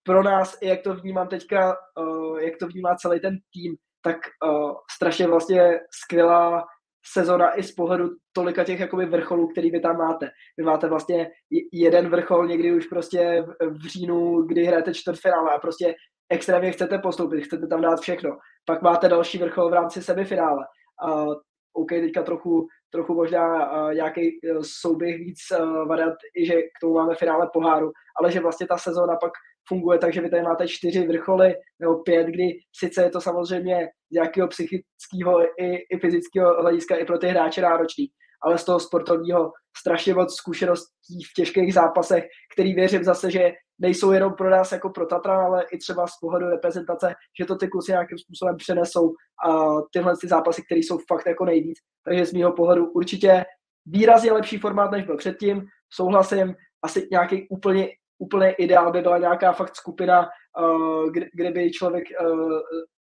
pro 0.02 0.22
nás, 0.22 0.59
jak 0.62 0.83
to 0.83 0.94
vnímám 0.94 1.28
teďka, 1.28 1.76
uh, 2.00 2.38
jak 2.38 2.54
to 2.61 2.66
vnímá 2.66 2.94
celý 2.94 3.20
ten 3.20 3.38
tým, 3.52 3.76
tak 4.02 4.16
uh, 4.44 4.72
strašně 4.96 5.26
vlastně 5.26 5.81
skvělá 6.04 6.64
sezona 7.12 7.59
i 7.59 7.62
z 7.62 7.72
pohledu 7.72 8.09
tolika 8.33 8.64
těch 8.64 8.81
jakoby 8.81 9.07
vrcholů, 9.07 9.48
který 9.48 9.70
vy 9.70 9.81
tam 9.81 9.96
máte. 9.96 10.31
Vy 10.59 10.64
máte 10.64 10.88
vlastně 10.88 11.31
jeden 11.72 12.09
vrchol 12.09 12.46
někdy 12.46 12.76
už 12.76 12.87
prostě 12.87 13.42
v, 13.42 13.70
v 13.70 13.87
říjnu, 13.88 14.42
kdy 14.42 14.64
hrajete 14.64 14.94
čtvrtfinále 14.94 15.52
a 15.54 15.59
prostě 15.59 15.94
extrémně 16.31 16.73
chcete 16.73 16.99
postoupit, 16.99 17.41
chcete 17.41 17.67
tam 17.67 17.81
dát 17.81 18.01
všechno. 18.01 18.38
Pak 18.64 18.83
máte 18.83 19.09
další 19.09 19.38
vrchol 19.38 19.71
v 19.71 19.73
rámci 19.73 20.03
semifinále. 20.03 20.67
Uh, 21.09 21.35
OK, 21.73 21.88
teďka 21.88 22.23
trochu, 22.23 22.67
trochu 22.91 23.14
možná 23.14 23.73
uh, 23.73 23.95
nějaký 23.95 24.21
uh, 24.21 24.62
souběh 24.62 25.19
víc 25.19 25.38
uh, 25.61 25.88
variant, 25.88 26.17
i 26.37 26.47
že 26.47 26.62
k 26.62 26.81
tomu 26.81 26.95
máme 26.95 27.14
finále 27.14 27.51
poháru, 27.53 27.93
ale 28.21 28.33
že 28.33 28.41
vlastně 28.41 28.67
ta 28.67 28.79
sezóna 28.79 29.17
pak 29.17 29.33
funguje 29.69 29.99
tak, 29.99 30.12
že 30.12 30.21
vy 30.21 30.31
tady 30.31 30.43
máte 30.43 30.69
čtyři 30.69 31.07
vrcholy 31.07 31.55
nebo 31.81 31.95
pět, 31.95 32.27
kdy 32.27 32.45
sice 32.79 33.03
je 33.03 33.11
to 33.11 33.21
samozřejmě 33.21 33.88
z 34.11 34.14
nějakého 34.14 34.49
psychického 34.49 35.62
i, 35.62 35.75
i 35.91 35.99
fyzického 36.01 36.62
hlediska 36.62 36.97
i 36.97 37.05
pro 37.05 37.19
ty 37.19 37.27
hráče 37.27 37.61
náročný, 37.61 38.07
ale 38.42 38.59
z 38.59 38.64
toho 38.64 38.81
sportovního 38.81 39.53
strašně 39.79 40.14
moc 40.14 40.35
zkušeností 40.35 41.24
v 41.31 41.35
těžkých 41.37 41.74
zápasech, 41.74 42.24
který 42.55 42.74
věřím 42.74 43.05
zase, 43.05 43.31
že 43.31 43.53
nejsou 43.79 44.12
jenom 44.12 44.33
pro 44.33 44.51
nás 44.51 44.72
jako 44.72 44.90
pro 44.90 45.07
Tatra, 45.07 45.46
ale 45.46 45.64
i 45.72 45.79
třeba 45.79 46.07
z 46.07 46.18
pohledu 46.20 46.46
reprezentace, 46.46 47.14
že 47.40 47.46
to 47.46 47.57
ty 47.57 47.68
kluci 47.68 47.92
nějakým 47.92 48.18
způsobem 48.18 48.57
přenesou 48.57 49.14
a 49.48 49.66
tyhle 49.92 50.14
ty 50.20 50.29
zápasy, 50.29 50.62
které 50.62 50.79
jsou 50.79 50.98
fakt 51.09 51.27
jako 51.27 51.44
nejvíc. 51.44 51.79
Takže 52.05 52.27
z 52.27 52.33
mého 52.33 52.53
pohledu 52.53 52.90
určitě 52.90 53.44
výrazně 53.87 54.33
lepší 54.33 54.59
formát, 54.59 54.90
než 54.90 55.05
byl 55.05 55.16
předtím. 55.16 55.64
Souhlasím, 55.92 56.55
asi 56.83 57.09
nějaký 57.11 57.48
úplně, 57.48 57.88
úplně 58.18 58.51
ideál 58.51 58.92
by 58.92 59.03
byla 59.03 59.18
nějaká 59.18 59.53
fakt 59.53 59.77
skupina, 59.77 60.29
uh, 60.61 61.11
kde, 61.35 61.51
by 61.51 61.70
člověk 61.70 62.05
uh, 62.20 62.61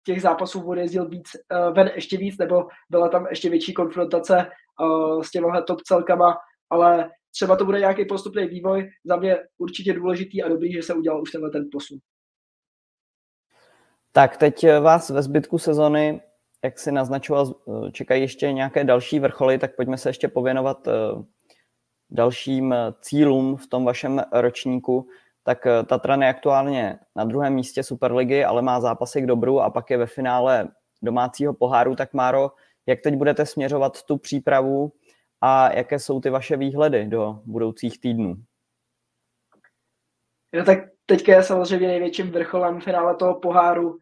těch 0.04 0.22
zápasů 0.22 0.68
odjezdil 0.68 1.08
víc, 1.08 1.28
uh, 1.34 1.74
ven 1.74 1.90
ještě 1.94 2.16
víc, 2.16 2.38
nebo 2.38 2.68
byla 2.90 3.08
tam 3.08 3.26
ještě 3.30 3.50
větší 3.50 3.74
konfrontace 3.74 4.46
uh, 4.80 5.22
s 5.22 5.30
těmihle 5.30 5.62
top 5.62 5.80
celkama, 5.80 6.38
ale 6.70 7.10
třeba 7.30 7.56
to 7.56 7.64
bude 7.64 7.78
nějaký 7.78 8.04
postupný 8.04 8.46
vývoj. 8.46 8.90
Za 9.04 9.16
mě 9.16 9.38
určitě 9.58 9.92
důležitý 9.92 10.42
a 10.42 10.48
dobrý, 10.48 10.72
že 10.72 10.82
se 10.82 10.94
udělal 10.94 11.22
už 11.22 11.30
tenhle 11.30 11.50
ten 11.50 11.68
posun. 11.72 11.98
Tak 14.12 14.36
teď 14.36 14.64
eh, 14.64 14.80
vás 14.80 15.10
ve 15.10 15.22
zbytku 15.22 15.58
sezony, 15.58 16.20
jak 16.64 16.78
si 16.78 16.92
naznačoval, 16.92 17.54
čekají 17.92 18.22
ještě 18.22 18.52
nějaké 18.52 18.84
další 18.84 19.20
vrcholy, 19.20 19.58
tak 19.58 19.76
pojďme 19.76 19.98
se 19.98 20.08
ještě 20.08 20.28
pověnovat 20.28 20.88
dalším 22.10 22.74
cílům 23.00 23.56
v 23.56 23.66
tom 23.66 23.84
vašem 23.84 24.22
ročníku. 24.32 25.08
Tak 25.44 25.66
Tatran 25.86 26.22
je 26.22 26.28
aktuálně 26.28 26.98
na 27.16 27.24
druhém 27.24 27.54
místě 27.54 27.82
Superligy, 27.82 28.44
ale 28.44 28.62
má 28.62 28.80
zápasy 28.80 29.22
k 29.22 29.26
dobru 29.26 29.60
a 29.60 29.70
pak 29.70 29.90
je 29.90 29.96
ve 29.96 30.06
finále 30.06 30.68
domácího 31.02 31.54
poháru. 31.54 31.96
Tak 31.96 32.14
Máro, 32.14 32.50
jak 32.86 33.00
teď 33.00 33.14
budete 33.14 33.46
směřovat 33.46 34.02
tu 34.02 34.18
přípravu 34.18 34.92
a 35.40 35.72
jaké 35.72 35.98
jsou 35.98 36.20
ty 36.20 36.30
vaše 36.30 36.56
výhledy 36.56 37.06
do 37.06 37.40
budoucích 37.44 38.00
týdnů? 38.00 38.34
No 40.54 40.64
tak 40.64 40.78
teďka 41.06 41.32
je 41.32 41.42
samozřejmě 41.42 41.88
největším 41.88 42.30
vrcholem 42.30 42.80
finále 42.80 43.16
toho 43.16 43.40
poháru, 43.40 43.98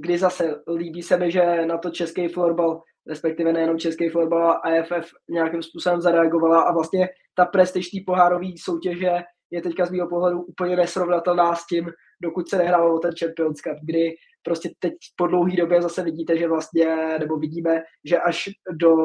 kdy 0.00 0.18
zase 0.18 0.62
líbí 0.76 1.02
se 1.02 1.16
mi, 1.16 1.30
že 1.30 1.66
na 1.66 1.78
to 1.78 1.90
český 1.90 2.28
florbal, 2.28 2.82
respektive 3.06 3.52
nejenom 3.52 3.78
český 3.78 4.08
florbal 4.08 4.50
a 4.50 4.54
AFF 4.54 5.10
nějakým 5.30 5.62
způsobem 5.62 6.00
zareagovala 6.00 6.62
a 6.62 6.72
vlastně 6.72 7.08
ta 7.34 7.44
prestiž 7.44 7.90
té 7.90 7.98
pohárové 8.06 8.46
soutěže 8.64 9.22
je 9.50 9.62
teďka 9.62 9.86
z 9.86 9.90
mého 9.90 10.08
pohledu 10.08 10.42
úplně 10.42 10.76
nesrovnatelná 10.76 11.54
s 11.54 11.66
tím, 11.66 11.90
dokud 12.22 12.48
se 12.48 12.58
nehrálo 12.58 12.94
o 12.94 12.98
ten 12.98 13.12
Champions 13.20 13.60
Cup, 13.60 13.78
kdy 13.82 14.14
prostě 14.42 14.70
teď 14.78 14.94
po 15.16 15.26
dlouhé 15.26 15.56
době 15.56 15.82
zase 15.82 16.02
vidíte, 16.02 16.38
že 16.38 16.48
vlastně, 16.48 17.18
nebo 17.18 17.36
vidíme, 17.36 17.82
že 18.04 18.18
až 18.18 18.48
do, 18.72 18.96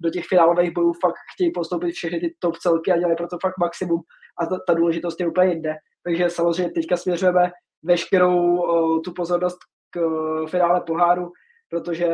do 0.00 0.10
těch 0.10 0.26
finálových 0.26 0.72
bojů 0.72 0.92
fakt 0.92 1.14
chtějí 1.34 1.52
postoupit 1.52 1.92
všechny 1.92 2.20
ty 2.20 2.34
top 2.38 2.56
celky 2.56 2.92
a 2.92 2.98
dělají 2.98 3.16
pro 3.16 3.28
to 3.28 3.38
fakt 3.42 3.58
maximum 3.58 4.00
a 4.40 4.46
ta, 4.46 4.58
ta 4.66 4.74
důležitost 4.74 5.20
je 5.20 5.28
úplně 5.28 5.52
jinde. 5.52 5.74
Takže 6.04 6.30
samozřejmě 6.30 6.72
teďka 6.72 6.96
směřujeme 6.96 7.50
veškerou 7.82 8.58
o, 8.58 9.00
tu 9.00 9.12
pozornost 9.12 9.58
k 9.90 9.96
o, 9.96 10.46
finále 10.46 10.80
poháru, 10.80 11.32
protože 11.70 12.08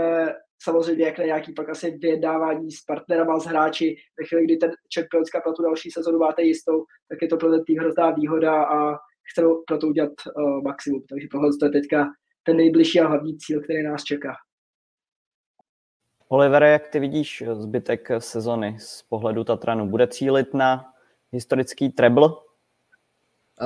samozřejmě 0.65 1.05
jak 1.05 1.19
na 1.19 1.25
nějaký 1.25 1.53
pak 1.53 1.69
asi 1.69 1.91
vyjednávání 1.91 2.71
s 2.71 2.81
partnerama, 2.85 3.39
s 3.39 3.47
hráči, 3.47 3.97
ve 4.21 4.27
chvíli, 4.27 4.45
kdy 4.45 4.57
ten 4.57 4.71
Champions 4.95 5.29
Cup 5.31 5.57
tu 5.57 5.63
další 5.63 5.91
sezonu 5.91 6.19
máte 6.19 6.43
jistou, 6.43 6.85
tak 7.09 7.23
je 7.23 7.29
to 7.29 7.37
pro 7.37 7.51
ten 7.51 7.65
tým 7.65 7.79
hrozná 7.79 8.11
výhoda 8.11 8.65
a 8.65 8.99
chceme 9.33 9.49
pro 9.67 9.79
to 9.79 9.87
udělat 9.87 10.13
uh, 10.37 10.63
maximum. 10.63 11.03
Takže 11.09 11.29
tohle 11.33 11.51
je 11.63 11.71
teďka 11.71 12.07
ten 12.43 12.57
nejbližší 12.57 13.01
a 13.01 13.09
hlavní 13.09 13.39
cíl, 13.39 13.63
který 13.63 13.83
nás 13.83 14.05
čeká. 14.05 14.33
Olivere, 16.29 16.71
jak 16.71 16.89
ty 16.89 17.01
vidíš 17.01 17.45
zbytek 17.53 18.09
sezony 18.19 18.77
z 18.81 19.03
pohledu 19.03 19.45
Tatranu? 19.45 19.89
Bude 19.89 20.07
cílit 20.07 20.55
na 20.55 20.93
historický 21.33 21.89
treble? 21.89 22.29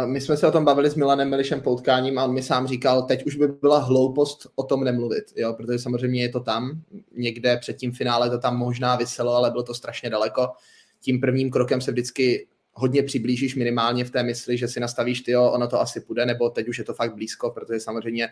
My 0.06 0.20
jsme 0.20 0.36
se 0.36 0.46
o 0.46 0.52
tom 0.52 0.64
bavili 0.64 0.90
s 0.90 0.94
Milanem 0.94 1.30
Milišem 1.30 1.60
Poutkáním 1.60 2.18
a 2.18 2.24
on 2.24 2.34
mi 2.34 2.42
sám 2.42 2.66
říkal, 2.66 3.02
teď 3.02 3.26
už 3.26 3.36
by 3.36 3.48
byla 3.48 3.78
hloupost 3.78 4.46
o 4.54 4.62
tom 4.62 4.84
nemluvit, 4.84 5.24
jo, 5.36 5.52
protože 5.52 5.78
samozřejmě 5.78 6.22
je 6.22 6.28
to 6.28 6.40
tam, 6.40 6.82
někde 7.16 7.56
před 7.56 7.76
tím 7.76 7.92
finále 7.92 8.30
to 8.30 8.38
tam 8.38 8.56
možná 8.56 8.96
vyselo, 8.96 9.32
ale 9.32 9.50
bylo 9.50 9.62
to 9.62 9.74
strašně 9.74 10.10
daleko. 10.10 10.48
Tím 11.00 11.20
prvním 11.20 11.50
krokem 11.50 11.80
se 11.80 11.92
vždycky 11.92 12.46
hodně 12.72 13.02
přiblížíš 13.02 13.54
minimálně 13.54 14.04
v 14.04 14.10
té 14.10 14.22
mysli, 14.22 14.58
že 14.58 14.68
si 14.68 14.80
nastavíš, 14.80 15.20
ty 15.20 15.36
ono 15.36 15.68
to 15.68 15.80
asi 15.80 16.00
půjde, 16.00 16.26
nebo 16.26 16.50
teď 16.50 16.68
už 16.68 16.78
je 16.78 16.84
to 16.84 16.94
fakt 16.94 17.14
blízko, 17.14 17.50
protože 17.50 17.80
samozřejmě 17.80 18.28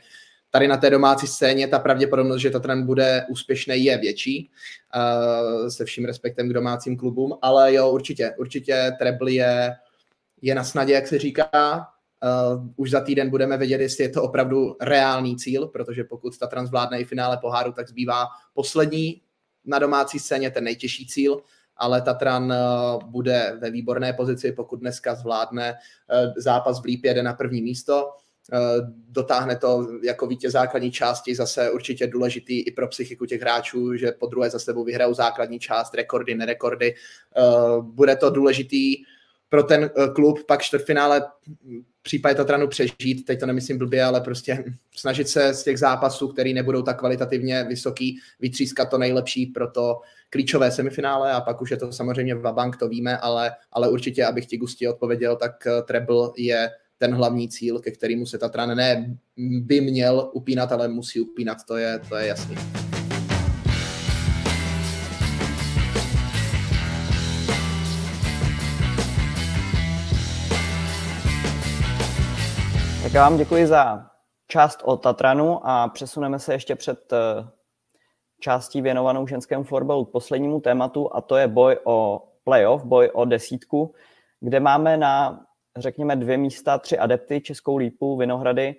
tady 0.50 0.68
na 0.68 0.76
té 0.76 0.90
domácí 0.90 1.26
scéně 1.26 1.68
ta 1.68 1.78
pravděpodobnost, 1.78 2.40
že 2.40 2.50
Tatran 2.50 2.86
bude 2.86 3.24
úspěšný, 3.30 3.84
je 3.84 3.98
větší, 3.98 4.50
uh, 4.96 5.68
se 5.68 5.84
vším 5.84 6.04
respektem 6.04 6.48
k 6.48 6.52
domácím 6.52 6.96
klubům, 6.96 7.38
ale 7.42 7.74
jo, 7.74 7.90
určitě, 7.90 8.32
určitě 8.38 8.92
treble 8.98 9.32
je, 9.32 9.76
je 10.43 10.55
na 10.55 10.64
snadě, 10.64 10.93
jak 10.93 11.07
se 11.07 11.18
říká, 11.18 11.87
Uh, 12.57 12.66
už 12.76 12.91
za 12.91 13.01
týden 13.01 13.30
budeme 13.30 13.57
vědět, 13.57 13.80
jestli 13.80 14.05
je 14.05 14.09
to 14.09 14.22
opravdu 14.22 14.76
reálný 14.80 15.37
cíl, 15.37 15.66
protože 15.66 16.05
pokud 16.05 16.39
Tatran 16.39 16.66
zvládne 16.66 17.01
i 17.01 17.05
finále 17.05 17.39
poháru, 17.39 17.72
tak 17.72 17.89
zbývá 17.89 18.26
poslední 18.55 19.22
na 19.64 19.78
domácí 19.78 20.18
scéně 20.18 20.51
ten 20.51 20.64
nejtěžší 20.64 21.07
cíl, 21.07 21.41
ale 21.76 22.03
Tatran 22.03 22.53
uh, 22.53 23.03
bude 23.11 23.59
ve 23.61 23.70
výborné 23.70 24.12
pozici, 24.12 24.53
pokud 24.53 24.80
dneska 24.80 25.14
zvládne 25.14 25.72
uh, 25.72 26.32
zápas 26.37 26.80
v 26.80 26.84
Lípě, 26.84 27.14
jde 27.14 27.22
na 27.22 27.32
první 27.32 27.62
místo, 27.62 28.11
dotáhne 29.09 29.57
to 29.57 29.87
jako 30.03 30.26
vítěz 30.26 30.53
základní 30.53 30.91
části, 30.91 31.34
zase 31.34 31.70
určitě 31.70 32.07
důležitý 32.07 32.61
i 32.61 32.72
pro 32.72 32.89
psychiku 32.89 33.26
těch 33.26 33.41
hráčů, 33.41 33.97
že 33.97 34.12
po 34.12 34.26
druhé 34.26 34.51
za 34.51 34.59
sebou 34.59 34.84
vyhrajou 34.84 35.14
základní 35.14 35.59
část, 35.59 35.95
rekordy, 35.95 36.34
nerekordy. 36.34 36.95
Bude 37.80 38.16
to 38.16 38.30
důležitý 38.30 38.95
pro 39.49 39.62
ten 39.62 39.90
klub, 40.14 40.47
pak 40.47 40.62
čtvrtfinále 40.62 41.22
případě 42.07 42.34
Tatranu 42.34 42.68
přežít, 42.68 43.24
teď 43.26 43.40
to 43.40 43.47
nemyslím 43.47 43.78
blbě, 43.78 44.05
ale 44.05 44.20
prostě 44.20 44.64
snažit 44.97 45.28
se 45.28 45.55
z 45.55 45.62
těch 45.62 45.78
zápasů, 45.78 46.28
které 46.28 46.53
nebudou 46.53 46.82
tak 46.82 46.99
kvalitativně 46.99 47.64
vysoký, 47.64 48.18
vytřískat 48.40 48.90
to 48.90 48.99
nejlepší 48.99 49.47
pro 49.47 49.70
to 49.70 50.01
klíčové 50.30 50.70
semifinále 50.70 51.32
a 51.32 51.40
pak 51.40 51.62
už 51.62 51.70
je 51.70 51.76
to 51.76 51.92
samozřejmě 51.92 52.34
Vabank, 52.34 52.76
to 52.76 52.88
víme, 52.88 53.18
ale, 53.18 53.53
ale 53.72 53.88
určitě, 53.88 54.24
abych 54.24 54.47
ti 54.47 54.57
Gusti 54.57 54.88
odpověděl, 54.88 55.36
tak 55.36 55.66
eh, 55.66 55.82
treble 55.82 56.30
je 56.36 56.70
ten 56.99 57.14
hlavní 57.14 57.49
cíl, 57.49 57.78
ke 57.78 57.90
kterému 57.90 58.26
se 58.26 58.38
Tatran 58.38 58.76
ne 58.76 59.16
by 59.36 59.80
měl 59.80 60.30
upínat, 60.32 60.72
ale 60.72 60.88
musí 60.88 61.20
upínat, 61.20 61.59
to 61.68 61.76
je, 61.76 62.01
to 62.09 62.16
je 62.16 62.26
jasný. 62.26 62.86
Já 73.16 73.22
vám 73.22 73.36
děkuji 73.36 73.66
za 73.66 74.10
část 74.48 74.80
o 74.84 74.96
Tatranu 74.96 75.66
a 75.66 75.88
přesuneme 75.88 76.38
se 76.38 76.52
ještě 76.52 76.76
před 76.76 77.12
eh, 77.12 77.48
částí 78.40 78.82
věnovanou 78.82 79.26
ženskému 79.26 79.64
fotbalu 79.64 80.04
k 80.04 80.12
poslednímu 80.12 80.60
tématu 80.60 81.16
a 81.16 81.20
to 81.20 81.36
je 81.36 81.48
boj 81.48 81.78
o 81.84 82.28
playoff, 82.44 82.84
boj 82.84 83.10
o 83.14 83.24
desítku, 83.24 83.94
kde 84.40 84.60
máme 84.60 84.96
na, 84.96 85.44
řekněme, 85.76 86.16
dvě 86.16 86.36
místa, 86.36 86.78
tři 86.78 86.98
adepty, 86.98 87.40
Českou 87.40 87.76
lípu, 87.76 88.16
Vinohrady 88.16 88.74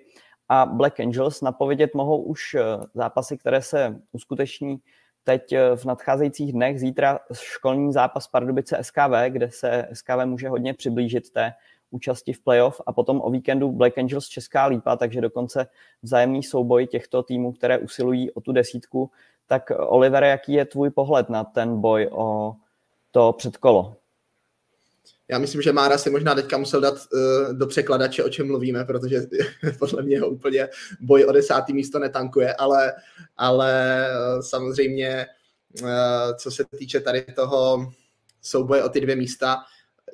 a 0.48 0.66
Black 0.66 1.00
Angels. 1.00 1.40
Napovědět 1.40 1.94
mohou 1.94 2.22
už 2.22 2.54
eh, 2.54 2.62
zápasy, 2.94 3.38
které 3.38 3.62
se 3.62 3.96
uskuteční 4.12 4.78
teď 5.24 5.52
eh, 5.52 5.76
v 5.76 5.84
nadcházejících 5.84 6.52
dnech. 6.52 6.80
Zítra 6.80 7.18
školní 7.32 7.92
zápas 7.92 8.28
Pardubice 8.28 8.78
SKV, 8.82 9.28
kde 9.28 9.50
se 9.50 9.88
SKV 9.92 10.24
může 10.24 10.48
hodně 10.48 10.74
přiblížit 10.74 11.30
té 11.30 11.52
účasti 11.90 12.32
v 12.32 12.40
playoff 12.40 12.80
a 12.86 12.92
potom 12.92 13.20
o 13.24 13.30
víkendu 13.30 13.72
Black 13.72 13.98
Angels 13.98 14.28
Česká 14.28 14.66
lípa, 14.66 14.96
takže 14.96 15.20
dokonce 15.20 15.66
vzájemný 16.02 16.42
souboj 16.42 16.86
těchto 16.86 17.22
týmů, 17.22 17.52
které 17.52 17.78
usilují 17.78 18.30
o 18.30 18.40
tu 18.40 18.52
desítku. 18.52 19.10
Tak 19.46 19.70
Oliver, 19.76 20.24
jaký 20.24 20.52
je 20.52 20.64
tvůj 20.64 20.90
pohled 20.90 21.28
na 21.28 21.44
ten 21.44 21.80
boj 21.80 22.08
o 22.12 22.54
to 23.10 23.32
předkolo? 23.32 23.96
Já 25.30 25.38
myslím, 25.38 25.62
že 25.62 25.72
Mára 25.72 25.98
si 25.98 26.10
možná 26.10 26.34
teďka 26.34 26.58
musel 26.58 26.80
dát 26.80 26.94
uh, 26.94 27.54
do 27.54 27.66
překladače, 27.66 28.24
o 28.24 28.28
čem 28.28 28.46
mluvíme, 28.46 28.84
protože 28.84 29.20
podle 29.78 30.02
mě 30.02 30.20
ho 30.20 30.28
úplně 30.28 30.68
boj 31.00 31.24
o 31.24 31.32
desátý 31.32 31.72
místo 31.72 31.98
netankuje, 31.98 32.54
ale, 32.54 32.92
ale 33.36 34.04
uh, 34.10 34.40
samozřejmě, 34.40 35.26
uh, 35.82 35.88
co 36.36 36.50
se 36.50 36.64
týče 36.78 37.00
tady 37.00 37.22
toho 37.22 37.92
souboje 38.42 38.84
o 38.84 38.88
ty 38.88 39.00
dvě 39.00 39.16
místa, 39.16 39.56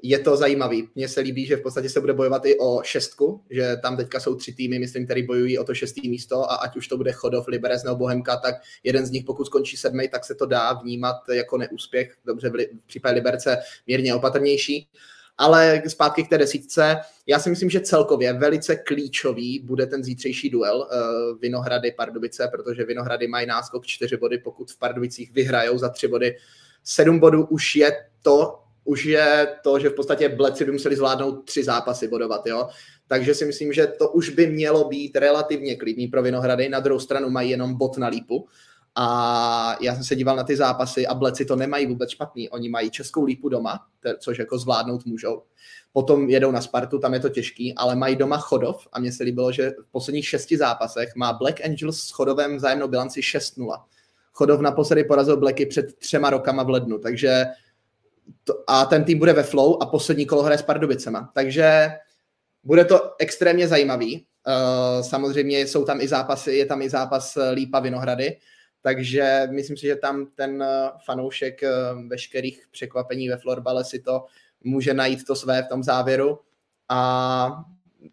je 0.07 0.19
to 0.19 0.37
zajímavý. 0.37 0.89
Mně 0.95 1.09
se 1.09 1.21
líbí, 1.21 1.47
že 1.47 1.57
v 1.57 1.61
podstatě 1.63 1.89
se 1.89 2.01
bude 2.01 2.13
bojovat 2.13 2.47
i 2.47 2.59
o 2.59 2.83
šestku, 2.83 3.41
že 3.51 3.77
tam 3.83 3.97
teďka 3.97 4.21
jsou 4.21 4.35
tři 4.35 4.53
týmy, 4.53 4.79
myslím, 4.79 5.05
který 5.05 5.23
bojují 5.23 5.59
o 5.59 5.65
to 5.65 5.75
šestý 5.75 6.09
místo 6.09 6.51
a 6.53 6.55
ať 6.55 6.77
už 6.77 6.89
to 6.89 6.97
bude 6.97 7.13
Chodov, 7.13 7.49
Liberec 7.49 7.85
nebo 7.85 7.97
Bohemka, 7.97 8.37
tak 8.37 8.55
jeden 8.83 9.07
z 9.07 9.11
nich, 9.11 9.25
pokud 9.25 9.45
skončí 9.45 9.77
sedmý, 9.77 10.09
tak 10.09 10.25
se 10.25 10.35
to 10.35 10.47
dá 10.47 10.73
vnímat 10.73 11.17
jako 11.33 11.59
neúspěch. 11.59 12.17
Dobře, 12.27 12.51
v 12.51 12.87
případě 12.87 13.15
Liberce 13.15 13.59
mírně 13.87 14.15
opatrnější. 14.15 14.89
Ale 15.39 15.83
zpátky 15.89 16.25
k 16.25 16.29
té 16.29 16.39
desítce, 16.39 16.97
já 17.27 17.39
si 17.39 17.51
myslím, 17.51 17.71
že 17.71 17.81
celkově 17.81 18.33
velice 18.33 18.77
klíčový 18.77 19.59
bude 19.59 19.87
ten 19.87 20.05
zítřejší 20.05 20.51
duel 20.51 20.77
uh, 20.79 21.41
Vinohrady 21.41 21.93
Pardubice, 21.93 22.49
protože 22.53 22.85
Vinohrady 22.85 23.29
mají 23.29 23.47
náskok 23.47 23.87
čtyři 23.87 24.17
body, 24.17 24.39
pokud 24.39 24.71
v 24.71 24.79
Pardubicích 24.79 25.33
vyhrajou 25.33 25.79
za 25.79 25.89
tři 25.89 26.09
body. 26.09 26.37
Sedm 26.85 27.19
bodů 27.19 27.47
už 27.47 27.77
je 27.77 27.93
to, 28.23 28.64
už 28.85 29.05
je 29.05 29.49
to, 29.63 29.79
že 29.79 29.89
v 29.89 29.95
podstatě 29.95 30.29
Bleci 30.29 30.65
by 30.65 30.73
museli 30.73 30.97
zvládnout 30.97 31.45
tři 31.45 31.65
zápasy 31.65 32.09
bodovat, 32.09 32.47
jo. 32.47 32.69
Takže 33.07 33.35
si 33.35 33.45
myslím, 33.45 33.73
že 33.73 33.87
to 33.87 34.09
už 34.09 34.29
by 34.29 34.47
mělo 34.47 34.89
být 34.89 35.17
relativně 35.17 35.77
klidný 35.77 36.09
pro 36.09 36.23
Vinohrady. 36.23 36.69
Na 36.69 36.81
druhou 36.81 37.01
stranu 37.01 37.31
mají 37.31 37.51
jenom 37.51 37.75
bod 37.75 37.97
na 37.99 38.09
lípu. 38.09 38.49
A 38.97 39.77
já 39.81 39.95
jsem 39.95 40.05
se 40.05 40.17
díval 40.17 40.37
na 40.37 40.45
ty 40.45 40.57
zápasy 40.57 41.07
a 41.07 41.15
Bleci 41.15 41.45
to 41.45 41.57
nemají 41.57 41.87
vůbec 41.87 42.11
špatný. 42.11 42.49
Oni 42.49 42.69
mají 42.69 42.91
Českou 42.91 43.25
lípu 43.25 43.49
doma, 43.49 43.81
což 44.19 44.39
jako 44.39 44.59
zvládnout 44.59 45.07
můžou. 45.07 45.43
Potom 45.93 46.31
jedou 46.31 46.51
na 46.51 46.61
Spartu, 46.61 46.99
tam 46.99 47.15
je 47.15 47.21
to 47.21 47.29
těžký, 47.29 47.75
ale 47.75 47.97
mají 47.97 48.17
doma 48.17 48.39
Chodov 48.39 48.89
a 48.93 49.01
mně 49.01 49.13
se 49.13 49.25
líbilo, 49.25 49.53
že 49.53 49.71
v 49.71 49.93
posledních 49.93 50.29
šesti 50.29 50.57
zápasech 50.57 51.17
má 51.17 51.33
Black 51.33 51.65
Angels 51.65 52.01
s 52.01 52.11
Chodovem 52.11 52.57
vzájemnou 52.57 52.89
bilanci 52.89 53.21
6-0. 53.21 53.83
Chodov 54.33 54.61
naposledy 54.61 55.05
porazil 55.05 55.37
Blacky 55.37 55.67
před 55.67 55.95
třema 55.99 56.31
rokama 56.31 56.63
v 56.63 56.71
lednu, 56.71 56.99
takže 56.99 57.45
a 58.67 58.85
ten 58.85 59.05
tým 59.05 59.19
bude 59.19 59.33
ve 59.33 59.43
flow 59.43 59.83
a 59.83 59.87
poslední 59.87 60.27
kolo 60.27 60.43
hraje 60.43 60.59
s 60.59 60.63
Pardubicema. 60.63 61.31
Takže 61.35 61.89
bude 62.65 62.85
to 62.85 63.13
extrémně 63.19 63.69
zajímavý. 63.69 64.27
Uh, 64.47 65.03
samozřejmě 65.03 65.61
jsou 65.61 65.85
tam 65.85 66.01
i 66.01 66.09
zápasy, 66.09 66.53
je 66.53 66.67
tam 66.67 66.83
i 66.83 66.91
zápas 66.91 67.39
Lípa 67.53 67.81
Vinohrady, 67.81 68.37
takže 68.85 69.49
myslím 69.51 69.77
si, 69.77 69.87
že 69.87 69.97
tam 69.97 70.27
ten 70.35 70.63
eh, 70.63 70.91
fanoušek 71.05 71.63
eh, 71.63 71.71
veškerých 72.07 72.67
překvapení 72.71 73.29
ve 73.29 73.37
florbale 73.37 73.85
si 73.85 73.99
to 73.99 74.25
může 74.65 74.95
najít 74.95 75.25
to 75.25 75.37
své 75.37 75.63
v 75.63 75.69
tom 75.69 75.83
závěru 75.83 76.39
a 76.89 77.65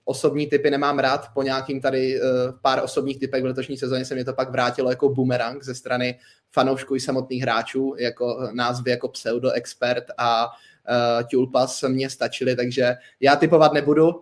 osobní 0.05 0.47
typy 0.47 0.71
nemám 0.71 0.99
rád, 0.99 1.27
po 1.33 1.43
nějakým 1.43 1.81
tady 1.81 2.19
pár 2.61 2.83
osobních 2.83 3.19
typech 3.19 3.43
v 3.43 3.45
letošní 3.45 3.77
sezóně 3.77 4.05
se 4.05 4.15
mě 4.15 4.25
to 4.25 4.33
pak 4.33 4.49
vrátilo 4.49 4.89
jako 4.89 5.09
bumerang 5.09 5.63
ze 5.63 5.75
strany 5.75 6.19
fanoušků 6.51 6.95
i 6.95 6.99
samotných 6.99 7.41
hráčů, 7.41 7.95
jako 7.97 8.49
názvy 8.53 8.91
jako 8.91 9.07
pseudo-expert 9.07 10.03
a 10.17 10.45
uh, 10.47 11.27
Tulpas 11.31 11.83
mě 11.83 12.09
stačily, 12.09 12.55
takže 12.55 12.95
já 13.19 13.35
typovat 13.35 13.73
nebudu, 13.73 14.09
uh, 14.09 14.21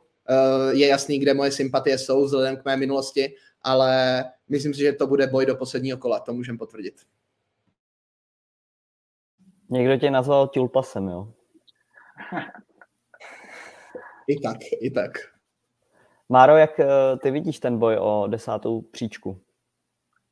je 0.72 0.88
jasný, 0.88 1.20
kde 1.20 1.34
moje 1.34 1.52
sympatie 1.52 1.98
jsou 1.98 2.26
vzhledem 2.26 2.58
k 2.58 2.66
mé 2.66 2.78
minulosti, 2.78 3.36
ale 3.62 4.24
myslím 4.50 4.74
si, 4.74 4.80
že 4.80 4.94
to 4.94 5.08
bude 5.08 5.28
boj 5.28 5.46
do 5.46 5.56
posledního 5.56 5.98
kola, 5.98 6.20
to 6.20 6.34
můžem 6.34 6.58
potvrdit. 6.58 6.94
Někdo 9.70 9.98
tě 9.98 10.12
nazval 10.12 10.48
Tulpasem, 10.48 11.08
jo? 11.08 11.34
I 14.28 14.40
tak, 14.40 14.58
i 14.82 14.92
tak. 14.92 15.12
Máro, 16.30 16.58
jak 16.58 16.80
eh, 16.80 16.88
ty 17.22 17.32
vidíš 17.32 17.60
ten 17.60 17.80
boj 17.80 17.98
o 18.00 18.28
desátou 18.28 18.82
příčku? 18.82 19.42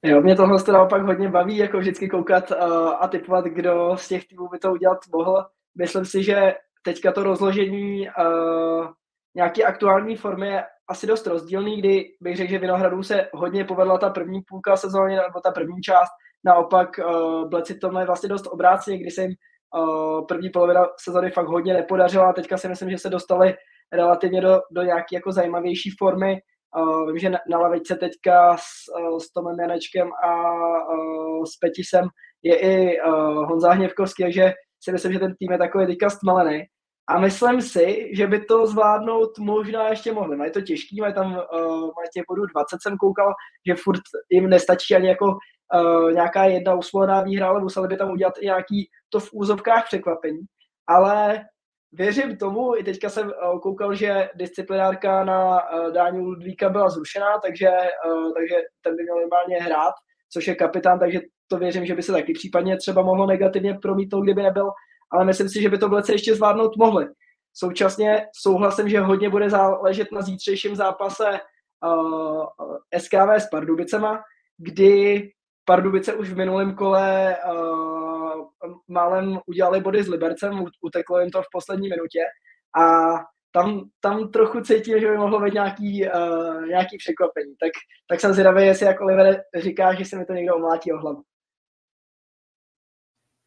Jo, 0.08 0.22
mě 0.22 0.36
tohle 0.36 0.64
to 0.64 0.72
naopak 0.72 1.02
hodně 1.02 1.30
baví, 1.30 1.58
jako 1.58 1.78
vždycky 1.78 2.10
koukat 2.10 2.52
uh, 2.52 2.58
a 3.00 3.08
typovat, 3.08 3.46
kdo 3.46 3.98
z 3.98 4.08
těch 4.08 4.28
týmů 4.28 4.48
by 4.52 4.60
to 4.60 4.72
udělat 4.72 4.98
mohl. 5.14 5.46
Myslím 5.78 6.06
si, 6.06 6.24
že 6.24 6.54
teďka 6.84 7.12
to 7.12 7.24
rozložení 7.24 8.10
uh, 8.10 8.88
nějaké 9.36 9.64
aktuální 9.64 10.16
formy 10.16 10.48
je 10.48 10.64
asi 10.90 11.08
dost 11.08 11.28
rozdílný, 11.28 11.80
kdy 11.80 12.06
bych 12.22 12.38
řekl, 12.38 12.50
že 12.50 12.60
Vinohradů 12.60 13.04
se 13.04 13.30
hodně 13.34 13.64
povedla 13.64 13.98
ta 13.98 14.10
první 14.10 14.42
půlka 14.50 14.78
sezóny, 14.78 15.16
nebo 15.16 15.42
ta 15.44 15.52
první 15.52 15.82
část. 15.82 16.12
Naopak 16.46 16.90
uh, 17.00 17.50
Bleci 17.50 17.76
tohle 17.76 18.02
je 18.02 18.06
vlastně 18.06 18.30
dost 18.30 18.48
obráceně, 18.48 19.00
kdy 19.00 19.12
se 19.12 19.22
jim 19.22 19.32
uh, 19.78 20.26
první 20.28 20.50
polovina 20.50 20.86
sezóny 21.00 21.32
fakt 21.32 21.48
hodně 21.48 21.74
nepodařila. 21.74 22.34
Teďka 22.34 22.58
si 22.58 22.68
myslím, 22.68 22.90
že 22.90 22.98
se 22.98 23.10
dostali 23.10 23.56
relativně 23.94 24.42
do, 24.42 24.62
do 24.72 24.82
nějaké 24.82 25.16
jako 25.16 25.32
zajímavější 25.32 25.90
formy. 26.00 26.38
Uh, 26.78 27.08
vím, 27.08 27.18
že 27.18 27.30
na, 27.30 27.40
na 27.50 27.70
teďka 28.00 28.58
s, 28.58 28.92
uh, 29.00 29.18
s 29.18 29.32
Tomem 29.32 29.60
Janečkem 29.60 30.10
a 30.24 30.32
uh, 30.88 31.44
s 31.46 31.58
Petisem 31.58 32.08
je 32.44 32.60
i 32.60 33.02
uh, 33.02 33.14
Honza 33.46 33.72
Hněvkovský, 33.72 34.24
takže 34.24 34.54
si 34.84 34.92
myslím, 34.92 35.14
že 35.14 35.20
ten 35.20 35.36
tým 35.40 35.52
je 35.52 35.58
takový 35.58 35.86
teďka 35.86 36.10
stmalený. 36.10 36.64
A 37.10 37.20
myslím 37.20 37.62
si, 37.62 38.12
že 38.14 38.28
by 38.28 38.46
to 38.46 38.68
zvládnout 38.68 39.40
možná 39.40 39.90
ještě 39.90 40.14
mohli. 40.14 40.38
Mají 40.38 40.52
to 40.52 40.62
těžký, 40.62 41.02
mají 41.02 41.14
tam 41.14 41.28
uh, 41.32 41.82
mají 41.82 42.08
těch 42.14 42.24
bodů 42.30 42.46
20, 42.46 42.78
jsem 42.82 42.98
koukal, 42.98 43.34
že 43.68 43.76
furt 43.76 44.02
jim 44.32 44.50
nestačí 44.50 44.96
ani 44.96 45.08
jako 45.08 45.26
uh, 45.26 46.12
nějaká 46.12 46.44
jedna 46.44 46.74
usvolená 46.74 47.22
výhra, 47.22 47.48
ale 47.48 47.62
museli 47.62 47.88
by 47.88 47.98
tam 47.98 48.12
udělat 48.12 48.34
i 48.40 48.46
nějaký 48.46 48.90
to 49.10 49.20
v 49.20 49.30
úzovkách 49.34 49.86
překvapení. 49.86 50.40
Ale 50.88 51.46
věřím 51.92 52.38
tomu, 52.38 52.76
i 52.78 52.84
teďka 52.84 53.10
jsem 53.10 53.28
uh, 53.28 53.60
koukal, 53.60 53.96
že 53.96 54.30
disciplinárka 54.36 55.24
na 55.24 55.72
uh, 55.72 55.92
Dáňu 55.94 56.24
Ludvíka 56.24 56.70
byla 56.70 56.90
zrušená, 56.90 57.38
takže, 57.38 57.70
uh, 57.70 58.34
takže 58.34 58.56
ten 58.82 58.96
by 58.96 59.04
měl 59.04 59.16
normálně 59.16 59.58
hrát, 59.58 59.94
což 60.34 60.48
je 60.48 60.56
kapitán, 60.56 61.00
takže 61.00 61.20
to 61.48 61.58
věřím, 61.58 61.86
že 61.86 61.96
by 61.96 62.04
se 62.04 62.12
taky 62.12 62.34
případně 62.34 62.78
třeba 62.78 63.02
mohlo 63.02 63.26
negativně 63.26 63.74
promítnout, 63.82 64.22
kdyby 64.22 64.44
nebyl, 64.44 64.72
ale 65.12 65.26
myslím 65.26 65.50
si, 65.50 65.62
že 65.62 65.70
by 65.70 65.78
to 65.78 65.90
v 65.90 65.94
lece 65.94 66.14
ještě 66.14 66.36
zvládnout 66.36 66.78
mohli. 66.78 67.08
Současně 67.54 68.26
souhlasím, 68.42 68.90
že 68.90 69.00
hodně 69.00 69.30
bude 69.30 69.50
záležet 69.50 70.12
na 70.12 70.22
zítřejším 70.22 70.76
zápase 70.76 71.40
uh, 71.86 72.46
SKV 72.98 73.30
s 73.30 73.50
Pardubicema, 73.50 74.22
kdy 74.58 75.30
Pardubice 75.66 76.14
už 76.14 76.30
v 76.30 76.38
minulém 76.38 76.76
kole 76.76 77.38
uh, 77.52 77.97
málem 78.88 79.40
udělali 79.46 79.82
body 79.82 80.04
s 80.04 80.08
Libercem, 80.08 80.66
uteklo 80.82 81.20
jim 81.20 81.30
to 81.30 81.42
v 81.42 81.52
poslední 81.52 81.90
minutě 81.90 82.20
a 82.80 83.14
tam, 83.52 83.90
tam 84.00 84.32
trochu 84.32 84.62
cítím, 84.62 85.00
že 85.00 85.08
by 85.08 85.18
mohlo 85.18 85.40
být 85.40 85.54
nějaký, 85.54 86.10
uh, 86.10 86.66
nějaký 86.66 86.98
překvapení. 86.98 87.56
Tak, 87.60 87.72
tak 88.10 88.20
jsem 88.20 88.34
zvědavý, 88.34 88.66
jestli 88.66 88.86
jak 88.86 89.02
Oliver 89.02 89.44
říká, 89.58 89.94
že 89.94 90.06
se 90.06 90.18
mi 90.18 90.26
to 90.26 90.34
někdo 90.34 90.56
omlátí 90.56 90.94
o 90.94 90.98
hlavu. 90.98 91.24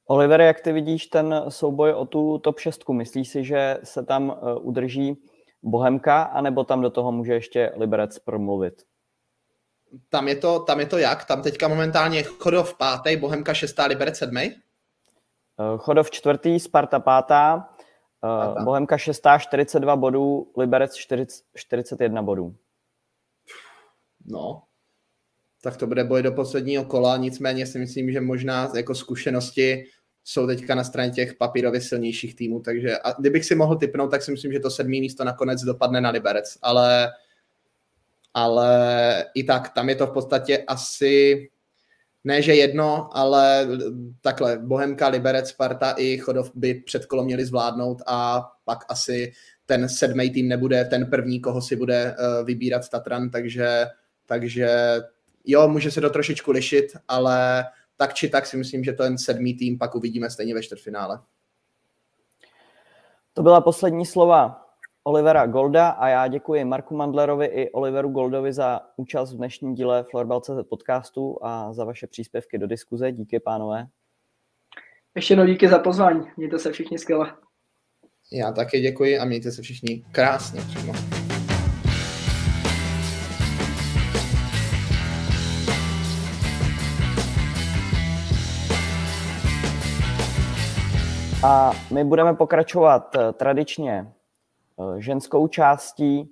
Oliver, 0.09 0.41
jak 0.41 0.61
ty 0.61 0.73
vidíš 0.73 1.07
ten 1.07 1.45
souboj 1.49 1.93
o 1.93 2.05
tu 2.05 2.39
top 2.39 2.59
6? 2.59 2.89
Myslíš 2.89 3.29
si, 3.29 3.45
že 3.45 3.79
se 3.85 4.05
tam 4.05 4.29
uh, 4.29 4.67
udrží 4.69 5.17
Bohemka, 5.63 6.23
anebo 6.23 6.65
tam 6.65 6.81
do 6.81 6.91
toho 6.91 7.13
může 7.13 7.33
ještě 7.33 7.73
Liberec 7.77 8.19
promluvit? 8.19 8.83
Tam 10.09 10.29
je 10.29 10.37
to, 10.37 10.61
tam 10.61 10.81
je 10.81 10.87
to 10.87 10.99
jak? 10.99 11.25
Tam 11.25 11.43
teďka 11.43 11.69
momentálně 11.69 12.23
Chodov 12.23 12.77
pátý, 12.77 13.17
Bohemka 13.17 13.55
šestá, 13.55 13.87
Liberec 13.87 14.17
sedmý? 14.17 14.55
Uh, 15.61 15.79
Chodov 15.79 16.11
čtvrtý, 16.11 16.61
Sparta 16.61 17.01
pátá, 17.01 17.69
uh, 18.57 18.65
Bohemka 18.65 18.99
šestá, 18.99 19.39
42 19.39 19.97
bodů, 19.97 20.53
Liberec 20.57 20.97
40, 20.97 21.45
41 21.55 22.23
bodů. 22.23 22.57
No, 24.27 24.63
tak 25.63 25.77
to 25.77 25.87
bude 25.87 26.05
boj 26.05 26.23
do 26.23 26.33
posledního 26.33 26.85
kola, 26.85 27.17
nicméně 27.17 27.67
si 27.67 27.79
myslím, 27.79 28.13
že 28.13 28.21
možná 28.21 28.73
jako 28.75 28.95
zkušenosti 28.95 29.85
jsou 30.25 30.47
teďka 30.47 30.75
na 30.75 30.85
straně 30.85 31.11
těch 31.11 31.35
papírově 31.35 31.81
silnějších 31.81 32.37
týmů, 32.37 32.61
takže 32.61 32.99
a 32.99 33.21
kdybych 33.21 33.45
si 33.45 33.55
mohl 33.55 33.77
typnout, 33.77 34.11
tak 34.11 34.23
si 34.23 34.31
myslím, 34.31 34.53
že 34.53 34.61
to 34.61 34.71
sedmý 34.71 35.01
místo 35.01 35.25
nakonec 35.25 35.63
dopadne 35.63 36.01
na 36.01 36.11
Liberec, 36.11 36.59
ale, 36.63 37.09
ale 38.35 39.27
i 39.35 39.45
tak, 39.45 39.69
tam 39.69 39.89
je 39.89 39.97
to 39.97 40.07
v 40.07 40.13
podstatě 40.13 40.65
asi, 40.67 41.49
ne 42.25 42.43
že 42.43 42.55
jedno, 42.55 43.17
ale 43.17 43.69
takhle, 44.21 44.59
Bohemka, 44.59 45.09
Liberec, 45.09 45.49
Sparta 45.49 45.91
i 45.91 46.19
Chodov 46.19 46.51
by 46.55 46.75
před 46.75 47.07
kolo 47.07 47.25
měli 47.25 47.45
zvládnout 47.45 48.03
a 48.07 48.49
pak 48.65 48.85
asi 48.89 49.33
ten 49.67 49.89
sedmý 49.89 50.31
tým 50.31 50.49
nebude 50.49 50.85
ten 50.85 51.11
první, 51.11 51.41
koho 51.41 51.63
si 51.63 51.77
bude 51.77 52.17
uh, 52.19 52.47
vybírat 52.47 52.89
Tatran, 52.89 53.31
takže, 53.31 53.87
takže 54.27 54.97
jo, 55.45 55.69
může 55.69 55.91
se 55.91 56.01
to 56.01 56.11
trošičku 56.11 56.51
lišit, 56.51 56.97
ale 57.09 57.65
tak 57.97 58.15
či 58.15 58.29
tak 58.29 58.47
si 58.47 58.57
myslím, 58.57 58.85
že 58.85 58.93
ten 58.93 59.19
sedmý 59.19 59.55
tým 59.55 59.79
pak 59.79 59.95
uvidíme 59.95 60.31
stejně 60.31 60.55
ve 60.55 60.63
čtvrtfinále. 60.63 61.21
To 63.33 63.43
byla 63.43 63.61
poslední 63.61 64.07
slova 64.07 64.70
Olivera 65.11 65.47
Golda 65.47 65.89
a 65.89 66.09
já 66.09 66.27
děkuji 66.27 66.65
Marku 66.65 66.97
Mandlerovi 66.97 67.47
i 67.47 67.71
Oliveru 67.71 68.09
Goldovi 68.09 68.53
za 68.53 68.81
účast 68.97 69.33
v 69.33 69.37
dnešním 69.37 69.75
díle 69.75 70.05
Florbal.cz 70.11 70.69
podcastu 70.69 71.39
a 71.43 71.73
za 71.73 71.85
vaše 71.85 72.07
příspěvky 72.07 72.59
do 72.59 72.67
diskuze. 72.67 73.13
Díky, 73.13 73.41
pánové. 73.41 73.87
Ještě 75.15 75.33
jednou 75.33 75.47
díky 75.47 75.69
za 75.69 75.79
pozvání. 75.79 76.27
Mějte 76.37 76.59
se 76.59 76.73
všichni 76.73 76.99
skvěle. 76.99 77.33
Já 78.33 78.53
také 78.53 78.81
děkuji 78.81 79.19
a 79.19 79.25
mějte 79.25 79.53
se 79.53 79.63
všichni 79.63 80.05
krásně 80.13 80.61
přímo. 80.61 80.93
A 91.45 91.73
my 91.93 92.05
budeme 92.05 92.35
pokračovat 92.35 93.17
eh, 93.17 93.33
tradičně 93.33 94.13
ženskou 94.99 95.49
částí 95.49 96.31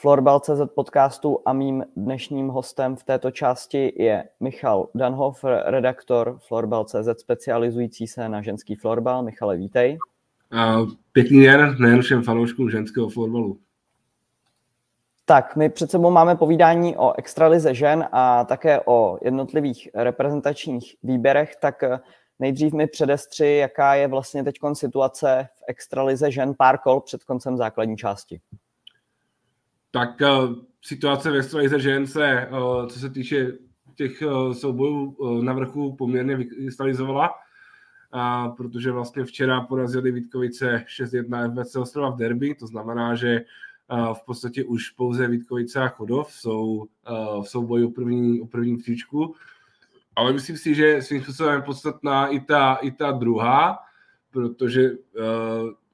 Florbal.cz 0.00 0.60
podcastu 0.74 1.38
a 1.46 1.52
mým 1.52 1.84
dnešním 1.96 2.48
hostem 2.48 2.96
v 2.96 3.04
této 3.04 3.30
části 3.30 3.92
je 3.96 4.24
Michal 4.40 4.88
Danhofer, 4.94 5.62
redaktor 5.66 6.38
Florbal.cz 6.48 7.20
specializující 7.20 8.06
se 8.06 8.28
na 8.28 8.42
ženský 8.42 8.74
florbal. 8.74 9.22
Michale, 9.22 9.56
vítej. 9.56 9.98
A 10.52 10.76
pěkný 11.12 11.44
den 11.44 11.76
nejen 11.80 12.02
všem 12.02 12.22
fanouškům 12.22 12.70
ženského 12.70 13.08
florbalu. 13.08 13.58
Tak, 15.24 15.56
my 15.56 15.68
před 15.68 15.90
sebou 15.90 16.10
máme 16.10 16.36
povídání 16.36 16.96
o 16.96 17.18
extralize 17.18 17.74
žen 17.74 18.08
a 18.12 18.44
také 18.44 18.80
o 18.84 19.18
jednotlivých 19.22 19.88
reprezentačních 19.94 20.96
výběrech, 21.02 21.56
tak 21.56 21.82
eh, 21.82 22.00
Nejdřív 22.40 22.72
mi 22.72 22.86
předestři, 22.86 23.46
jaká 23.46 23.94
je 23.94 24.08
vlastně 24.08 24.44
teď 24.44 24.56
situace 24.72 25.48
v 25.54 25.62
extralize 25.68 26.30
žen 26.30 26.54
pár 26.58 26.78
kol 26.78 27.00
před 27.00 27.24
koncem 27.24 27.56
základní 27.56 27.96
části. 27.96 28.40
Tak 29.90 30.20
uh, 30.20 30.54
situace 30.82 31.30
v 31.30 31.36
extralize 31.36 31.80
žen 31.80 32.06
se, 32.06 32.48
uh, 32.50 32.86
co 32.86 32.98
se 32.98 33.10
týče 33.10 33.52
těch 33.94 34.22
uh, 34.22 34.52
soubojů 34.52 35.16
na 35.42 35.52
vrchu, 35.52 35.96
poměrně 35.96 36.36
vykrystalizovala, 36.36 37.30
uh, 37.30 38.56
protože 38.56 38.92
vlastně 38.92 39.24
včera 39.24 39.60
porazili 39.60 40.12
Vítkovice 40.12 40.84
6-1 41.00 41.50
FBC 41.50 41.76
Ostrova 41.76 42.10
v 42.10 42.16
derby, 42.16 42.54
to 42.54 42.66
znamená, 42.66 43.14
že 43.14 43.40
v 44.12 44.24
podstatě 44.26 44.64
už 44.64 44.90
pouze 44.90 45.28
Vítkovice 45.28 45.80
a 45.80 45.88
Chodov 45.88 46.32
jsou 46.32 46.86
v 47.42 47.48
souboji 47.48 47.84
o 47.84 47.90
první, 47.90 48.40
o 48.40 48.46
první 48.46 48.76
příčku 48.76 49.34
ale 50.16 50.32
myslím 50.32 50.56
si, 50.56 50.74
že 50.74 51.02
svým 51.02 51.22
způsobem 51.22 51.62
podstatná 51.62 52.26
i 52.26 52.40
ta, 52.40 52.74
i 52.74 52.90
ta 52.90 53.10
druhá, 53.10 53.78
protože 54.30 54.90
uh, 54.90 54.96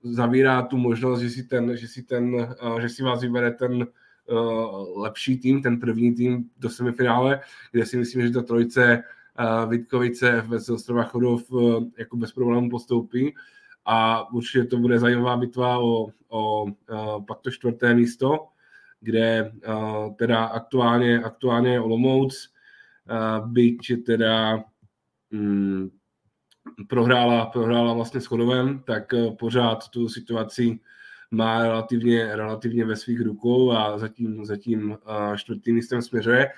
zavírá 0.03 0.63
tu 0.63 0.77
možnost, 0.77 1.21
že 1.21 1.31
si, 1.31 1.43
ten, 1.43 1.77
že 1.77 1.89
si, 1.89 2.03
ten, 2.03 2.35
uh, 2.35 2.81
že 2.81 2.89
si 2.89 3.03
vás 3.03 3.23
vybere 3.23 3.51
ten 3.51 3.73
uh, 3.83 5.01
lepší 5.03 5.39
tým, 5.39 5.63
ten 5.63 5.81
první 5.81 6.15
tým 6.15 6.51
do 6.59 6.71
semifinále, 6.71 7.41
kde 7.73 7.87
si 7.87 7.97
myslím, 7.97 8.23
že 8.23 8.33
ta 8.33 8.43
trojice 8.43 9.03
uh, 9.39 9.71
Vítkovice, 9.71 10.43
FBC 10.43 10.69
Ostrova 10.69 11.05
Chodov 11.05 11.51
uh, 11.51 11.85
jako 11.99 12.17
bez 12.17 12.33
problémů 12.33 12.71
postoupí. 12.71 13.35
A 13.85 14.31
určitě 14.33 14.65
to 14.65 14.77
bude 14.77 14.99
zajímavá 14.99 15.37
bitva 15.37 15.79
o, 15.79 16.09
o 16.29 16.63
uh, 16.63 17.25
pak 17.27 17.41
to 17.41 17.51
čtvrté 17.51 17.95
místo, 17.95 18.47
kde 19.01 19.53
uh, 19.69 20.15
teda 20.15 20.45
aktuálně, 20.45 21.23
aktuálně 21.23 21.81
Olomouc, 21.81 22.56
byť 23.47 24.05
teda 24.05 24.65
mm, 25.31 25.91
prohrála, 26.89 27.47
prohrála 27.47 27.93
vlastně 27.93 28.21
s 28.21 28.27
Chodovem, 28.27 28.83
tak 28.87 29.15
eh, 29.15 29.31
pořád 29.31 29.89
tu 29.89 30.09
situaci 30.09 30.79
má 31.31 31.63
relativně, 31.63 32.37
relativně 32.37 32.85
ve 32.85 32.97
svých 32.97 33.21
rukou 33.21 33.73
a 33.73 33.99
zatím, 33.99 34.45
zatím 34.45 34.99
eh, 35.07 35.37
čtvrtým 35.39 35.75
místem 35.75 36.03
směřuje. 36.03 36.49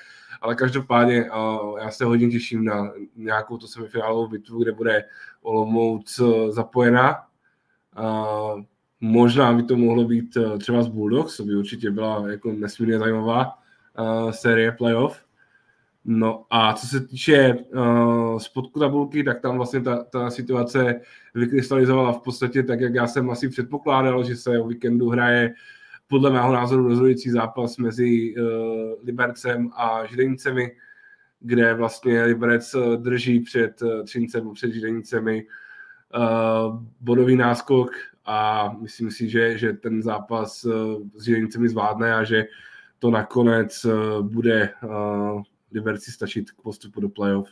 Ale 0.40 0.54
každopádně 0.54 1.24
eh, 1.24 1.82
já 1.82 1.90
se 1.90 2.04
hodně 2.04 2.28
těším 2.28 2.64
na 2.64 2.92
nějakou 3.16 3.56
to 3.58 3.66
semifinálovou 3.66 4.28
bitvu, 4.28 4.62
kde 4.62 4.72
bude 4.72 5.04
Olomouc 5.42 6.20
zapojena. 6.50 7.24
Možná 9.00 9.52
by 9.52 9.62
to 9.62 9.76
mohlo 9.76 10.04
být 10.04 10.36
třeba 10.58 10.82
z 10.82 10.88
Bulldogs, 10.88 11.36
to 11.36 11.44
by 11.44 11.56
určitě 11.56 11.90
byla 11.90 12.30
jako 12.30 12.52
nesmírně 12.52 12.98
zajímavá 12.98 13.58
série 14.30 14.72
playoff. 14.72 15.27
No 16.10 16.46
a 16.50 16.72
co 16.72 16.86
se 16.86 17.00
týče 17.00 17.54
uh, 17.54 18.38
spodku 18.38 18.80
tabulky, 18.80 19.24
tak 19.24 19.40
tam 19.40 19.56
vlastně 19.56 19.80
ta, 19.80 20.04
ta 20.04 20.30
situace 20.30 21.00
vykrystalizovala 21.34 22.12
v 22.12 22.22
podstatě 22.22 22.62
tak, 22.62 22.80
jak 22.80 22.94
já 22.94 23.06
jsem 23.06 23.30
asi 23.30 23.48
předpokládal, 23.48 24.24
že 24.24 24.36
se 24.36 24.60
o 24.60 24.66
víkendu 24.66 25.08
hraje 25.08 25.54
podle 26.06 26.30
mého 26.30 26.52
názoru 26.52 26.88
rozhodující 26.88 27.30
zápas 27.30 27.76
mezi 27.76 28.34
uh, 28.36 28.44
Libercem 29.04 29.70
a 29.76 30.06
Židenicemi, 30.06 30.70
kde 31.40 31.74
vlastně 31.74 32.22
Liberec 32.22 32.74
eh, 32.74 32.96
drží 32.96 33.40
před 33.40 33.82
Třincem, 34.04 34.52
před 34.52 34.72
Židenicemi 34.72 35.46
uh, 36.16 36.82
bodový 37.00 37.36
náskok 37.36 37.90
a 38.24 38.68
myslím 38.80 39.10
si, 39.10 39.28
že, 39.28 39.58
že 39.58 39.72
ten 39.72 40.02
zápas 40.02 40.64
uh, 40.64 40.72
s 41.16 41.24
Židenicemi 41.24 41.68
zvládne 41.68 42.14
a 42.14 42.24
že 42.24 42.44
to 42.98 43.10
nakonec 43.10 43.84
uh, 43.84 44.22
bude 44.22 44.70
uh, 44.82 45.42
Liberci 45.72 46.12
stačit 46.12 46.50
k 46.50 46.62
postupu 46.62 47.00
do 47.00 47.08
playoff. 47.08 47.48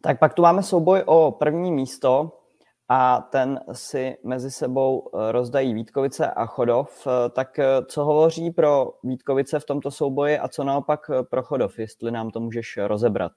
Tak 0.00 0.18
pak 0.18 0.34
tu 0.34 0.42
máme 0.42 0.62
souboj 0.62 1.02
o 1.06 1.32
první 1.32 1.72
místo 1.72 2.40
a 2.88 3.20
ten 3.20 3.60
si 3.72 4.16
mezi 4.24 4.50
sebou 4.50 5.10
eh, 5.14 5.32
rozdají 5.32 5.74
Vítkovice 5.74 6.30
a 6.30 6.46
Chodov. 6.46 7.06
Eh, 7.06 7.30
tak 7.30 7.58
eh, 7.58 7.64
co 7.86 8.04
hovoří 8.04 8.50
pro 8.50 8.92
Vítkovice 9.04 9.60
v 9.60 9.64
tomto 9.64 9.90
souboji 9.90 10.38
a 10.38 10.48
co 10.48 10.64
naopak 10.64 11.00
pro 11.30 11.42
Chodov, 11.42 11.78
jestli 11.78 12.10
nám 12.10 12.30
to 12.30 12.40
můžeš 12.40 12.78
rozebrat? 12.86 13.32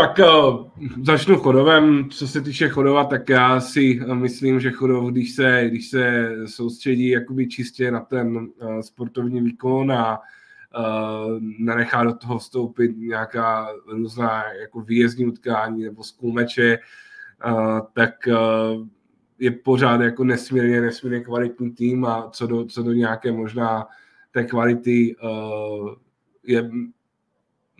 Tak 0.00 0.18
uh, 0.18 0.68
začnu 1.02 1.36
Chodovem. 1.36 2.10
Co 2.10 2.28
se 2.28 2.40
týče 2.40 2.68
Chodova, 2.68 3.04
tak 3.04 3.28
já 3.28 3.60
si 3.60 4.00
myslím, 4.14 4.60
že 4.60 4.70
Chodov, 4.70 5.10
když 5.10 5.34
se, 5.34 5.64
když 5.68 5.88
se 5.88 6.32
soustředí 6.46 7.08
jakoby 7.08 7.48
čistě 7.48 7.90
na 7.90 8.00
ten 8.00 8.36
uh, 8.36 8.80
sportovní 8.80 9.40
výkon 9.40 9.92
a 9.92 10.18
uh, 10.18 11.38
nenechá 11.58 12.04
do 12.04 12.14
toho 12.14 12.38
vstoupit 12.38 12.92
nějaká 12.96 13.68
různá 13.86 14.44
jako 14.60 14.80
výjezdní 14.80 15.26
utkání 15.26 15.84
nebo 15.84 16.04
skůmeče, 16.04 16.78
uh, 17.46 17.80
tak 17.92 18.14
uh, 18.28 18.86
je 19.38 19.50
pořád 19.50 20.00
jako 20.00 20.24
nesmírně, 20.24 20.80
nesmírně 20.80 21.20
kvalitní 21.20 21.70
tým 21.70 22.04
a 22.04 22.30
co 22.30 22.46
do, 22.46 22.64
co 22.64 22.82
do 22.82 22.92
nějaké 22.92 23.32
možná 23.32 23.86
té 24.32 24.44
kvality 24.44 25.16
uh, 25.22 25.90
je 26.46 26.70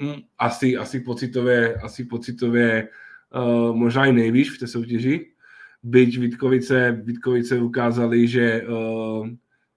Mm, 0.01 0.15
asi, 0.39 0.77
asi 0.77 1.01
pocitově, 1.01 1.75
asi 1.75 2.05
pocitově 2.05 2.89
uh, 3.35 3.77
možná 3.77 4.07
i 4.07 4.13
nejvíc 4.13 4.57
v 4.57 4.59
té 4.59 4.67
soutěži. 4.67 5.31
Byť 5.83 6.19
Vítkovice, 6.19 7.03
Vítkovice 7.05 7.59
ukázali, 7.59 8.29
že 8.29 8.63
uh, 8.63 9.29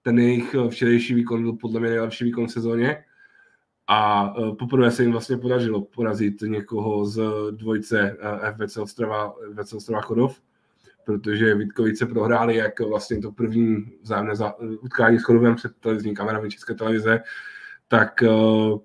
ten 0.02 0.18
jejich 0.18 0.54
včerejší 0.70 1.14
výkon 1.14 1.42
byl 1.42 1.52
podle 1.52 1.80
mě 1.80 1.88
nejlepší 1.88 2.24
výkon 2.24 2.46
v 2.46 2.50
sezóně. 2.50 3.04
A 3.86 4.30
uh, 4.36 4.56
poprvé 4.56 4.90
se 4.90 5.02
jim 5.02 5.12
vlastně 5.12 5.36
podařilo 5.36 5.82
porazit 5.82 6.42
někoho 6.42 7.06
z 7.06 7.22
dvojce 7.50 8.16
uh, 8.16 8.50
FBC 8.50 8.76
Ostrava, 8.76 9.34
FBC 9.52 9.72
Ostrava 9.72 10.00
Chodov, 10.02 10.40
protože 11.04 11.54
Vítkovice 11.54 12.06
prohráli 12.06 12.56
jak 12.56 12.80
vlastně 12.80 13.20
to 13.20 13.32
první 13.32 13.92
vzájemné 14.02 14.32
utkání 14.80 15.18
s 15.18 15.22
Chodovem 15.22 15.54
před 15.54 15.72
televizní 15.80 16.14
kamerami 16.14 16.50
České 16.50 16.74
televize, 16.74 17.20
tak 17.88 18.22
uh, 18.22 18.78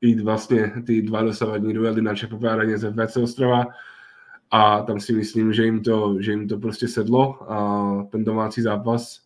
jít 0.00 0.20
vlastně 0.20 0.72
ty 0.86 1.02
dva 1.02 1.22
dosavadní 1.22 1.74
duely 1.74 2.02
na 2.02 2.14
Čepové 2.14 2.50
areně 2.50 2.78
ze 2.78 2.90
VC 2.92 3.16
Ostrava 3.16 3.66
a 4.50 4.82
tam 4.82 5.00
si 5.00 5.12
myslím, 5.12 5.52
že 5.52 5.64
jim 5.64 5.82
to, 5.82 6.16
že 6.20 6.30
jim 6.30 6.48
to 6.48 6.58
prostě 6.58 6.88
sedlo 6.88 7.52
a 7.52 8.08
ten 8.10 8.24
domácí 8.24 8.62
zápas, 8.62 9.20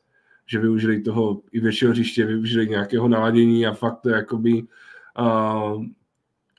že 0.47 0.59
využili 0.59 1.01
toho 1.01 1.41
i 1.53 1.61
většího 1.61 1.91
hřiště, 1.91 2.27
využili 2.27 2.69
nějakého 2.69 3.09
naladění 3.09 3.67
a 3.67 3.73
fakt 3.75 4.01
to 4.01 4.09
jakoby 4.09 4.63
uh, 5.19 5.85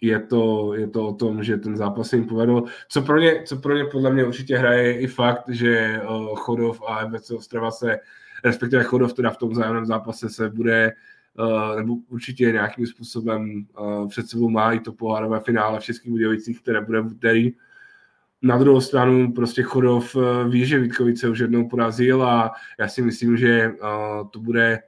je 0.01 0.19
to, 0.19 0.73
je 0.73 0.87
to 0.87 1.07
o 1.07 1.13
tom, 1.13 1.43
že 1.43 1.57
ten 1.57 1.77
zápas 1.77 2.13
jim 2.13 2.27
povedl. 2.27 2.63
Co 2.87 3.01
pro 3.01 3.19
ně, 3.19 3.43
co 3.45 3.57
pro 3.57 3.77
ně 3.77 3.85
podle 3.85 4.13
mě 4.13 4.25
určitě 4.25 4.57
hraje 4.57 4.83
je 4.83 4.99
i 4.99 5.07
fakt, 5.07 5.49
že 5.49 6.01
uh, 6.09 6.35
Chodov 6.35 6.81
a 6.87 7.05
FBC 7.05 7.31
Ostrava 7.31 7.71
se, 7.71 7.97
respektive 8.43 8.83
Chodov 8.83 9.13
teda 9.13 9.29
v 9.29 9.37
tom 9.37 9.55
zájemném 9.55 9.85
zápase 9.85 10.29
se 10.29 10.49
bude 10.49 10.91
nebo 11.75 11.95
určitě 12.09 12.51
nějakým 12.51 12.87
způsobem 12.87 13.65
uh, 13.79 14.09
před 14.09 14.27
sebou 14.27 14.49
má 14.49 14.73
i 14.73 14.79
to 14.79 14.91
pohárové 14.91 15.39
finále 15.39 15.79
v 15.79 15.83
Českých 15.83 16.11
Budějovicích, 16.11 16.61
které 16.61 16.81
bude 16.81 17.01
v 17.01 17.11
úterý. 17.11 17.53
Na 18.41 18.57
druhou 18.57 18.81
stranu 18.81 19.31
prostě 19.33 19.63
Chodov 19.63 20.15
uh, 20.15 20.23
ví, 20.49 20.65
že 20.65 20.79
Vítkovice 20.79 21.29
už 21.29 21.39
jednou 21.39 21.69
porazil 21.69 22.23
a 22.23 22.51
já 22.79 22.87
si 22.87 23.01
myslím, 23.01 23.37
že 23.37 23.73
to 24.31 24.39
bude 24.39 24.79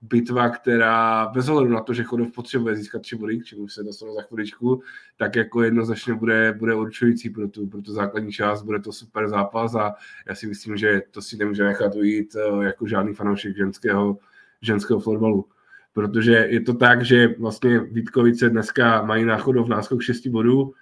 bitva, 0.00 0.48
která 0.48 1.26
bez 1.28 1.48
ohledu 1.48 1.72
na 1.72 1.80
to, 1.80 1.94
že 1.94 2.04
Chodov 2.04 2.32
potřebuje 2.32 2.76
získat 2.76 3.02
tři 3.02 3.16
body, 3.16 3.38
k 3.38 3.44
čemu 3.44 3.68
se 3.68 3.82
dostanu 3.82 4.14
za 4.14 4.22
chviličku, 4.22 4.82
tak 5.16 5.36
jako 5.36 5.62
jednoznačně 5.62 6.14
bude, 6.14 6.54
bude 6.58 6.74
určující 6.74 7.30
pro 7.30 7.48
tu, 7.48 7.66
pro 7.66 7.82
tu 7.82 7.92
základní 7.92 8.32
část, 8.32 8.62
bude 8.62 8.78
to 8.78 8.92
super 8.92 9.28
zápas 9.28 9.74
a 9.74 9.94
já 10.28 10.34
si 10.34 10.46
myslím, 10.46 10.76
že 10.76 11.02
to 11.10 11.22
si 11.22 11.36
nemůže 11.36 11.64
nechat 11.64 11.94
ujít 11.94 12.36
jako 12.60 12.86
žádný 12.86 13.14
fanoušek 13.14 13.56
ženského, 13.56 14.18
ženského 14.62 15.00
fotbalu 15.00 15.46
protože 15.92 16.32
je 16.32 16.60
to 16.60 16.74
tak, 16.74 17.04
že 17.04 17.28
vlastně 17.38 17.80
Vítkovice 17.80 18.50
dneska 18.50 19.02
mají 19.02 19.24
na 19.24 19.38
chodov 19.38 19.68
náskok 19.68 20.02
6 20.02 20.26
bodů, 20.26 20.74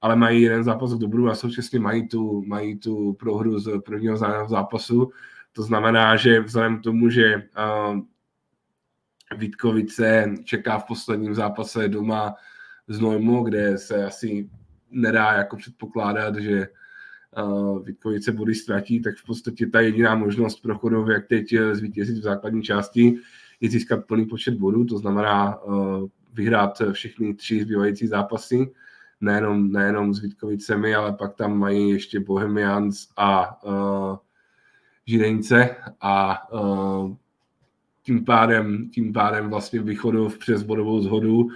ale 0.00 0.16
mají 0.16 0.42
jeden 0.42 0.64
zápas 0.64 0.94
v 0.94 0.98
dobru 0.98 1.28
a 1.30 1.34
současně 1.34 1.80
mají 1.80 2.08
tu, 2.08 2.42
mají 2.46 2.78
tu 2.78 3.12
prohru 3.12 3.58
z 3.58 3.80
prvního 3.80 4.16
zápasu. 4.46 5.10
To 5.52 5.62
znamená, 5.62 6.16
že 6.16 6.40
vzhledem 6.40 6.78
k 6.78 6.82
tomu, 6.82 7.10
že 7.10 7.36
uh, 7.36 8.00
Vítkovice 9.36 10.34
čeká 10.44 10.78
v 10.78 10.86
posledním 10.86 11.34
zápase 11.34 11.88
doma 11.88 12.34
z 12.88 13.00
Nojmu, 13.00 13.42
kde 13.42 13.78
se 13.78 14.04
asi 14.04 14.50
nedá 14.90 15.32
jako 15.32 15.56
předpokládat, 15.56 16.36
že 16.36 16.68
uh, 17.42 17.84
Vítkovice 17.84 18.32
body 18.32 18.54
ztratí, 18.54 19.02
tak 19.02 19.16
v 19.16 19.26
podstatě 19.26 19.66
ta 19.66 19.80
jediná 19.80 20.14
možnost 20.14 20.60
pro 20.60 20.78
chodov, 20.78 21.08
jak 21.08 21.26
teď 21.26 21.54
zvítězit 21.72 22.18
v 22.18 22.22
základní 22.22 22.62
části, 22.62 23.16
je 23.60 23.70
získat 23.70 24.06
plný 24.06 24.26
počet 24.26 24.54
bodů, 24.54 24.84
to 24.84 24.98
znamená 24.98 25.62
uh, 25.62 26.08
vyhrát 26.34 26.82
všechny 26.92 27.34
tři 27.34 27.62
zbývající 27.62 28.06
zápasy, 28.06 28.72
nejenom, 29.20 29.72
nejenom 29.72 30.14
s 30.14 30.22
Vítkovicemi, 30.22 30.94
ale 30.94 31.12
pak 31.12 31.34
tam 31.34 31.58
mají 31.58 31.90
ještě 31.90 32.20
Bohemians 32.20 33.08
a 33.16 33.62
uh, 33.64 34.16
Židenice 35.06 35.76
a 36.00 36.48
uh, 36.52 37.14
tím 38.02 38.24
pádem, 38.24 38.90
tím 38.90 39.12
pádem 39.12 39.50
vlastně 39.50 39.82
vychodu 39.82 40.28
přes 40.38 40.62
bodovou 40.62 41.00
zhodu 41.00 41.38
uh, 41.38 41.50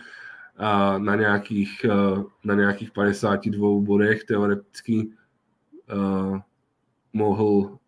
na, 0.99 1.17
nějakých, 1.17 1.87
uh, 1.89 2.25
na 2.45 2.55
nějakých 2.55 2.91
52 2.91 3.81
bodech 3.81 4.25
teoreticky 4.25 5.09
uh, 5.93 6.39
mohl 7.13 7.79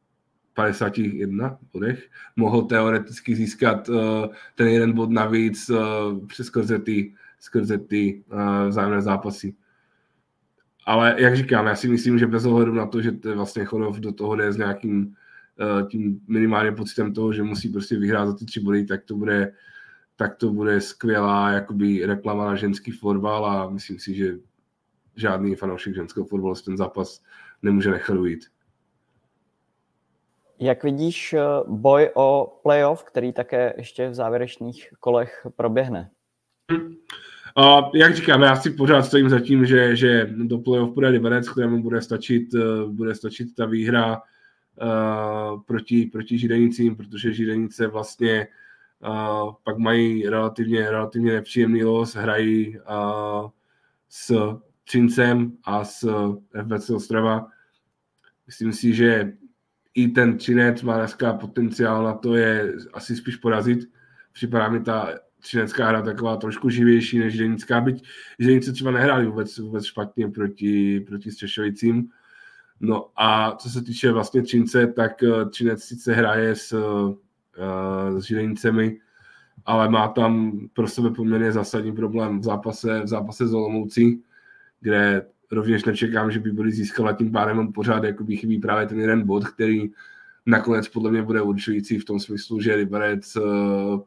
51 0.60 1.58
bodech, 1.72 2.08
mohl 2.36 2.62
teoreticky 2.62 3.36
získat 3.36 3.88
uh, 3.88 3.96
ten 4.54 4.68
jeden 4.68 4.92
bod 4.92 5.10
navíc 5.10 5.70
uh, 5.70 6.26
přes 6.26 6.46
skrze 6.46 6.78
ty, 6.78 7.14
skrze 7.38 7.78
ty 7.78 8.24
uh, 8.32 8.68
vzájemné 8.68 9.02
zápasy. 9.02 9.54
Ale 10.86 11.14
jak 11.18 11.36
říkám, 11.36 11.66
já 11.66 11.76
si 11.76 11.88
myslím, 11.88 12.18
že 12.18 12.26
bez 12.26 12.44
ohledu 12.44 12.74
na 12.74 12.86
to, 12.86 13.02
že 13.02 13.12
to 13.12 13.34
vlastně 13.34 13.64
Chodov 13.64 13.96
do 13.96 14.12
toho 14.12 14.36
jde 14.36 14.52
s 14.52 14.56
nějakým 14.56 15.06
uh, 15.06 15.88
tím 15.88 16.20
minimálním 16.28 16.74
pocitem 16.74 17.14
toho, 17.14 17.32
že 17.32 17.42
musí 17.42 17.68
prostě 17.68 17.98
vyhrát 17.98 18.28
za 18.28 18.34
ty 18.34 18.44
tři 18.44 18.60
body, 18.60 18.84
tak 18.84 19.04
to 19.04 19.16
bude, 19.16 19.52
tak 20.16 20.36
to 20.36 20.52
bude 20.52 20.80
skvělá 20.80 21.50
jakoby 21.50 22.06
reklama 22.06 22.44
na 22.44 22.56
ženský 22.56 22.90
fotbal 22.90 23.46
a 23.46 23.70
myslím 23.70 23.98
si, 23.98 24.14
že 24.14 24.36
žádný 25.16 25.54
fanoušek 25.54 25.94
ženského 25.94 26.26
fotbalu 26.26 26.54
ten 26.54 26.76
zápas 26.76 27.22
nemůže 27.62 27.90
nechat 27.90 28.16
ujít. 28.16 28.44
Jak 30.60 30.84
vidíš 30.84 31.32
eh, 31.32 31.40
boj 31.66 32.10
o 32.14 32.58
playoff, 32.62 33.04
který 33.04 33.32
také 33.32 33.74
ještě 33.76 34.08
v 34.08 34.14
závěrečných 34.14 34.88
kolech 35.00 35.46
proběhne? 35.56 36.10
Hmm. 36.70 36.94
Uh, 37.58 37.90
jak 37.94 38.14
říkám, 38.14 38.42
já 38.42 38.56
si 38.56 38.70
pořád 38.70 39.02
stojím 39.02 39.28
za 39.28 39.40
tím, 39.40 39.66
že, 39.66 39.96
že 39.96 40.30
do 40.36 40.58
playoff 40.58 40.94
půjde 40.94 41.08
Liberec, 41.08 41.48
kterému 41.48 41.82
bude 41.82 42.02
stačit, 42.02 42.54
uh, 42.54 42.92
bude 42.92 43.14
stačit 43.14 43.54
ta 43.54 43.66
výhra 43.66 44.22
uh, 44.82 45.62
proti, 45.62 46.06
proti 46.06 46.38
Židenicím, 46.38 46.96
protože 46.96 47.32
Židenice 47.32 47.86
vlastně 47.86 48.48
uh, 49.08 49.52
pak 49.64 49.78
mají 49.78 50.28
relativně, 50.28 50.90
relativně 50.90 51.32
nepříjemný 51.32 51.84
los, 51.84 52.14
hrají 52.14 52.78
uh, 52.78 53.50
s 54.08 54.56
Třincem 54.84 55.52
a 55.64 55.84
s 55.84 56.08
FBC 56.62 56.90
Ostrava. 56.90 57.46
Myslím 58.46 58.72
si, 58.72 58.94
že 58.94 59.32
i 59.94 60.08
ten 60.08 60.38
Třinec 60.38 60.82
má 60.82 60.98
dneska 60.98 61.32
potenciál 61.32 62.04
na 62.04 62.14
to 62.14 62.34
je 62.34 62.72
asi 62.92 63.16
spíš 63.16 63.36
porazit. 63.36 63.78
Připadá 64.32 64.68
mi 64.68 64.80
ta 64.80 65.14
třinecká 65.40 65.88
hra 65.88 66.02
taková 66.02 66.36
trošku 66.36 66.70
živější 66.70 67.18
než 67.18 67.34
Ženická, 67.34 67.80
byť 67.80 68.04
Ženice 68.38 68.72
třeba 68.72 68.90
nehráli 68.90 69.26
vůbec, 69.26 69.58
vůbec 69.58 69.84
špatně 69.84 70.28
proti, 70.28 71.00
proti 71.00 71.30
Střešovicím. 71.30 72.08
No 72.80 73.10
a 73.16 73.56
co 73.56 73.70
se 73.70 73.82
týče 73.82 74.12
vlastně 74.12 74.42
Třince, 74.42 74.86
tak 74.86 75.22
eh, 75.22 75.44
Třinec 75.50 75.84
sice 75.84 76.14
hraje 76.14 76.56
s, 76.56 76.72
uh, 76.72 77.14
s 78.18 78.24
Ženicemi, 78.24 78.98
ale 79.66 79.88
má 79.88 80.08
tam 80.08 80.60
pro 80.72 80.88
sebe 80.88 81.10
poměrně 81.10 81.52
zásadní 81.52 81.92
problém 81.92 82.40
v 82.40 82.42
zápase, 82.42 83.00
v 83.02 83.06
zápase 83.06 83.48
s 83.48 83.54
Olomoucí, 83.54 84.22
kde 84.80 85.26
rovněž 85.50 85.84
nečekám, 85.84 86.30
že 86.30 86.38
by 86.38 86.50
byli 86.50 86.72
získala 86.72 87.12
tím 87.12 87.32
pádem 87.32 87.58
on 87.58 87.72
pořád 87.72 88.04
jakoby 88.04 88.36
chybí 88.36 88.58
právě 88.58 88.86
ten 88.86 89.00
jeden 89.00 89.26
bod, 89.26 89.48
který 89.48 89.90
nakonec 90.46 90.88
podle 90.88 91.10
mě 91.10 91.22
bude 91.22 91.42
určující 91.42 91.98
v 91.98 92.04
tom 92.04 92.20
smyslu, 92.20 92.60
že 92.60 92.74
Liberec 92.74 93.36
eh, 93.36 93.40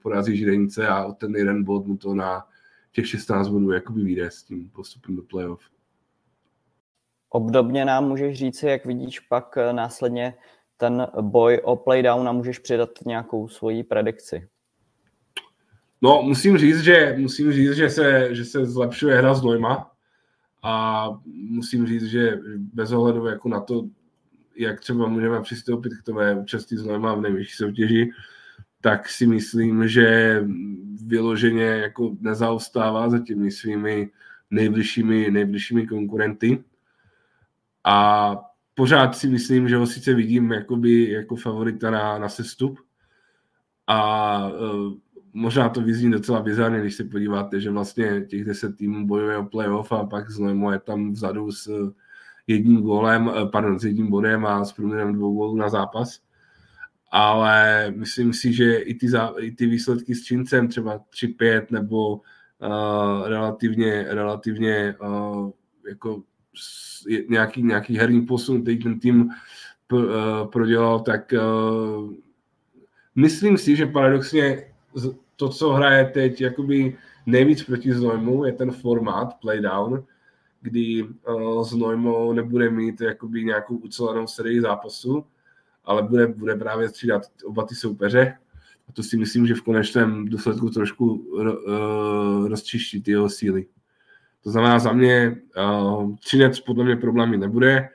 porazí 0.02 0.38
Židenice 0.38 0.88
a 0.88 1.06
o 1.06 1.14
ten 1.14 1.36
jeden 1.36 1.64
bod 1.64 1.88
mu 1.88 1.98
to 1.98 2.16
na 2.16 2.48
těch 2.92 3.08
16 3.08 3.48
bodů 3.48 3.72
jakoby 3.72 4.04
vyjde 4.04 4.32
s 4.32 4.44
tím 4.44 4.70
postupem 4.70 5.16
do 5.16 5.22
playoff. 5.22 5.62
Obdobně 7.30 7.86
nám 7.86 8.08
můžeš 8.08 8.38
říci, 8.38 8.68
jak 8.68 8.86
vidíš 8.86 9.20
pak 9.20 9.58
eh, 9.58 9.74
následně 9.74 10.34
ten 10.78 11.08
boj 11.22 11.62
o 11.64 11.76
playdown 11.76 12.28
a 12.28 12.32
můžeš 12.32 12.60
přidat 12.60 12.90
nějakou 13.06 13.48
svoji 13.48 13.84
predikci. 13.84 14.48
No, 16.02 16.22
musím 16.22 16.58
říct, 16.58 16.80
že, 16.80 17.16
musím 17.18 17.52
říct, 17.52 17.76
že 17.76 17.90
se, 17.90 18.36
že 18.36 18.46
se 18.46 18.66
zlepšuje 18.66 19.18
hra 19.18 19.34
s 19.34 19.44
Nojma, 19.44 19.93
a 20.64 21.10
musím 21.26 21.88
říct, 21.88 22.04
že 22.04 22.40
bez 22.58 22.92
ohledu 22.92 23.26
jako 23.26 23.50
na 23.50 23.60
to, 23.60 23.84
jak 24.56 24.80
třeba 24.80 25.08
můžeme 25.08 25.42
přistoupit 25.42 25.94
k 25.94 26.04
tomu 26.04 26.20
účastí 26.42 26.78
znamená 26.78 27.16
v 27.16 27.22
nejvyšší 27.22 27.56
soutěži, 27.56 28.12
tak 28.82 29.10
si 29.10 29.28
myslím, 29.28 29.88
že 29.88 30.40
vyloženě 31.06 31.64
jako 31.64 32.16
nezaostává 32.20 33.10
za 33.10 33.20
těmi 33.20 33.52
svými 33.52 34.12
nejbližšími, 34.52 35.32
nejbližšími 35.32 35.88
konkurenty. 35.88 36.64
A 37.84 38.36
pořád 38.76 39.16
si 39.16 39.28
myslím, 39.28 39.70
že 39.70 39.76
ho 39.76 39.88
sice 39.88 40.14
vidím 40.14 40.52
jakoby, 40.52 41.10
jako 41.10 41.36
favorita 41.36 41.92
na, 41.92 42.18
na 42.18 42.30
sestup. 42.30 42.80
A 43.88 44.48
uh, 44.48 44.94
možná 45.34 45.70
to 45.70 45.82
vyzní 45.82 46.12
docela 46.12 46.42
bizarně, 46.42 46.80
když 46.80 46.96
se 46.96 47.04
podíváte, 47.04 47.62
že 47.62 47.72
vlastně 47.72 48.26
těch 48.30 48.46
deset 48.46 48.78
týmů 48.78 49.08
bojuje 49.08 49.38
o 49.38 49.46
playoff 49.46 49.92
a 49.92 50.06
pak 50.06 50.30
Znojmo 50.30 50.72
je 50.72 50.80
tam 50.80 51.12
vzadu 51.12 51.52
s 51.52 51.94
jedním 52.48 52.82
gólem, 52.82 53.32
eh, 53.36 53.46
pardon, 53.50 53.80
s 53.80 53.86
jedním 53.86 54.10
bodem 54.10 54.46
a 54.46 54.66
s 54.66 54.74
průměrem 54.74 55.14
dvou 55.14 55.34
gólů 55.36 55.56
na 55.56 55.70
zápas. 55.70 56.20
Ale 57.12 57.92
myslím 57.96 58.34
si, 58.34 58.54
že 58.54 58.78
i 58.78 58.94
ty, 58.94 59.10
zá, 59.10 59.34
i 59.40 59.52
ty 59.52 59.66
výsledky 59.66 60.16
s 60.16 60.24
Čincem, 60.24 60.68
třeba 60.68 61.00
3-5 61.12 61.66
nebo 61.72 62.16
uh, 62.16 63.28
relativně, 63.28 64.06
relativně 64.10 64.96
uh, 65.02 65.50
jako 65.90 66.24
nějaký, 67.30 67.64
nějaký 67.64 67.98
herní 67.98 68.22
posun, 68.22 68.62
který 68.62 68.80
ten 68.80 69.00
tým 69.00 69.30
p, 69.88 69.96
uh, 69.96 70.04
prodělal, 70.52 71.00
tak 71.00 71.34
uh, 71.34 72.14
myslím 73.16 73.58
si, 73.58 73.76
že 73.76 73.86
paradoxně 73.86 74.74
to, 75.36 75.50
co 75.50 75.70
hraje 75.70 76.06
teď 76.06 76.42
jakoby 76.42 76.98
nejvíc 77.26 77.64
proti 77.64 77.94
Znojmu, 77.94 78.46
je 78.46 78.52
ten 78.52 78.72
formát 78.72 79.34
playdown, 79.42 80.04
kdy 80.62 81.04
uh, 81.04 81.64
Znojmo 81.64 82.34
nebude 82.34 82.70
mít 82.70 83.02
jakoby 83.02 83.44
nějakou 83.44 83.76
ucelenou 83.76 84.28
sérii 84.28 84.62
zápasů, 84.62 85.26
ale 85.86 86.04
bude, 86.04 86.28
bude 86.28 86.56
právě 86.56 86.90
střídat 86.90 87.22
oba 87.46 87.66
ty 87.66 87.76
soupeře. 87.76 88.38
A 88.90 88.92
to 88.92 89.04
si 89.04 89.18
myslím, 89.18 89.48
že 89.48 89.56
v 89.56 89.62
konečném 89.62 90.26
důsledku 90.26 90.70
trošku 90.70 91.14
uh, 91.14 92.48
rozčiští 92.48 93.02
ty 93.02 93.12
jeho 93.12 93.30
síly. 93.30 93.66
To 94.44 94.52
znamená 94.52 94.80
za 94.80 94.92
mě, 94.92 95.42
uh, 95.58 96.16
Třinec 96.16 96.60
podle 96.60 96.86
mě 96.86 96.96
problémy 96.96 97.38
nebude, 97.38 97.90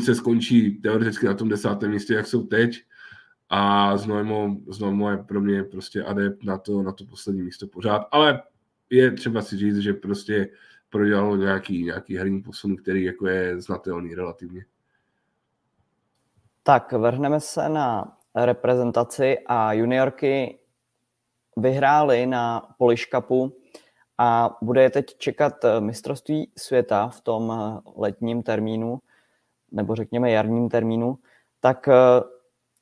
se 0.00 0.14
skončí 0.14 0.80
teoreticky 0.80 1.26
na 1.26 1.34
tom 1.34 1.48
desátém 1.48 1.90
místě, 1.90 2.14
jak 2.14 2.26
jsou 2.26 2.42
teď, 2.42 2.82
a 3.48 3.96
Znojmo, 3.96 4.56
Znojmo 4.68 5.10
je 5.10 5.16
pro 5.16 5.40
mě 5.40 5.64
prostě 5.64 6.04
adept 6.04 6.44
na 6.44 6.58
to, 6.58 6.82
na 6.82 6.92
to 6.92 7.04
poslední 7.04 7.42
místo 7.42 7.66
pořád, 7.66 8.08
ale 8.10 8.42
je 8.90 9.12
třeba 9.12 9.42
si 9.42 9.56
říct, 9.56 9.76
že 9.76 9.92
prostě 9.92 10.48
prodělalo 10.90 11.36
nějaký, 11.36 11.84
nějaký 11.84 12.16
herní 12.16 12.42
posun, 12.42 12.76
který 12.76 13.04
jako 13.04 13.26
je 13.26 13.60
znatelný 13.60 14.14
relativně. 14.14 14.64
Tak, 16.62 16.92
vrhneme 16.92 17.40
se 17.40 17.68
na 17.68 18.16
reprezentaci 18.34 19.38
a 19.46 19.72
juniorky 19.72 20.58
vyhrály 21.56 22.26
na 22.26 22.74
Polish 22.78 23.08
Cupu 23.08 23.52
a 24.18 24.56
bude 24.62 24.82
je 24.82 24.90
teď 24.90 25.18
čekat 25.18 25.54
mistrovství 25.80 26.50
světa 26.56 27.08
v 27.08 27.20
tom 27.20 27.52
letním 27.96 28.42
termínu, 28.42 29.00
nebo 29.72 29.94
řekněme 29.94 30.30
jarním 30.30 30.68
termínu. 30.68 31.18
Tak 31.60 31.88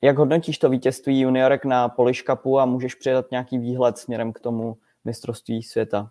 jak 0.03 0.19
hodnotíš 0.19 0.59
to 0.59 0.71
vítězství 0.71 1.21
juniorek 1.21 1.65
na 1.65 1.89
Polish 1.89 2.23
Cupu 2.23 2.61
a 2.61 2.67
můžeš 2.67 2.95
přidat 2.95 3.31
nějaký 3.31 3.59
výhled 3.59 3.99
směrem 3.99 4.33
k 4.33 4.41
tomu 4.41 4.77
mistrovství 5.05 5.63
světa? 5.63 6.11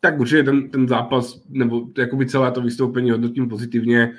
Tak 0.00 0.20
určitě 0.20 0.42
ten, 0.42 0.70
ten 0.70 0.88
zápas, 0.88 1.40
nebo 1.48 1.82
jakoby 1.98 2.26
celé 2.26 2.52
to 2.52 2.60
vystoupení 2.60 3.10
hodnotím 3.10 3.48
pozitivně. 3.48 4.12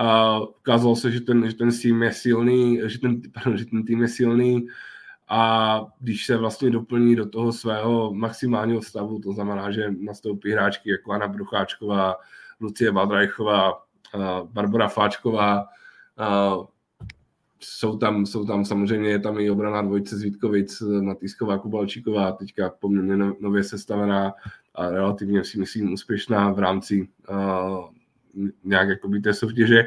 Uh, 0.00 0.46
ukázalo 0.58 0.96
se, 0.96 1.10
že 1.10 1.20
ten, 1.20 1.50
že 1.50 1.56
ten 1.56 1.70
tým 1.82 2.02
je 2.02 2.12
silný, 2.12 2.80
že 2.86 2.98
ten, 2.98 3.22
pardon, 3.34 3.56
že 3.56 3.64
ten 3.64 3.84
tým 3.84 4.02
je 4.02 4.08
silný 4.08 4.66
a 5.28 5.80
když 6.00 6.26
se 6.26 6.36
vlastně 6.36 6.70
doplní 6.70 7.16
do 7.16 7.28
toho 7.28 7.52
svého 7.52 8.14
maximálního 8.14 8.82
stavu, 8.82 9.18
to 9.18 9.32
znamená, 9.32 9.70
že 9.70 9.94
nastoupí 10.00 10.52
hráčky 10.52 10.90
jako 10.90 11.12
Anna 11.12 11.28
Brucháčková, 11.28 12.16
Lucie 12.60 12.90
Valdrajchová, 12.90 13.72
uh, 13.72 13.80
Barbara 14.44 14.88
Fáčková, 14.88 15.62
uh, 15.62 16.66
jsou 17.62 17.96
tam, 17.96 18.26
jsou 18.26 18.44
tam 18.44 18.64
samozřejmě, 18.64 19.10
je 19.10 19.18
tam 19.18 19.38
i 19.38 19.50
obrana 19.50 19.82
dvojce 19.82 20.16
z 20.16 20.22
Vítkovic, 20.22 20.82
Matýsková, 21.00 21.58
Kubalčíková, 21.58 22.32
teďka 22.32 22.70
poměrně 22.70 23.16
no, 23.16 23.36
nově 23.40 23.64
sestavená 23.64 24.32
a 24.74 24.90
relativně 24.90 25.44
si 25.44 25.58
myslím 25.58 25.92
úspěšná 25.92 26.52
v 26.52 26.58
rámci 26.58 27.08
uh, 27.30 27.84
nějak 28.64 28.88
jakoby 28.88 29.20
té 29.20 29.34
soutěže. 29.34 29.84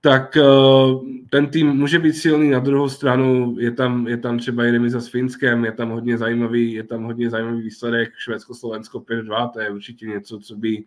Tak 0.00 0.36
uh, 0.36 1.04
ten 1.30 1.46
tým 1.46 1.66
může 1.66 1.98
být 1.98 2.12
silný, 2.12 2.50
na 2.50 2.58
druhou 2.58 2.88
stranu 2.88 3.56
je 3.58 3.70
tam, 3.70 4.08
je 4.08 4.16
tam 4.16 4.38
třeba 4.38 4.64
i 4.64 4.70
remiza 4.70 5.00
s 5.00 5.08
Finskem, 5.08 5.64
je 5.64 5.72
tam 5.72 5.90
hodně 5.90 6.18
zajímavý, 6.18 6.72
je 6.72 6.82
tam 6.84 7.04
hodně 7.04 7.30
zajímavý 7.30 7.62
výsledek 7.62 8.12
Švédsko-Slovensko 8.18 8.98
5-2, 8.98 9.50
to 9.50 9.60
je 9.60 9.70
určitě 9.70 10.06
něco, 10.06 10.38
co 10.38 10.56
by 10.56 10.84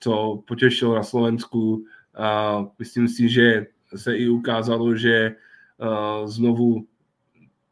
co 0.00 0.42
potěšilo 0.46 0.94
na 0.94 1.02
Slovensku. 1.02 1.72
Uh, 1.72 2.66
myslím 2.78 3.08
si, 3.08 3.28
že 3.28 3.66
se 3.96 4.16
i 4.16 4.28
ukázalo, 4.28 4.96
že 4.96 5.34
uh, 5.78 6.28
znovu 6.28 6.86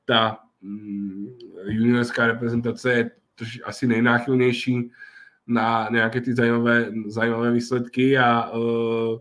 ta 0.05 0.39
um, 0.62 1.37
juniorská 1.64 2.27
reprezentace 2.27 2.93
je 2.93 3.11
asi 3.64 3.87
nejnáchylnější 3.87 4.91
na 5.47 5.89
nějaké 5.91 6.21
ty 6.21 6.35
zajímavé, 6.35 6.91
zajímavé 7.07 7.53
výsledky 7.53 8.19
a 8.19 8.51
uh, 8.51 9.19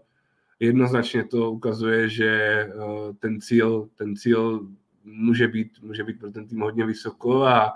jednoznačně 0.60 1.24
to 1.24 1.52
ukazuje, 1.52 2.10
že 2.10 2.64
uh, 2.76 3.16
ten 3.20 3.41
cíl, 3.41 3.89
ten 3.95 4.16
cíl 4.16 4.68
může 5.04 5.48
být, 5.48 5.82
může 5.82 6.04
být 6.04 6.20
pro 6.20 6.32
ten 6.32 6.48
tým 6.48 6.60
hodně 6.60 6.86
vysoko 6.86 7.45
a 7.45 7.74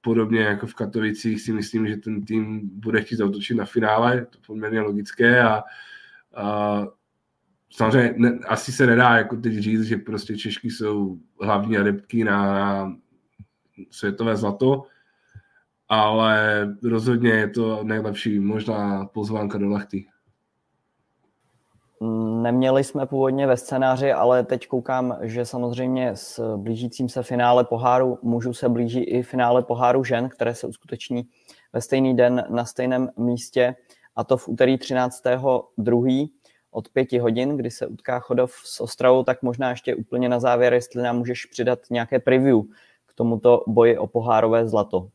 podobně 0.00 0.40
jako 0.40 0.66
v 0.66 0.74
Katovicích 0.74 1.40
si 1.40 1.52
myslím, 1.52 1.88
že 1.88 1.96
ten 1.96 2.24
tým 2.24 2.70
bude 2.72 3.02
chtít 3.02 3.16
zautočit 3.16 3.56
na 3.56 3.64
finále, 3.64 4.26
to 4.30 4.38
poměrně 4.46 4.80
logické 4.80 5.42
a 5.42 5.64
samozřejmě 7.76 8.14
ne, 8.16 8.38
asi 8.48 8.72
se 8.72 8.86
nedá 8.86 9.16
jako 9.16 9.36
teď 9.36 9.58
říct, 9.58 9.82
že 9.82 9.96
prostě 9.96 10.36
Češky 10.36 10.70
jsou 10.70 11.18
hlavní 11.42 11.78
adeptky 11.78 12.24
na, 12.24 12.54
na 12.54 12.96
světové 13.90 14.36
zlato, 14.36 14.82
ale 15.88 16.66
rozhodně 16.82 17.30
je 17.30 17.48
to 17.48 17.84
nejlepší 17.84 18.38
možná 18.38 19.06
pozvánka 19.06 19.58
do 19.58 19.68
Lachty. 19.68 20.06
Neměli 22.42 22.84
jsme 22.84 23.06
původně 23.06 23.46
ve 23.46 23.56
scénáři, 23.56 24.12
ale 24.12 24.44
teď 24.44 24.66
koukám, 24.66 25.18
že 25.22 25.44
samozřejmě 25.44 26.10
s 26.14 26.56
blížícím 26.56 27.08
se 27.08 27.22
finále 27.22 27.64
poháru 27.64 28.18
mužů 28.22 28.52
se 28.52 28.68
blíží 28.68 29.00
i 29.00 29.22
finále 29.22 29.62
poháru 29.62 30.04
žen, 30.04 30.28
které 30.28 30.54
se 30.54 30.66
uskuteční 30.66 31.28
ve 31.72 31.80
stejný 31.80 32.16
den 32.16 32.44
na 32.50 32.64
stejném 32.64 33.10
místě, 33.16 33.74
a 34.16 34.24
to 34.24 34.36
v 34.36 34.48
úterý 34.48 34.76
13.2 34.76 36.28
od 36.76 36.88
pěti 36.88 37.18
hodin, 37.18 37.56
kdy 37.56 37.70
se 37.70 37.86
utká 37.86 38.20
Chodov 38.20 38.52
s 38.64 38.80
Ostravou, 38.80 39.24
tak 39.24 39.42
možná 39.42 39.70
ještě 39.70 39.94
úplně 39.94 40.28
na 40.28 40.40
závěr, 40.40 40.72
jestli 40.72 41.02
nám 41.02 41.18
můžeš 41.18 41.46
přidat 41.46 41.78
nějaké 41.90 42.18
preview 42.18 42.60
k 43.06 43.14
tomuto 43.14 43.64
boji 43.66 43.98
o 43.98 44.06
pohárové 44.06 44.68
zlato. 44.68 45.08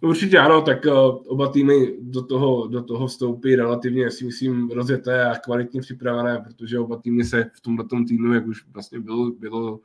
Určitě 0.00 0.38
ano, 0.38 0.62
tak 0.62 0.84
uh, 0.84 0.92
oba 1.26 1.48
týmy 1.48 1.94
do 2.00 2.22
toho, 2.22 2.66
do 2.66 2.82
toho 2.82 3.06
vstoupí 3.06 3.56
relativně, 3.56 4.10
si 4.10 4.24
myslím, 4.24 4.70
rozjeté 4.70 5.30
a 5.30 5.38
kvalitně 5.38 5.80
připravené, 5.80 6.38
protože 6.38 6.78
oba 6.78 6.96
týmy 6.96 7.24
se 7.24 7.50
v 7.54 7.60
tomto 7.60 8.04
týmu, 8.08 8.32
jak 8.32 8.46
už 8.46 8.64
vlastně 8.68 9.00
bylo, 9.00 9.30
bylo 9.30 9.80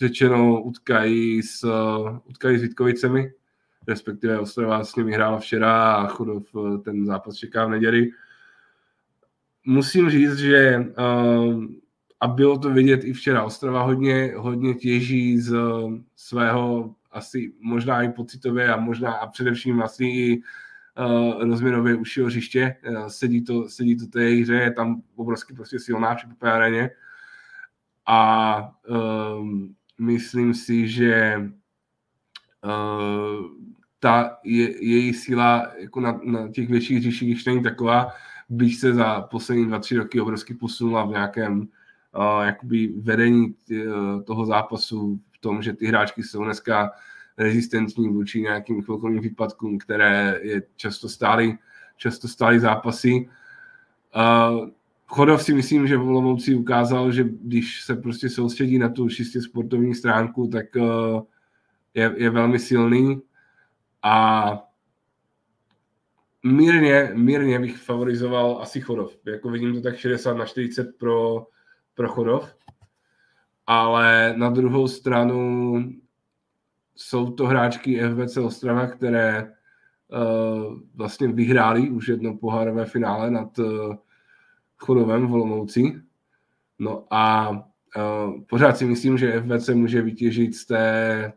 řečeno, 0.00 0.62
utkají 0.62 1.42
s, 1.42 1.64
uh, 1.64 2.18
utkají 2.30 2.58
s 2.58 2.62
Vítkovicemi, 2.62 3.32
respektive 3.88 4.40
Ostrava 4.40 4.84
s 4.84 4.96
nimi 4.96 5.06
vyhrála 5.06 5.38
včera 5.38 5.92
a 5.92 6.06
Chodov 6.06 6.54
uh, 6.54 6.82
ten 6.82 7.06
zápas 7.06 7.36
čeká 7.36 7.66
v 7.66 7.70
neděli 7.70 8.10
musím 9.66 10.10
říct, 10.10 10.36
že 10.36 10.78
uh, 10.98 11.64
a 12.20 12.26
bylo 12.26 12.58
to 12.58 12.70
vidět 12.70 13.04
i 13.04 13.12
včera, 13.12 13.44
Ostrava 13.44 13.82
hodně, 13.82 14.32
hodně 14.36 14.74
těží 14.74 15.38
z 15.38 15.56
svého 16.16 16.94
asi 17.10 17.52
možná 17.60 18.02
i 18.02 18.08
pocitově 18.08 18.72
a 18.72 18.76
možná 18.76 19.12
a 19.12 19.26
především 19.26 19.82
asi 19.82 20.04
i 20.04 20.42
uh, 20.98 21.44
rozměrově 21.44 21.94
užšího 21.94 22.26
hřiště. 22.26 22.76
Uh, 22.88 23.06
sedí, 23.06 23.44
to, 23.44 23.68
sedí 23.68 23.96
to 23.96 24.06
té 24.06 24.30
hře, 24.30 24.54
je 24.54 24.72
tam 24.72 25.02
obrovsky 25.16 25.54
prostě 25.54 25.78
silná 25.78 26.16
aréně. 26.40 26.90
A 28.06 28.58
uh, 28.88 29.48
myslím 29.98 30.54
si, 30.54 30.88
že 30.88 31.40
uh, 32.64 33.46
ta 33.98 34.38
je, 34.44 34.86
její 34.86 35.14
síla 35.14 35.72
jako 35.78 36.00
na, 36.00 36.20
na 36.24 36.48
těch 36.48 36.68
větších 36.68 36.98
hřištích 36.98 37.46
není 37.46 37.62
taková, 37.62 38.12
bych 38.52 38.76
se 38.76 38.94
za 38.94 39.20
poslední 39.20 39.66
dva, 39.66 39.78
tři 39.78 39.96
roky 39.96 40.20
obrovsky 40.20 40.54
posunula 40.54 41.04
v 41.04 41.10
nějakém 41.10 41.60
uh, 41.60 42.44
jakoby 42.44 42.92
vedení 42.96 43.54
uh, 43.70 44.22
toho 44.22 44.46
zápasu 44.46 45.20
v 45.32 45.38
tom, 45.38 45.62
že 45.62 45.72
ty 45.72 45.86
hráčky 45.86 46.22
jsou 46.22 46.44
dneska 46.44 46.90
rezistentní 47.38 48.08
vůči 48.08 48.40
nějakým 48.40 48.82
chvilkovým 48.82 49.20
výpadkům, 49.20 49.78
které 49.78 50.40
je 50.42 50.62
často 50.76 51.08
stály, 51.08 51.58
často 51.96 52.28
stály 52.28 52.60
zápasy. 52.60 53.28
Uh, 54.16 54.68
Chodov 55.06 55.42
si 55.42 55.54
myslím, 55.54 55.86
že 55.86 55.96
v 55.96 56.54
ukázal, 56.54 57.12
že 57.12 57.24
když 57.42 57.82
se 57.82 57.96
prostě 57.96 58.28
soustředí 58.28 58.78
na 58.78 58.88
tu 58.88 59.08
čistě 59.08 59.40
sportovní 59.40 59.94
stránku, 59.94 60.46
tak 60.46 60.66
uh, 60.76 61.22
je, 61.94 62.14
je 62.16 62.30
velmi 62.30 62.58
silný 62.58 63.22
A 64.02 64.71
mírně, 66.42 67.10
mírně 67.14 67.58
bych 67.58 67.78
favorizoval 67.78 68.58
asi 68.62 68.80
Chodov. 68.80 69.16
Jako 69.26 69.50
vidím 69.50 69.74
to 69.74 69.80
tak 69.80 69.96
60 69.96 70.34
na 70.34 70.46
40 70.46 70.98
pro, 70.98 71.46
pro 71.94 72.08
Chodov. 72.08 72.56
Ale 73.66 74.34
na 74.36 74.50
druhou 74.50 74.88
stranu 74.88 75.74
jsou 76.94 77.30
to 77.30 77.46
hráčky 77.46 78.00
FBC 78.00 78.36
Ostrava, 78.36 78.86
které 78.86 79.52
uh, 80.08 80.78
vlastně 80.94 81.28
vyhráli 81.28 81.90
už 81.90 82.08
jedno 82.08 82.36
pohárové 82.36 82.84
finále 82.84 83.30
nad 83.30 83.58
uh, 83.58 83.94
Chodovem 84.76 85.26
v 85.26 85.32
Olomouci. 85.32 86.02
No 86.78 87.04
a 87.10 87.50
uh, 87.50 88.42
pořád 88.48 88.76
si 88.76 88.84
myslím, 88.84 89.18
že 89.18 89.40
FBC 89.40 89.68
může 89.68 90.02
vytěžit 90.02 90.54
z 90.54 90.66
té 90.66 91.32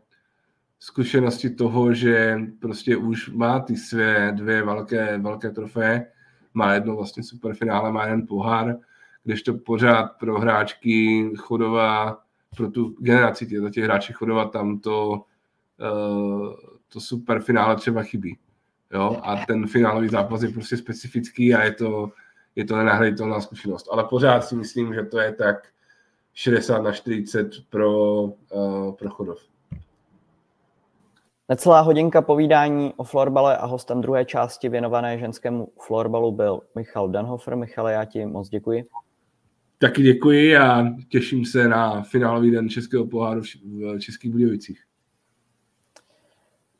zkušenosti 0.78 1.50
toho, 1.50 1.94
že 1.94 2.38
prostě 2.60 2.96
už 2.96 3.28
má 3.28 3.60
ty 3.60 3.76
své 3.76 4.32
dvě 4.32 4.62
velké, 4.62 5.18
velké 5.18 5.50
trofeje, 5.50 6.06
má 6.54 6.74
jedno 6.74 6.96
vlastně 6.96 7.22
superfinále, 7.22 7.92
má 7.92 8.04
jeden 8.04 8.26
pohár, 8.26 8.76
kdežto 9.24 9.54
pořád 9.54 10.06
pro 10.06 10.40
hráčky 10.40 11.30
Chodova, 11.36 12.18
pro 12.56 12.70
tu 12.70 12.96
generaci 13.00 13.46
těch, 13.46 13.58
těch 13.72 13.84
hráči 13.84 14.12
Chodova 14.12 14.44
tam 14.44 14.78
to, 14.78 15.10
uh, 15.10 16.54
to 16.88 17.00
superfinále 17.00 17.76
třeba 17.76 18.02
chybí. 18.02 18.38
Jo? 18.92 19.20
A 19.22 19.36
ten 19.46 19.66
finálový 19.66 20.08
zápas 20.08 20.42
je 20.42 20.48
prostě 20.48 20.76
specifický 20.76 21.54
a 21.54 21.62
je 21.64 21.72
to, 21.72 22.12
je 22.56 22.64
to 22.64 22.76
nenahraditelná 22.76 23.40
zkušenost. 23.40 23.88
Ale 23.92 24.04
pořád 24.04 24.44
si 24.44 24.56
myslím, 24.56 24.94
že 24.94 25.02
to 25.02 25.18
je 25.18 25.32
tak 25.32 25.56
60 26.34 26.82
na 26.82 26.92
40 26.92 27.50
pro, 27.70 28.22
uh, 28.22 28.92
pro 28.92 29.10
Chodov. 29.10 29.38
Necelá 31.48 31.80
hodinka 31.80 32.22
povídání 32.22 32.94
o 32.96 33.04
florbale 33.04 33.56
a 33.56 33.66
hostem 33.66 34.00
druhé 34.00 34.24
části 34.24 34.68
věnované 34.68 35.18
ženskému 35.18 35.68
florbalu 35.86 36.32
byl 36.32 36.60
Michal 36.74 37.08
Danhofer. 37.08 37.56
Michale, 37.56 37.92
já 37.92 38.04
ti 38.04 38.26
moc 38.26 38.48
děkuji. 38.48 38.84
Taky 39.78 40.02
děkuji 40.02 40.56
a 40.56 40.84
těším 41.08 41.44
se 41.44 41.68
na 41.68 42.02
finálový 42.02 42.50
den 42.50 42.68
Českého 42.68 43.06
poháru 43.06 43.42
v 43.42 43.98
Českých 43.98 44.30
Budějovicích. 44.30 44.82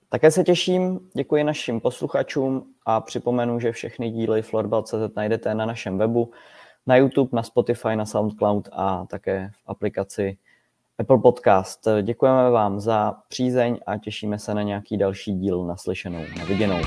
Také 0.08 0.30
se 0.30 0.44
těším, 0.44 1.00
děkuji 1.14 1.44
našim 1.44 1.80
posluchačům 1.80 2.66
a 2.86 3.00
připomenu, 3.00 3.60
že 3.60 3.72
všechny 3.72 4.10
díly 4.10 4.42
Florbal.cz 4.42 5.14
najdete 5.16 5.54
na 5.54 5.66
našem 5.66 5.98
webu, 5.98 6.30
na 6.86 6.96
YouTube, 6.96 7.30
na 7.32 7.42
Spotify, 7.42 7.96
na 7.96 8.06
SoundCloud 8.06 8.68
a 8.72 9.06
také 9.06 9.50
v 9.52 9.62
aplikaci 9.66 10.38
Apple 10.98 11.18
Podcast. 11.18 11.88
Děkujeme 12.02 12.50
vám 12.50 12.80
za 12.80 13.12
přízeň 13.28 13.78
a 13.86 13.98
těšíme 13.98 14.38
se 14.38 14.54
na 14.54 14.62
nějaký 14.62 14.96
další 14.96 15.32
díl 15.32 15.64
naslyšenou, 15.64 16.22
na 16.38 16.44
viděnou. 16.44 16.80